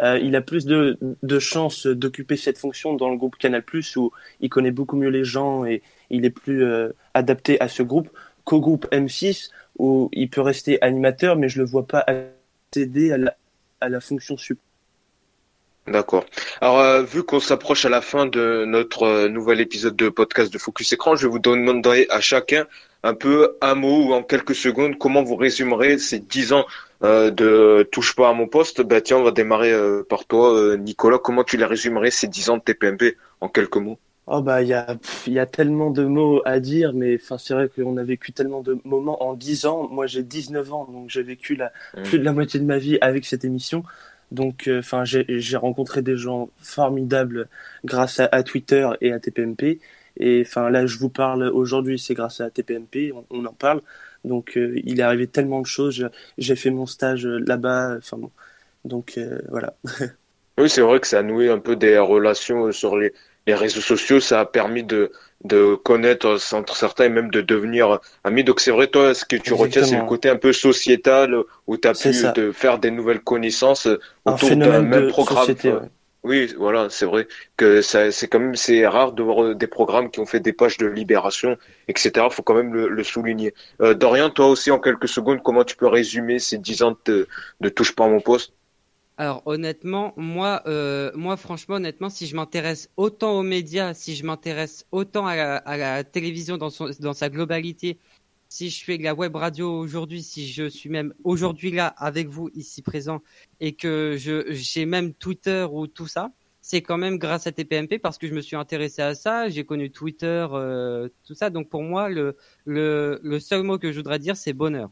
euh, 0.00 0.18
il 0.18 0.34
a 0.36 0.40
plus 0.40 0.64
de, 0.64 0.98
de 1.22 1.38
chances 1.38 1.86
d'occuper 1.86 2.36
cette 2.36 2.58
fonction 2.58 2.94
dans 2.94 3.10
le 3.10 3.16
groupe 3.16 3.36
Canal+, 3.36 3.62
où 3.96 4.12
il 4.40 4.48
connaît 4.48 4.70
beaucoup 4.70 4.96
mieux 4.96 5.10
les 5.10 5.24
gens 5.24 5.64
et 5.64 5.82
il 6.08 6.24
est 6.24 6.30
plus 6.30 6.64
euh, 6.64 6.90
adapté 7.14 7.60
à 7.60 7.68
ce 7.68 7.82
groupe 7.82 8.08
qu'au 8.44 8.60
groupe 8.60 8.86
M6, 8.92 9.50
où 9.78 10.08
il 10.12 10.30
peut 10.30 10.40
rester 10.40 10.80
animateur, 10.82 11.36
mais 11.36 11.48
je 11.48 11.58
le 11.58 11.66
vois 11.66 11.86
pas 11.86 12.04
accéder 12.06 13.12
à 13.12 13.18
la, 13.18 13.36
à 13.80 13.88
la 13.88 14.00
fonction 14.00 14.36
sup. 14.36 14.58
D'accord. 15.90 16.24
Alors, 16.60 16.78
euh, 16.78 17.02
vu 17.02 17.24
qu'on 17.24 17.40
s'approche 17.40 17.84
à 17.84 17.88
la 17.88 18.00
fin 18.00 18.26
de 18.26 18.64
notre 18.64 19.02
euh, 19.02 19.28
nouvel 19.28 19.60
épisode 19.60 19.96
de 19.96 20.08
podcast 20.08 20.52
de 20.52 20.58
Focus 20.58 20.92
Écran, 20.92 21.16
je 21.16 21.26
vais 21.26 21.32
vous 21.32 21.38
demander 21.40 22.06
à 22.10 22.20
chacun 22.20 22.64
un 23.02 23.14
peu 23.14 23.56
un 23.60 23.74
mot 23.74 24.06
ou 24.06 24.12
en 24.12 24.22
quelques 24.22 24.54
secondes 24.54 24.98
comment 24.98 25.22
vous 25.22 25.36
résumerez 25.36 25.98
ces 25.98 26.18
dix 26.18 26.52
ans 26.52 26.64
euh, 27.02 27.30
de 27.30 27.88
touche 27.90 28.14
pas 28.14 28.28
à 28.28 28.34
mon 28.34 28.46
poste, 28.46 28.82
bah 28.82 29.00
tiens, 29.00 29.16
on 29.16 29.22
va 29.22 29.30
démarrer 29.30 29.72
euh, 29.72 30.02
par 30.06 30.26
toi, 30.26 30.54
euh, 30.54 30.76
Nicolas. 30.76 31.18
Comment 31.18 31.44
tu 31.44 31.56
les 31.56 31.64
résumerais 31.64 32.10
ces 32.10 32.28
10 32.28 32.50
ans 32.50 32.56
de 32.58 32.62
TPMP 32.62 33.16
en 33.40 33.48
quelques 33.48 33.78
mots? 33.78 33.98
Oh 34.26 34.42
bah 34.42 34.62
il 34.62 34.68
y 34.68 34.74
a 34.74 34.96
y 35.26 35.38
a 35.38 35.46
tellement 35.46 35.90
de 35.90 36.04
mots 36.04 36.42
à 36.44 36.60
dire, 36.60 36.92
mais 36.92 37.18
enfin 37.20 37.36
c'est 37.38 37.54
vrai 37.54 37.68
qu'on 37.68 37.96
a 37.96 38.04
vécu 38.04 38.32
tellement 38.32 38.60
de 38.60 38.78
moments 38.84 39.24
en 39.24 39.34
10 39.34 39.66
ans. 39.66 39.88
Moi 39.90 40.06
j'ai 40.06 40.22
19 40.22 40.72
ans, 40.72 40.88
donc 40.92 41.08
j'ai 41.08 41.22
vécu 41.22 41.56
la, 41.56 41.72
Mm. 41.96 42.02
plus 42.02 42.18
de 42.18 42.24
la 42.24 42.32
moitié 42.32 42.60
de 42.60 42.64
ma 42.66 42.78
vie 42.78 42.98
avec 43.00 43.24
cette 43.24 43.44
émission. 43.44 43.82
Donc 44.30 44.68
euh, 44.68 44.78
enfin 44.80 45.04
j'ai 45.04 45.56
rencontré 45.56 46.02
des 46.02 46.16
gens 46.16 46.50
formidables 46.58 47.48
grâce 47.84 48.20
à, 48.20 48.42
Twitter 48.42 48.88
et 49.00 49.12
à 49.12 49.20
TPMP. 49.20 49.80
Et 50.18 50.42
enfin 50.46 50.70
là 50.70 50.86
je 50.86 50.98
vous 50.98 51.08
parle 51.08 51.44
aujourd'hui, 51.44 51.98
c'est 51.98 52.14
grâce 52.14 52.40
à 52.40 52.50
TPMP, 52.50 53.12
on, 53.12 53.24
on 53.30 53.44
en 53.46 53.52
parle. 53.52 53.80
Donc 54.24 54.56
euh, 54.56 54.80
il 54.84 55.00
est 55.00 55.02
arrivé 55.02 55.26
tellement 55.26 55.60
de 55.60 55.66
choses. 55.66 56.08
J'ai 56.38 56.56
fait 56.56 56.70
mon 56.70 56.86
stage 56.86 57.26
là-bas. 57.26 57.96
Enfin 57.98 58.18
bon. 58.18 58.30
Donc 58.84 59.14
euh, 59.18 59.40
voilà. 59.48 59.74
Oui, 60.58 60.68
c'est 60.68 60.82
vrai 60.82 61.00
que 61.00 61.06
ça 61.06 61.20
a 61.20 61.22
noué 61.22 61.48
un 61.48 61.58
peu 61.58 61.74
des 61.74 61.96
relations 61.98 62.70
sur 62.70 62.98
les, 62.98 63.14
les 63.46 63.54
réseaux 63.54 63.80
sociaux. 63.80 64.20
Ça 64.20 64.40
a 64.40 64.46
permis 64.46 64.82
de, 64.84 65.12
de 65.44 65.74
connaître 65.74 66.38
entre 66.52 66.76
certains 66.76 67.04
et 67.04 67.08
même 67.08 67.30
de 67.30 67.40
devenir 67.40 68.00
amis. 68.24 68.44
Donc 68.44 68.60
c'est 68.60 68.70
vrai, 68.70 68.88
toi, 68.88 69.14
ce 69.14 69.24
que 69.24 69.36
tu 69.36 69.54
retiens, 69.54 69.82
c'est 69.84 69.96
le 69.96 70.02
côté 70.02 70.28
un 70.28 70.36
peu 70.36 70.52
sociétal 70.52 71.34
où 71.66 71.76
tu 71.76 71.88
as 71.88 71.94
pu 71.94 72.32
te 72.32 72.52
faire 72.52 72.78
des 72.78 72.90
nouvelles 72.90 73.20
connaissances 73.22 73.88
autour 74.24 74.56
d'un 74.56 74.80
même 74.80 75.06
programme. 75.06 75.38
société. 75.38 75.70
quoi. 75.70 75.80
ouais. 75.82 75.88
Oui, 76.22 76.52
voilà, 76.58 76.90
c'est 76.90 77.06
vrai 77.06 77.26
que 77.56 77.80
ça, 77.80 78.12
c'est 78.12 78.28
quand 78.28 78.40
même, 78.40 78.54
c'est 78.54 78.86
rare 78.86 79.12
de 79.12 79.22
voir 79.22 79.42
euh, 79.42 79.54
des 79.54 79.66
programmes 79.66 80.10
qui 80.10 80.20
ont 80.20 80.26
fait 80.26 80.40
des 80.40 80.52
pages 80.52 80.76
de 80.76 80.86
libération, 80.86 81.56
etc. 81.88 82.26
Faut 82.30 82.42
quand 82.42 82.54
même 82.54 82.74
le, 82.74 82.88
le 82.88 83.04
souligner. 83.04 83.54
Euh, 83.80 83.94
Dorian, 83.94 84.28
toi 84.28 84.48
aussi, 84.48 84.70
en 84.70 84.78
quelques 84.78 85.08
secondes, 85.08 85.42
comment 85.42 85.64
tu 85.64 85.76
peux 85.76 85.86
résumer 85.86 86.38
ces 86.38 86.58
10 86.58 86.82
ans 86.82 86.96
de, 87.06 87.26
de 87.60 87.68
touche 87.70 87.94
pas 87.94 88.04
à 88.04 88.08
mon 88.08 88.20
poste? 88.20 88.52
Alors 89.20 89.42
honnêtement, 89.44 90.14
moi, 90.16 90.62
euh, 90.64 91.12
moi 91.14 91.36
franchement, 91.36 91.74
honnêtement, 91.74 92.08
si 92.08 92.26
je 92.26 92.34
m'intéresse 92.34 92.88
autant 92.96 93.38
aux 93.38 93.42
médias, 93.42 93.92
si 93.92 94.16
je 94.16 94.24
m'intéresse 94.24 94.86
autant 94.92 95.26
à 95.26 95.76
la, 95.76 96.04
télévision 96.04 96.56
dans, 96.56 96.70
sa 96.70 97.28
globalité, 97.28 97.98
si 98.48 98.70
je 98.70 98.82
fais 98.82 98.96
de 98.96 99.02
la 99.02 99.14
web 99.14 99.36
radio 99.36 99.70
aujourd'hui, 99.78 100.22
si 100.22 100.48
je 100.50 100.66
suis 100.70 100.88
même 100.88 101.12
aujourd'hui 101.22 101.70
là 101.70 101.88
avec 101.98 102.28
vous 102.28 102.48
ici 102.54 102.80
présent 102.80 103.20
et 103.60 103.74
que 103.74 104.16
je 104.18 104.52
j'ai 104.52 104.86
même 104.86 105.12
Twitter 105.12 105.66
ou 105.70 105.86
tout 105.86 106.06
ça, 106.06 106.32
c'est 106.62 106.80
quand 106.80 106.96
même 106.96 107.18
grâce 107.18 107.46
à 107.46 107.52
TPMP 107.52 107.98
parce 107.98 108.16
que 108.16 108.26
je 108.26 108.32
me 108.32 108.40
suis 108.40 108.56
intéressé 108.56 109.02
à 109.02 109.14
ça, 109.14 109.50
j'ai 109.50 109.64
connu 109.66 109.90
Twitter, 109.90 110.46
euh, 110.52 111.10
tout 111.26 111.34
ça. 111.34 111.50
Donc 111.50 111.68
pour 111.68 111.82
moi, 111.82 112.08
le, 112.08 112.36
le 112.64 113.38
seul 113.38 113.64
mot 113.64 113.78
que 113.78 113.92
je 113.92 113.98
voudrais 113.98 114.18
dire, 114.18 114.34
c'est 114.34 114.54
bonheur. 114.54 114.90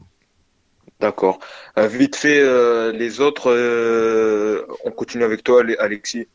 D'accord. 1.00 1.38
Euh, 1.78 1.86
vite 1.86 2.16
fait, 2.16 2.40
euh, 2.40 2.92
les 2.92 3.20
autres, 3.20 3.50
euh, 3.50 4.66
on 4.84 4.90
continue 4.90 5.24
avec 5.24 5.42
toi, 5.44 5.60
Ale- 5.60 5.76
Alexis. 5.78 6.28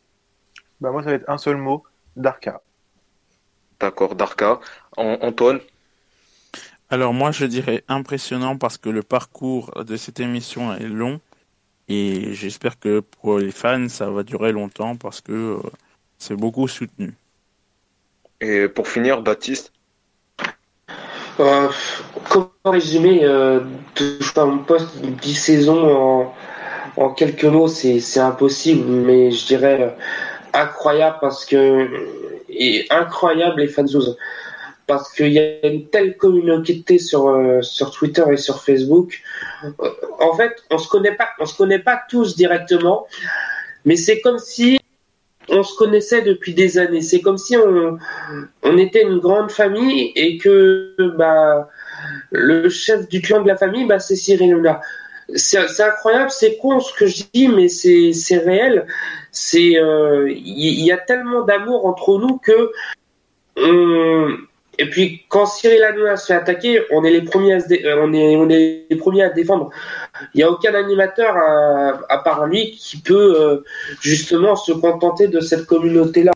Bah, 0.80 0.90
moi, 0.92 1.02
ça 1.02 1.10
va 1.10 1.16
être 1.16 1.28
un 1.28 1.38
seul 1.38 1.56
mot, 1.56 1.84
Darka. 2.16 2.62
D'accord, 3.78 4.16
Darka. 4.16 4.58
An- 4.96 5.18
Antoine? 5.22 5.60
Alors 6.90 7.12
moi 7.14 7.32
je 7.32 7.44
dirais 7.44 7.84
impressionnant 7.88 8.56
parce 8.56 8.78
que 8.78 8.88
le 8.88 9.02
parcours 9.02 9.72
de 9.84 9.96
cette 9.96 10.20
émission 10.20 10.74
est 10.74 10.88
long 10.88 11.20
et 11.88 12.34
j'espère 12.34 12.78
que 12.80 13.00
pour 13.00 13.38
les 13.40 13.52
fans 13.52 13.88
ça 13.88 14.10
va 14.10 14.24
durer 14.24 14.52
longtemps 14.52 14.96
parce 14.96 15.20
que 15.22 15.32
euh, 15.32 15.70
c'est 16.18 16.36
beaucoup 16.36 16.68
soutenu. 16.68 17.14
Et 18.40 18.68
pour 18.68 18.86
finir, 18.86 19.22
Baptiste? 19.22 19.73
Euh, 21.40 21.68
comment 22.28 22.50
résumer 22.64 23.24
euh, 23.24 23.60
touche 23.94 24.32
pas 24.34 24.42
à 24.42 24.46
mon 24.46 24.58
poste 24.58 24.96
10 25.00 25.34
saisons 25.34 25.92
en, 25.92 26.34
en 26.96 27.10
quelques 27.10 27.44
mots 27.44 27.66
c'est 27.66 28.20
impossible 28.20 28.88
mais 28.88 29.32
je 29.32 29.46
dirais 29.46 29.82
euh, 29.82 29.90
incroyable 30.52 31.16
parce 31.20 31.44
que 31.44 31.88
et 32.48 32.86
incroyable 32.90 33.60
les 33.62 33.68
fanzos 33.68 34.16
parce 34.86 35.12
qu'il 35.12 35.32
y 35.32 35.38
a 35.40 35.66
une 35.66 35.88
telle 35.88 36.16
communauté 36.16 36.98
sur 36.98 37.28
euh, 37.28 37.62
sur 37.62 37.90
Twitter 37.90 38.24
et 38.30 38.36
sur 38.36 38.62
Facebook. 38.62 39.20
Euh, 39.64 39.90
en 40.20 40.34
fait 40.34 40.52
on 40.70 40.78
se 40.78 40.88
connaît 40.88 41.16
pas 41.16 41.30
on 41.40 41.46
se 41.46 41.56
connaît 41.56 41.80
pas 41.80 42.00
tous 42.08 42.36
directement 42.36 43.06
mais 43.84 43.96
c'est 43.96 44.20
comme 44.20 44.38
si 44.38 44.78
on 45.48 45.62
se 45.62 45.76
connaissait 45.76 46.22
depuis 46.22 46.54
des 46.54 46.78
années. 46.78 47.02
C'est 47.02 47.20
comme 47.20 47.38
si 47.38 47.56
on, 47.56 47.98
on 48.62 48.78
était 48.78 49.02
une 49.02 49.18
grande 49.18 49.50
famille 49.50 50.12
et 50.16 50.38
que 50.38 50.94
bah, 51.16 51.68
le 52.30 52.68
chef 52.68 53.08
du 53.08 53.20
clan 53.20 53.42
de 53.42 53.48
la 53.48 53.56
famille, 53.56 53.86
bah, 53.86 53.98
c'est 53.98 54.16
Cyril 54.16 54.52
Hanouna. 54.52 54.80
C'est 55.34 55.80
incroyable, 55.80 56.30
c'est 56.30 56.58
con 56.58 56.80
ce 56.80 56.92
que 56.92 57.06
je 57.06 57.24
dis, 57.32 57.48
mais 57.48 57.68
c'est 57.68 58.38
réel. 58.38 58.86
Euh, 59.54 60.30
il 60.30 60.82
y, 60.82 60.84
y 60.84 60.92
a 60.92 60.98
tellement 60.98 61.42
d'amour 61.42 61.86
entre 61.86 62.18
nous 62.18 62.38
que 62.38 62.70
on- 63.56 64.36
et 64.78 64.88
puis 64.90 65.24
quand 65.28 65.46
Cyril 65.46 65.82
Hanouna 65.82 66.16
se 66.16 66.26
fait 66.26 66.34
attaquer, 66.34 66.82
on 66.90 67.04
est 67.04 67.10
les 67.10 67.22
premiers 67.22 67.54
à 67.54 67.60
se 67.60 67.68
dé- 67.68 67.82
euh, 67.84 68.02
on 68.02 68.12
est 68.12 68.36
on 68.36 68.48
est 68.48 68.86
les 68.90 68.96
premiers 68.96 69.22
à 69.22 69.30
défendre. 69.30 69.70
Il 70.34 70.38
n'y 70.38 70.42
a 70.44 70.50
aucun 70.50 70.74
animateur 70.74 71.36
à, 71.36 72.00
à 72.08 72.18
part 72.18 72.46
lui 72.46 72.72
qui 72.72 72.98
peut 72.98 73.34
euh, 73.40 73.64
justement 74.00 74.56
se 74.56 74.72
contenter 74.72 75.28
de 75.28 75.40
cette 75.40 75.66
communauté-là. 75.66 76.32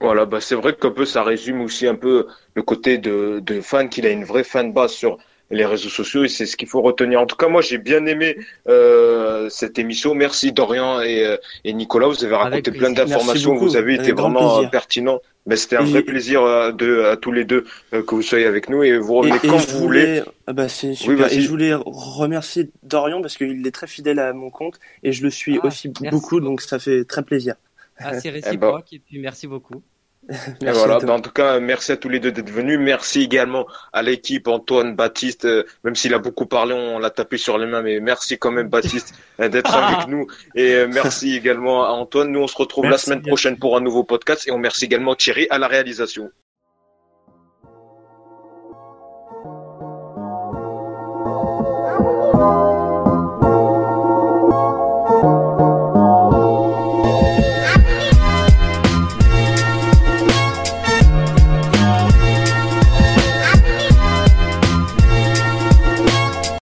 Voilà, 0.00 0.24
bah 0.26 0.40
c'est 0.40 0.56
vrai 0.56 0.74
qu'un 0.74 0.90
peu 0.90 1.04
ça 1.04 1.22
résume 1.22 1.60
aussi 1.60 1.86
un 1.86 1.94
peu 1.94 2.26
le 2.54 2.62
côté 2.62 2.98
de, 2.98 3.40
de 3.40 3.60
fan, 3.60 3.88
qu'il 3.88 4.04
a 4.06 4.10
une 4.10 4.24
vraie 4.24 4.42
fan 4.44 4.72
base 4.72 4.92
sur 4.92 5.18
les 5.50 5.66
réseaux 5.66 5.90
sociaux 5.90 6.24
et 6.24 6.28
c'est 6.28 6.46
ce 6.46 6.56
qu'il 6.56 6.66
faut 6.66 6.80
retenir. 6.80 7.20
En 7.20 7.26
tout 7.26 7.36
cas, 7.36 7.46
moi 7.46 7.60
j'ai 7.60 7.76
bien 7.78 8.06
aimé 8.06 8.36
euh, 8.68 9.48
cette 9.50 9.78
émission. 9.78 10.14
Merci 10.14 10.50
Dorian 10.50 11.00
et, 11.02 11.26
euh, 11.26 11.36
et 11.64 11.72
Nicolas, 11.74 12.06
vous 12.08 12.24
avez 12.24 12.34
raconté 12.34 12.70
Avec 12.70 12.78
plein 12.78 12.90
d'informations, 12.90 13.54
vous 13.54 13.76
avez 13.76 13.94
été 13.94 14.12
vraiment 14.12 14.60
euh, 14.60 14.66
pertinent. 14.66 15.20
Mais 15.46 15.56
c'était 15.56 15.76
un 15.76 15.84
Et- 15.86 15.90
vrai 15.90 16.02
plaisir 16.02 16.42
euh, 16.42 16.70
de, 16.72 17.02
à 17.04 17.16
tous 17.16 17.32
les 17.32 17.44
deux 17.44 17.64
euh, 17.92 18.02
que 18.04 18.14
vous 18.14 18.22
soyez 18.22 18.46
avec 18.46 18.68
nous 18.68 18.82
et 18.84 18.96
vous 18.98 19.14
revenez 19.14 19.34
Et, 19.42 19.46
et 19.46 19.48
quand 19.48 19.56
vous 19.58 19.78
voulez. 19.80 20.20
voulais, 20.20 20.22
ah 20.46 20.52
bah 20.52 20.68
c'est 20.68 20.94
super. 20.94 21.32
et 21.32 21.40
je 21.40 21.48
voulais 21.48 21.74
remercier 21.74 22.70
Dorian 22.84 23.20
parce 23.20 23.36
qu'il 23.36 23.66
est 23.66 23.70
très 23.72 23.86
fidèle 23.88 24.18
à 24.20 24.32
mon 24.32 24.50
compte 24.50 24.78
et 25.02 25.12
je 25.12 25.22
le 25.24 25.30
suis 25.30 25.58
Ah, 25.62 25.66
aussi 25.66 25.88
beaucoup, 25.88 26.40
donc 26.40 26.60
ça 26.62 26.78
fait 26.78 27.04
très 27.04 27.22
plaisir. 27.24 27.56
Assez 27.96 28.30
ben. 28.32 28.40
réciproque 28.42 28.92
et 28.92 28.98
puis 29.00 29.18
merci 29.18 29.46
beaucoup. 29.48 29.82
Et 30.30 30.34
Merci 30.62 30.78
voilà, 30.78 30.98
bah, 31.00 31.14
en 31.14 31.20
tout 31.20 31.32
cas, 31.32 31.58
merci 31.58 31.90
à 31.92 31.96
tous 31.96 32.08
les 32.08 32.20
deux 32.20 32.30
d'être 32.30 32.50
venus. 32.50 32.78
Merci 32.78 33.22
également 33.22 33.66
à 33.92 34.02
l'équipe, 34.02 34.46
Antoine, 34.46 34.94
Baptiste, 34.94 35.44
euh, 35.44 35.64
même 35.82 35.96
s'il 35.96 36.14
a 36.14 36.18
beaucoup 36.18 36.46
parlé, 36.46 36.74
on 36.74 36.98
l'a 36.98 37.10
tapé 37.10 37.38
sur 37.38 37.58
les 37.58 37.66
mains, 37.66 37.82
mais 37.82 37.98
merci 37.98 38.38
quand 38.38 38.52
même, 38.52 38.68
Baptiste, 38.68 39.14
euh, 39.40 39.48
d'être 39.48 39.74
avec 39.74 40.06
nous. 40.06 40.28
Et 40.54 40.74
euh, 40.74 40.88
merci 40.88 41.36
également 41.36 41.84
à 41.84 41.88
Antoine. 41.88 42.30
Nous, 42.30 42.40
on 42.40 42.46
se 42.46 42.56
retrouve 42.56 42.84
la 42.84 42.90
Merci. 42.90 43.06
semaine 43.06 43.22
prochaine 43.22 43.58
pour 43.58 43.76
un 43.76 43.80
nouveau 43.80 44.04
podcast 44.04 44.46
et 44.46 44.52
on 44.52 44.56
remercie 44.56 44.84
également 44.84 45.16
Thierry 45.16 45.48
à 45.50 45.58
la 45.58 45.66
réalisation. 45.66 46.30